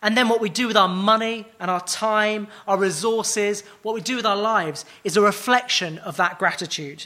And 0.00 0.16
then 0.16 0.30
what 0.30 0.40
we 0.40 0.48
do 0.48 0.66
with 0.66 0.78
our 0.78 0.88
money 0.88 1.46
and 1.60 1.70
our 1.70 1.82
time, 1.84 2.48
our 2.66 2.78
resources, 2.78 3.64
what 3.82 3.94
we 3.94 4.00
do 4.00 4.16
with 4.16 4.24
our 4.24 4.36
lives 4.36 4.86
is 5.04 5.18
a 5.18 5.20
reflection 5.20 5.98
of 5.98 6.16
that 6.16 6.38
gratitude. 6.38 7.04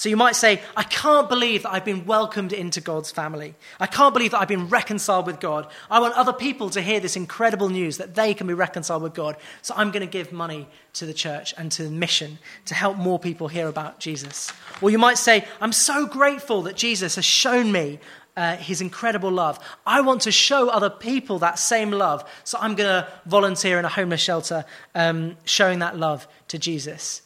So 0.00 0.08
you 0.08 0.16
might 0.16 0.34
say, 0.34 0.62
I 0.78 0.82
can't 0.84 1.28
believe 1.28 1.64
that 1.64 1.74
I've 1.74 1.84
been 1.84 2.06
welcomed 2.06 2.54
into 2.54 2.80
God's 2.80 3.10
family. 3.10 3.54
I 3.78 3.86
can't 3.86 4.14
believe 4.14 4.30
that 4.30 4.40
I've 4.40 4.48
been 4.48 4.70
reconciled 4.70 5.26
with 5.26 5.40
God. 5.40 5.66
I 5.90 6.00
want 6.00 6.14
other 6.14 6.32
people 6.32 6.70
to 6.70 6.80
hear 6.80 7.00
this 7.00 7.16
incredible 7.16 7.68
news 7.68 7.98
that 7.98 8.14
they 8.14 8.32
can 8.32 8.46
be 8.46 8.54
reconciled 8.54 9.02
with 9.02 9.12
God. 9.12 9.36
So 9.60 9.74
I'm 9.76 9.90
going 9.90 10.00
to 10.00 10.10
give 10.10 10.32
money 10.32 10.66
to 10.94 11.04
the 11.04 11.12
church 11.12 11.52
and 11.58 11.70
to 11.72 11.82
the 11.82 11.90
mission 11.90 12.38
to 12.64 12.74
help 12.74 12.96
more 12.96 13.18
people 13.18 13.48
hear 13.48 13.68
about 13.68 14.00
Jesus. 14.00 14.50
Or 14.80 14.88
you 14.88 14.96
might 14.96 15.18
say, 15.18 15.46
I'm 15.60 15.70
so 15.70 16.06
grateful 16.06 16.62
that 16.62 16.76
Jesus 16.76 17.16
has 17.16 17.26
shown 17.26 17.70
me 17.70 18.00
uh, 18.38 18.56
his 18.56 18.80
incredible 18.80 19.30
love. 19.30 19.58
I 19.86 20.00
want 20.00 20.22
to 20.22 20.32
show 20.32 20.70
other 20.70 20.88
people 20.88 21.40
that 21.40 21.58
same 21.58 21.90
love. 21.90 22.26
So 22.44 22.56
I'm 22.58 22.74
going 22.74 22.88
to 22.88 23.08
volunteer 23.26 23.78
in 23.78 23.84
a 23.84 23.90
homeless 23.90 24.22
shelter, 24.22 24.64
um, 24.94 25.36
showing 25.44 25.80
that 25.80 25.98
love 25.98 26.26
to 26.48 26.58
Jesus. 26.58 27.20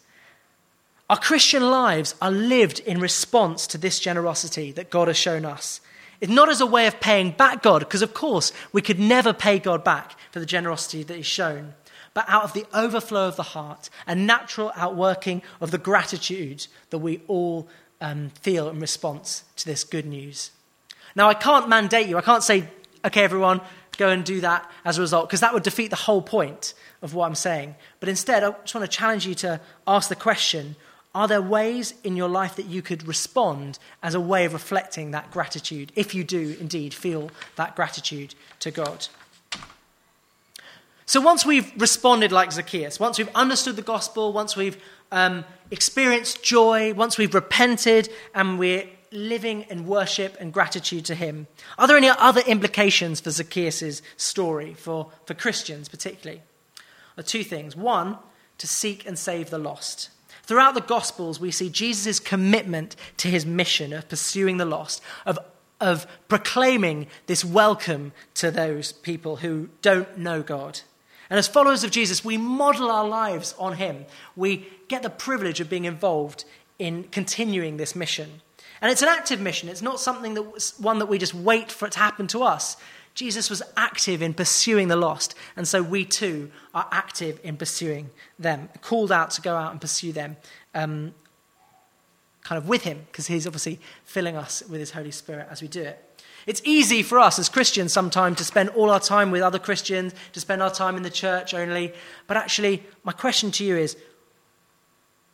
Our 1.11 1.18
Christian 1.18 1.70
lives 1.70 2.14
are 2.22 2.30
lived 2.30 2.80
in 2.80 2.98
response 2.98 3.66
to 3.68 3.78
this 3.78 4.00
generosity 4.00 4.72
that 4.72 4.90
God 4.90 5.09
has 5.09 5.18
shown 5.18 5.44
us. 5.44 5.80
It's 6.20 6.32
not 6.32 6.48
as 6.48 6.62
a 6.62 6.66
way 6.66 6.86
of 6.86 7.00
paying 7.00 7.32
back 7.32 7.62
God, 7.62 7.80
because 7.80 8.00
of 8.00 8.14
course 8.14 8.52
we 8.72 8.80
could 8.80 8.98
never 8.98 9.34
pay 9.34 9.59
God 9.59 9.84
back 9.84 10.16
for 10.30 10.40
the 10.40 10.46
generosity 10.46 11.02
that 11.02 11.16
He's 11.16 11.26
shown, 11.26 11.74
but 12.14 12.24
out 12.26 12.44
of 12.44 12.55
the 12.55 12.64
overflow 12.72 13.28
of 13.28 13.36
the 13.36 13.42
heart, 13.42 13.90
a 14.07 14.14
natural 14.14 14.72
outworking 14.76 15.42
of 15.61 15.72
the 15.72 15.78
gratitude 15.78 16.66
that 16.88 16.98
we 16.98 17.20
all 17.26 17.68
um, 18.00 18.30
feel 18.40 18.70
in 18.70 18.80
response 18.80 19.44
to 19.57 19.66
this 19.66 19.84
good 19.84 20.07
news. 20.07 20.52
Now, 21.14 21.28
I 21.28 21.34
can't 21.34 21.68
mandate 21.68 22.09
you. 22.09 22.16
I 22.16 22.22
can't 22.22 22.42
say, 22.42 22.68
okay, 23.05 23.24
everyone, 23.24 23.61
go 23.98 24.09
and 24.09 24.24
do 24.24 24.40
that 24.40 24.70
as 24.86 24.96
a 24.96 25.02
result, 25.02 25.28
because 25.28 25.40
that 25.40 25.52
would 25.52 25.62
defeat 25.64 25.88
the 25.88 25.96
whole 25.96 26.22
point 26.22 26.72
of 27.02 27.12
what 27.12 27.26
I'm 27.26 27.34
saying. 27.34 27.74
But 28.00 28.09
instead, 28.09 28.42
I 28.42 28.52
just 28.62 28.74
want 28.74 28.90
to 28.90 28.96
challenge 28.96 29.26
you 29.26 29.34
to 29.36 29.61
ask 29.86 30.09
the 30.09 30.16
question 30.16 30.76
are 31.14 31.28
there 31.28 31.42
ways 31.42 31.94
in 32.02 32.16
your 32.16 32.28
life 32.28 32.56
that 32.56 32.66
you 32.66 32.82
could 32.82 33.06
respond 33.06 33.78
as 34.02 34.14
a 34.14 34.20
way 34.20 34.44
of 34.44 34.52
reflecting 34.52 35.12
that 35.12 35.30
gratitude, 35.30 35.92
if 35.94 36.14
you 36.14 36.24
do 36.24 36.56
indeed 36.60 36.92
feel 36.92 37.30
that 37.56 37.76
gratitude 37.76 38.34
to 38.60 38.70
God? 38.70 39.06
So 41.06 41.20
once 41.20 41.44
we've 41.44 41.70
responded 41.80 42.32
like 42.32 42.50
Zacchaeus, 42.50 42.98
once 42.98 43.18
we've 43.18 43.34
understood 43.34 43.76
the 43.76 43.82
gospel, 43.82 44.32
once 44.32 44.56
we've 44.56 44.82
um, 45.12 45.44
experienced 45.70 46.42
joy, 46.42 46.94
once 46.94 47.18
we've 47.18 47.34
repented 47.34 48.08
and 48.34 48.58
we're 48.58 48.88
living 49.12 49.62
in 49.70 49.86
worship 49.86 50.36
and 50.40 50.52
gratitude 50.52 51.04
to 51.04 51.14
him, 51.14 51.46
are 51.78 51.86
there 51.86 51.96
any 51.96 52.08
other 52.08 52.40
implications 52.46 53.20
for 53.20 53.30
Zacchaeus' 53.30 54.02
story, 54.16 54.74
for, 54.74 55.12
for 55.26 55.34
Christians 55.34 55.88
particularly? 55.88 56.42
Are 57.16 57.22
two 57.22 57.44
things. 57.44 57.76
One, 57.76 58.18
to 58.58 58.66
seek 58.66 59.06
and 59.06 59.18
save 59.18 59.50
the 59.50 59.58
lost. 59.58 60.10
Throughout 60.47 60.74
the 60.74 60.82
Gospels, 60.82 61.40
we 61.40 61.51
see 61.51 61.70
Jesus' 61.70 62.20
commitment 62.20 62.97
to 63.16 63.28
his 63.28 63.47
mission 63.47 63.92
of 63.95 64.09
pursuing 64.09 64.59
the 64.59 64.66
lost, 64.66 65.03
of, 65.24 65.38
of 65.80 66.07
proclaiming 66.28 67.07
this 67.26 67.45
welcome 67.45 68.12
to 68.34 68.51
those 68.51 68.92
people 68.92 69.36
who 69.36 69.70
don't 69.80 70.18
know 70.18 70.42
God. 70.42 70.80
And 71.30 71.38
as 71.38 71.49
followers 71.49 71.82
of 71.82 71.90
Jesus, 71.90 72.24
we 72.24 72.36
model 72.36 72.90
our 72.90 73.09
lives 73.09 73.55
on 73.59 73.76
him. 73.76 74.05
We 74.36 74.68
get 74.88 75.03
the 75.03 75.11
privilege 75.11 75.61
of 75.61 75.70
being 75.70 75.86
involved 75.86 76.45
in 76.78 77.05
continuing 77.05 77.78
this 77.78 77.97
mission. 77.97 78.42
And 78.82 78.90
it's 78.92 79.03
an 79.03 79.09
active 79.09 79.40
mission. 79.40 79.70
It's 79.70 79.80
not 79.80 79.99
something 79.99 80.34
that 80.34 80.74
one 80.78 80.99
that 80.99 81.07
we 81.07 81.16
just 81.16 81.32
wait 81.32 81.72
for 81.72 81.86
it 81.86 81.92
to 81.92 81.99
happen 82.01 82.26
to 82.28 82.42
us. 82.42 82.76
Jesus 83.14 83.48
was 83.48 83.62
active 83.76 84.22
in 84.22 84.34
pursuing 84.34 84.88
the 84.88 84.96
lost, 84.96 85.34
and 85.56 85.68
so 85.68 85.82
we 85.82 86.04
too 86.04 86.50
are 86.74 86.88
active 86.90 87.38
in 87.44 87.56
pursuing 87.56 88.10
them, 88.38 88.68
called 88.82 89.12
out 89.12 89.30
to 89.32 89.40
go 89.40 89.56
out 89.56 89.70
and 89.70 89.80
pursue 89.80 90.12
them, 90.12 90.36
um, 90.74 91.14
kind 92.42 92.58
of 92.58 92.68
with 92.68 92.82
Him, 92.82 93.02
because 93.06 93.28
He's 93.28 93.46
obviously 93.46 93.78
filling 94.04 94.36
us 94.36 94.62
with 94.68 94.80
His 94.80 94.90
Holy 94.90 95.12
Spirit 95.12 95.46
as 95.48 95.62
we 95.62 95.68
do 95.68 95.82
it. 95.82 96.22
It's 96.46 96.60
easy 96.64 97.02
for 97.02 97.18
us 97.18 97.38
as 97.38 97.48
Christians 97.48 97.92
sometimes 97.92 98.38
to 98.38 98.44
spend 98.44 98.70
all 98.70 98.90
our 98.90 99.00
time 99.00 99.30
with 99.30 99.42
other 99.42 99.58
Christians, 99.58 100.12
to 100.32 100.40
spend 100.40 100.62
our 100.62 100.70
time 100.70 100.96
in 100.96 101.02
the 101.02 101.10
church 101.10 101.54
only. 101.54 101.94
But 102.26 102.36
actually, 102.36 102.82
my 103.02 103.12
question 103.12 103.50
to 103.52 103.64
you 103.64 103.76
is 103.76 103.96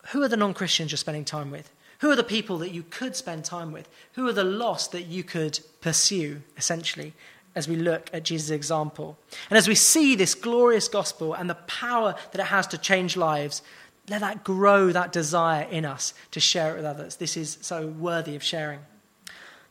who 0.09 0.23
are 0.23 0.29
the 0.29 0.37
non 0.37 0.55
Christians 0.55 0.93
you're 0.93 0.99
spending 0.99 1.25
time 1.25 1.51
with? 1.51 1.73
Who 2.01 2.11
are 2.11 2.17
the 2.17 2.25
people 2.25 2.59
that 2.59 2.71
you 2.71 2.85
could 2.89 3.17
spend 3.17 3.45
time 3.45 3.73
with? 3.73 3.89
Who 4.15 4.27
are 4.27 4.33
the 4.33 4.45
lost 4.45 4.93
that 4.93 5.07
you 5.07 5.23
could 5.23 5.61
pursue, 5.81 6.43
essentially? 6.57 7.13
As 7.55 7.69
we 7.69 7.77
look 7.77 8.09
at 8.13 8.25
Jesus' 8.25 8.51
example. 8.51 9.19
And 9.49 9.59
as 9.59 9.69
we 9.69 9.75
see 9.75 10.15
this 10.15 10.35
glorious 10.35 10.89
gospel 10.89 11.35
and 11.35 11.51
the 11.51 11.55
power 11.55 12.15
that 12.33 12.41
it 12.41 12.47
has 12.47 12.67
to 12.69 12.79
change 12.79 13.17
lives, 13.17 13.63
let 14.09 14.21
that 14.21 14.45
grow 14.45 14.93
that 14.93 15.13
desire 15.13 15.67
in 15.71 15.85
us 15.85 16.15
to 16.31 16.41
share 16.41 16.73
it 16.73 16.77
with 16.77 16.85
others. 16.85 17.17
This 17.17 17.37
is 17.37 17.59
so 17.61 17.87
worthy 17.87 18.37
of 18.37 18.43
sharing. 18.43 18.81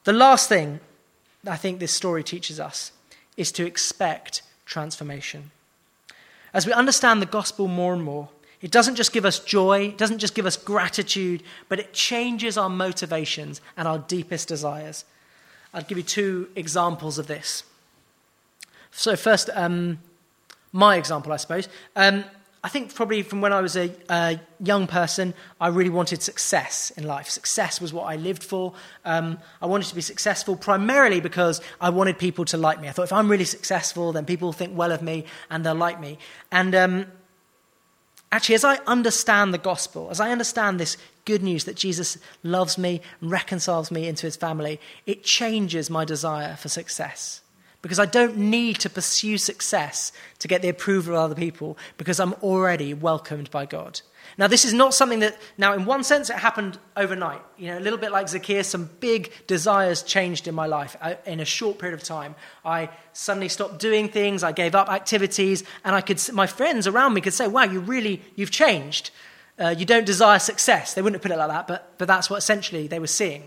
The 0.03 0.13
last 0.13 0.49
thing 0.49 0.79
I 1.47 1.57
think 1.57 1.79
this 1.79 1.93
story 1.93 2.23
teaches 2.23 2.59
us 2.59 2.91
is 3.37 3.51
to 3.53 3.65
expect 3.65 4.41
transformation. 4.65 5.51
As 6.53 6.65
we 6.65 6.73
understand 6.73 7.21
the 7.21 7.27
gospel 7.27 7.67
more 7.67 7.93
and 7.93 8.03
more, 8.03 8.29
it 8.61 8.71
doesn't 8.71 8.95
just 8.95 9.13
give 9.13 9.23
us 9.23 9.39
joy, 9.39 9.87
it 9.87 9.97
doesn't 9.97 10.19
just 10.19 10.35
give 10.35 10.45
us 10.45 10.57
gratitude, 10.57 11.43
but 11.69 11.79
it 11.79 11.93
changes 11.93 12.57
our 12.57 12.69
motivations 12.69 13.61
and 13.77 13.87
our 13.87 13.99
deepest 13.99 14.47
desires. 14.49 15.05
I'll 15.73 15.83
give 15.83 15.97
you 15.97 16.03
two 16.03 16.49
examples 16.55 17.17
of 17.17 17.27
this. 17.27 17.63
So, 18.91 19.15
first, 19.15 19.49
um, 19.53 19.99
my 20.71 20.97
example, 20.97 21.31
I 21.31 21.37
suppose. 21.37 21.67
Um, 21.95 22.23
I 22.61 22.67
think 22.67 22.93
probably 22.93 23.21
from 23.21 23.39
when 23.39 23.53
I 23.53 23.61
was 23.61 23.77
a, 23.77 23.89
a, 24.09 24.39
young 24.59 24.85
person, 24.85 25.33
I 25.61 25.69
really 25.69 25.89
wanted 25.89 26.21
success 26.21 26.91
in 26.91 27.05
life. 27.05 27.29
Success 27.29 27.79
was 27.79 27.93
what 27.93 28.03
I 28.03 28.17
lived 28.17 28.43
for. 28.43 28.73
Um, 29.05 29.39
I 29.61 29.65
wanted 29.65 29.87
to 29.87 29.95
be 29.95 30.01
successful 30.01 30.57
primarily 30.57 31.21
because 31.21 31.61
I 31.79 31.89
wanted 31.89 32.17
people 32.17 32.43
to 32.45 32.57
like 32.57 32.81
me. 32.81 32.89
I 32.89 32.91
thought 32.91 33.03
if 33.03 33.13
I'm 33.13 33.31
really 33.31 33.45
successful, 33.45 34.11
then 34.11 34.25
people 34.25 34.47
will 34.47 34.53
think 34.53 34.77
well 34.77 34.91
of 34.91 35.01
me 35.01 35.23
and 35.49 35.65
they'll 35.65 35.73
like 35.73 36.01
me. 36.01 36.17
And 36.51 36.75
um, 36.75 37.05
actually, 38.33 38.55
as 38.55 38.65
I 38.65 38.75
understand 38.87 39.53
the 39.53 39.57
gospel, 39.57 40.09
as 40.11 40.19
I 40.19 40.31
understand 40.31 40.81
this 40.81 40.97
good 41.25 41.43
news 41.43 41.65
that 41.65 41.75
Jesus 41.75 42.17
loves 42.43 42.77
me 42.77 43.01
and 43.21 43.31
reconciles 43.31 43.91
me 43.91 44.07
into 44.07 44.25
his 44.25 44.35
family, 44.35 44.79
it 45.05 45.23
changes 45.23 45.89
my 45.89 46.05
desire 46.05 46.55
for 46.55 46.69
success 46.69 47.41
because 47.81 47.99
I 47.99 48.05
don't 48.05 48.37
need 48.37 48.79
to 48.79 48.89
pursue 48.89 49.37
success 49.37 50.11
to 50.39 50.47
get 50.47 50.61
the 50.61 50.69
approval 50.69 51.15
of 51.15 51.21
other 51.21 51.35
people 51.35 51.77
because 51.97 52.19
I'm 52.19 52.33
already 52.43 52.93
welcomed 52.93 53.49
by 53.51 53.65
God. 53.65 54.01
Now, 54.37 54.47
this 54.47 54.63
is 54.63 54.73
not 54.73 54.93
something 54.93 55.19
that, 55.19 55.37
now, 55.57 55.73
in 55.73 55.85
one 55.85 56.03
sense, 56.03 56.29
it 56.29 56.35
happened 56.35 56.77
overnight. 56.95 57.41
You 57.57 57.67
know, 57.67 57.79
a 57.79 57.81
little 57.81 57.97
bit 57.97 58.11
like 58.11 58.29
Zacchaeus, 58.29 58.67
some 58.67 58.89
big 58.99 59.31
desires 59.47 60.03
changed 60.03 60.47
in 60.47 60.55
my 60.55 60.65
life 60.65 60.95
in 61.25 61.39
a 61.39 61.45
short 61.45 61.79
period 61.79 61.97
of 61.97 62.03
time. 62.03 62.35
I 62.63 62.89
suddenly 63.13 63.49
stopped 63.49 63.79
doing 63.79 64.09
things, 64.09 64.43
I 64.43 64.51
gave 64.51 64.75
up 64.75 64.89
activities, 64.89 65.63
and 65.83 65.95
I 65.95 66.01
could, 66.01 66.21
my 66.33 66.47
friends 66.47 66.85
around 66.85 67.13
me 67.13 67.21
could 67.21 67.33
say, 67.33 67.47
wow, 67.47 67.63
you 67.63 67.79
really, 67.79 68.21
you've 68.35 68.51
changed. 68.51 69.11
Uh, 69.59 69.75
you 69.77 69.85
don't 69.85 70.05
desire 70.05 70.39
success. 70.39 70.93
They 70.93 71.01
wouldn't 71.01 71.21
have 71.21 71.29
put 71.29 71.35
it 71.35 71.37
like 71.37 71.49
that, 71.49 71.67
but, 71.67 71.93
but 71.97 72.07
that's 72.07 72.29
what 72.29 72.37
essentially 72.37 72.87
they 72.87 72.99
were 72.99 73.07
seeing. 73.07 73.43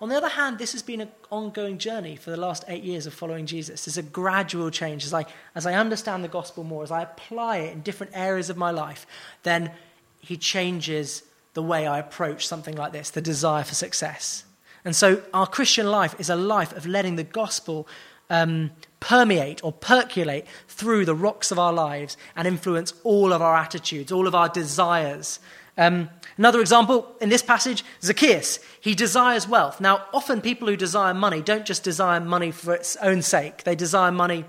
On 0.00 0.08
the 0.08 0.16
other 0.16 0.28
hand, 0.28 0.58
this 0.58 0.72
has 0.72 0.82
been 0.82 1.00
an 1.00 1.10
ongoing 1.30 1.78
journey 1.78 2.16
for 2.16 2.30
the 2.30 2.36
last 2.36 2.64
eight 2.66 2.82
years 2.82 3.06
of 3.06 3.14
following 3.14 3.46
Jesus. 3.46 3.84
There's 3.84 3.98
a 3.98 4.02
gradual 4.02 4.68
change. 4.68 5.04
As 5.04 5.14
I, 5.14 5.26
as 5.54 5.64
I 5.64 5.74
understand 5.74 6.24
the 6.24 6.28
gospel 6.28 6.64
more, 6.64 6.82
as 6.82 6.90
I 6.90 7.02
apply 7.02 7.58
it 7.58 7.72
in 7.72 7.82
different 7.82 8.12
areas 8.16 8.50
of 8.50 8.56
my 8.56 8.72
life, 8.72 9.06
then 9.44 9.70
he 10.18 10.36
changes 10.36 11.22
the 11.54 11.62
way 11.62 11.86
I 11.86 12.00
approach 12.00 12.48
something 12.48 12.74
like 12.74 12.92
this 12.92 13.10
the 13.10 13.20
desire 13.20 13.62
for 13.62 13.74
success. 13.74 14.44
And 14.84 14.96
so 14.96 15.22
our 15.32 15.46
Christian 15.46 15.86
life 15.86 16.16
is 16.18 16.30
a 16.30 16.36
life 16.36 16.76
of 16.76 16.84
letting 16.84 17.14
the 17.14 17.22
gospel 17.22 17.86
um, 18.32 18.72
permeate 18.98 19.62
or 19.62 19.70
percolate 19.70 20.46
through 20.66 21.04
the 21.04 21.14
rocks 21.14 21.52
of 21.52 21.58
our 21.60 21.72
lives 21.72 22.16
and 22.34 22.48
influence 22.48 22.94
all 23.04 23.32
of 23.32 23.40
our 23.40 23.54
attitudes, 23.54 24.10
all 24.10 24.26
of 24.26 24.34
our 24.34 24.48
desires. 24.48 25.38
Um, 25.78 26.10
Another 26.38 26.60
example 26.60 27.14
in 27.20 27.28
this 27.28 27.42
passage 27.42 27.84
Zacchaeus. 28.02 28.58
He 28.80 28.94
desires 28.94 29.46
wealth. 29.46 29.80
Now, 29.80 30.04
often 30.12 30.40
people 30.40 30.68
who 30.68 30.76
desire 30.76 31.14
money 31.14 31.42
don't 31.42 31.66
just 31.66 31.84
desire 31.84 32.20
money 32.20 32.50
for 32.50 32.74
its 32.74 32.96
own 32.96 33.22
sake. 33.22 33.64
They 33.64 33.76
desire 33.76 34.10
money, 34.10 34.44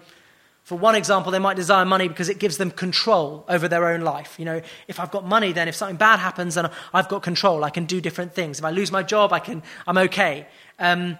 for 0.63 0.77
one 0.77 0.95
example, 0.95 1.31
they 1.31 1.39
might 1.39 1.57
desire 1.57 1.85
money 1.85 2.07
because 2.07 2.29
it 2.29 2.39
gives 2.39 2.57
them 2.57 2.71
control 2.71 3.45
over 3.49 3.67
their 3.67 3.87
own 3.89 4.01
life. 4.01 4.39
You 4.39 4.45
know, 4.45 4.61
if 4.87 4.99
I've 4.99 5.11
got 5.11 5.25
money, 5.25 5.51
then 5.51 5.67
if 5.67 5.75
something 5.75 5.97
bad 5.97 6.19
happens, 6.19 6.55
then 6.55 6.69
I've 6.93 7.09
got 7.09 7.21
control. 7.21 7.63
I 7.63 7.69
can 7.69 7.85
do 7.85 7.99
different 7.99 8.33
things. 8.33 8.59
If 8.59 8.65
I 8.65 8.71
lose 8.71 8.91
my 8.91 9.03
job, 9.03 9.33
I 9.33 9.39
can, 9.39 9.61
I'm 9.85 9.97
okay. 9.97 10.47
Um, 10.79 11.17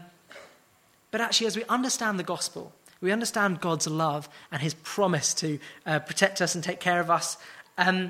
but 1.14 1.22
actually, 1.22 1.46
as 1.46 1.56
we 1.56 1.64
understand 1.66 2.18
the 2.18 2.24
gospel, 2.24 2.74
we 3.00 3.12
understand 3.12 3.62
God's 3.62 3.86
love 3.86 4.28
and 4.52 4.60
his 4.60 4.74
promise 4.74 5.36
to 5.36 5.60
uh, 5.86 6.00
protect 6.00 6.42
us 6.42 6.56
and 6.56 6.64
take 6.64 6.80
care 6.80 7.00
of 7.00 7.12
us. 7.12 7.38
Um, 7.78 8.10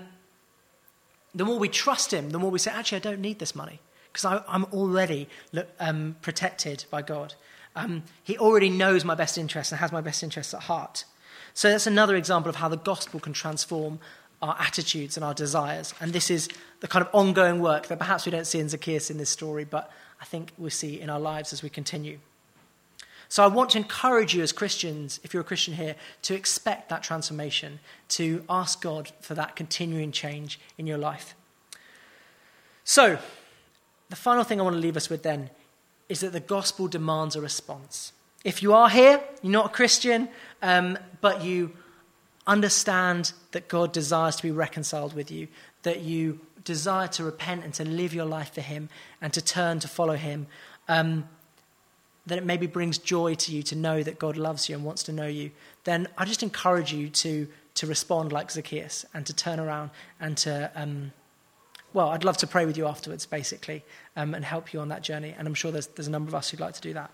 the 1.35 1.43
more 1.43 1.59
we 1.59 1.67
trust 1.67 2.13
Him, 2.13 2.29
the 2.29 2.39
more 2.39 2.49
we 2.49 2.59
say, 2.59 2.71
actually, 2.71 2.99
I 2.99 3.01
don't 3.01 3.19
need 3.19 3.39
this 3.39 3.55
money 3.55 3.81
because 4.07 4.41
I'm 4.47 4.63
already 4.71 5.27
um, 5.81 6.15
protected 6.21 6.85
by 6.89 7.01
God. 7.01 7.33
Um, 7.75 8.03
he 8.23 8.37
already 8.37 8.69
knows 8.69 9.03
my 9.03 9.15
best 9.15 9.37
interests 9.37 9.73
and 9.73 9.81
has 9.81 9.91
my 9.91 9.99
best 9.99 10.23
interests 10.23 10.53
at 10.53 10.61
heart. 10.61 11.03
So 11.53 11.71
that's 11.71 11.87
another 11.87 12.15
example 12.15 12.49
of 12.49 12.55
how 12.55 12.69
the 12.69 12.77
gospel 12.77 13.19
can 13.19 13.33
transform 13.33 13.99
our 14.41 14.55
attitudes 14.57 15.17
and 15.17 15.25
our 15.25 15.33
desires. 15.33 15.93
And 15.99 16.13
this 16.13 16.31
is 16.31 16.47
the 16.79 16.87
kind 16.87 17.05
of 17.05 17.13
ongoing 17.13 17.59
work 17.59 17.87
that 17.87 17.99
perhaps 17.99 18.25
we 18.25 18.31
don't 18.31 18.47
see 18.47 18.59
in 18.59 18.69
Zacchaeus 18.69 19.11
in 19.11 19.17
this 19.17 19.29
story, 19.29 19.65
but 19.65 19.91
I 20.21 20.23
think 20.23 20.53
we 20.57 20.69
see 20.69 21.01
in 21.01 21.09
our 21.09 21.19
lives 21.19 21.51
as 21.51 21.61
we 21.61 21.69
continue. 21.69 22.19
So 23.33 23.43
I 23.43 23.47
want 23.47 23.71
to 23.71 23.79
encourage 23.79 24.35
you 24.35 24.43
as 24.43 24.51
Christians, 24.51 25.19
if 25.23 25.33
you're 25.33 25.41
a 25.41 25.43
Christian 25.43 25.73
here, 25.73 25.95
to 26.21 26.35
expect 26.35 26.89
that 26.89 27.01
transformation, 27.01 27.79
to 28.09 28.43
ask 28.47 28.79
God 28.79 29.11
for 29.21 29.33
that 29.33 29.55
continuing 29.55 30.11
change 30.11 30.59
in 30.77 30.85
your 30.85 30.99
life. 30.99 31.33
So, 32.83 33.17
the 34.11 34.15
final 34.15 34.43
thing 34.43 34.59
I 34.59 34.63
want 34.63 34.75
to 34.75 34.79
leave 34.79 34.95
us 34.95 35.09
with 35.09 35.23
then 35.23 35.49
is 36.09 36.19
that 36.19 36.31
the 36.31 36.39
gospel 36.39 36.87
demands 36.87 37.35
a 37.35 37.41
response. 37.41 38.13
If 38.43 38.61
you 38.61 38.75
are 38.75 38.87
here, 38.87 39.19
you're 39.41 39.51
not 39.51 39.65
a 39.65 39.73
Christian, 39.73 40.29
um, 40.61 40.99
but 41.19 41.43
you 41.43 41.71
understand 42.45 43.33
that 43.49 43.67
God 43.67 43.93
desires 43.93 44.35
to 44.35 44.43
be 44.43 44.51
reconciled 44.51 45.15
with 45.15 45.31
you, 45.31 45.47
that 45.81 46.01
you 46.01 46.39
desire 46.63 47.07
to 47.07 47.23
repent 47.23 47.63
and 47.63 47.73
to 47.73 47.83
live 47.83 48.13
your 48.13 48.25
life 48.25 48.53
for 48.53 48.61
Him 48.61 48.89
and 49.21 49.33
to 49.33 49.41
turn 49.41 49.79
to 49.79 49.87
follow 49.87 50.17
Him, 50.17 50.45
um, 50.87 51.27
that 52.25 52.37
it 52.37 52.45
maybe 52.45 52.67
brings 52.67 52.97
joy 52.97 53.35
to 53.35 53.51
you 53.51 53.63
to 53.63 53.75
know 53.75 54.01
that 54.03 54.19
God 54.19 54.37
loves 54.37 54.69
you 54.69 54.75
and 54.75 54.85
wants 54.85 55.03
to 55.03 55.11
know 55.11 55.27
you, 55.27 55.51
then 55.83 56.07
I 56.17 56.25
just 56.25 56.43
encourage 56.43 56.93
you 56.93 57.09
to, 57.09 57.47
to 57.75 57.87
respond 57.87 58.31
like 58.31 58.51
Zacchaeus 58.51 59.05
and 59.13 59.25
to 59.25 59.33
turn 59.33 59.59
around 59.59 59.91
and 60.19 60.37
to, 60.37 60.71
um, 60.75 61.11
well, 61.93 62.09
I'd 62.09 62.23
love 62.23 62.37
to 62.37 62.47
pray 62.47 62.65
with 62.65 62.77
you 62.77 62.87
afterwards, 62.87 63.25
basically, 63.25 63.83
um, 64.15 64.33
and 64.33 64.45
help 64.45 64.73
you 64.73 64.79
on 64.79 64.87
that 64.89 65.03
journey. 65.03 65.35
And 65.37 65.47
I'm 65.47 65.53
sure 65.53 65.71
there's, 65.71 65.87
there's 65.87 66.07
a 66.07 66.11
number 66.11 66.29
of 66.29 66.35
us 66.35 66.49
who'd 66.49 66.59
like 66.59 66.75
to 66.75 66.81
do 66.81 66.93
that. 66.93 67.11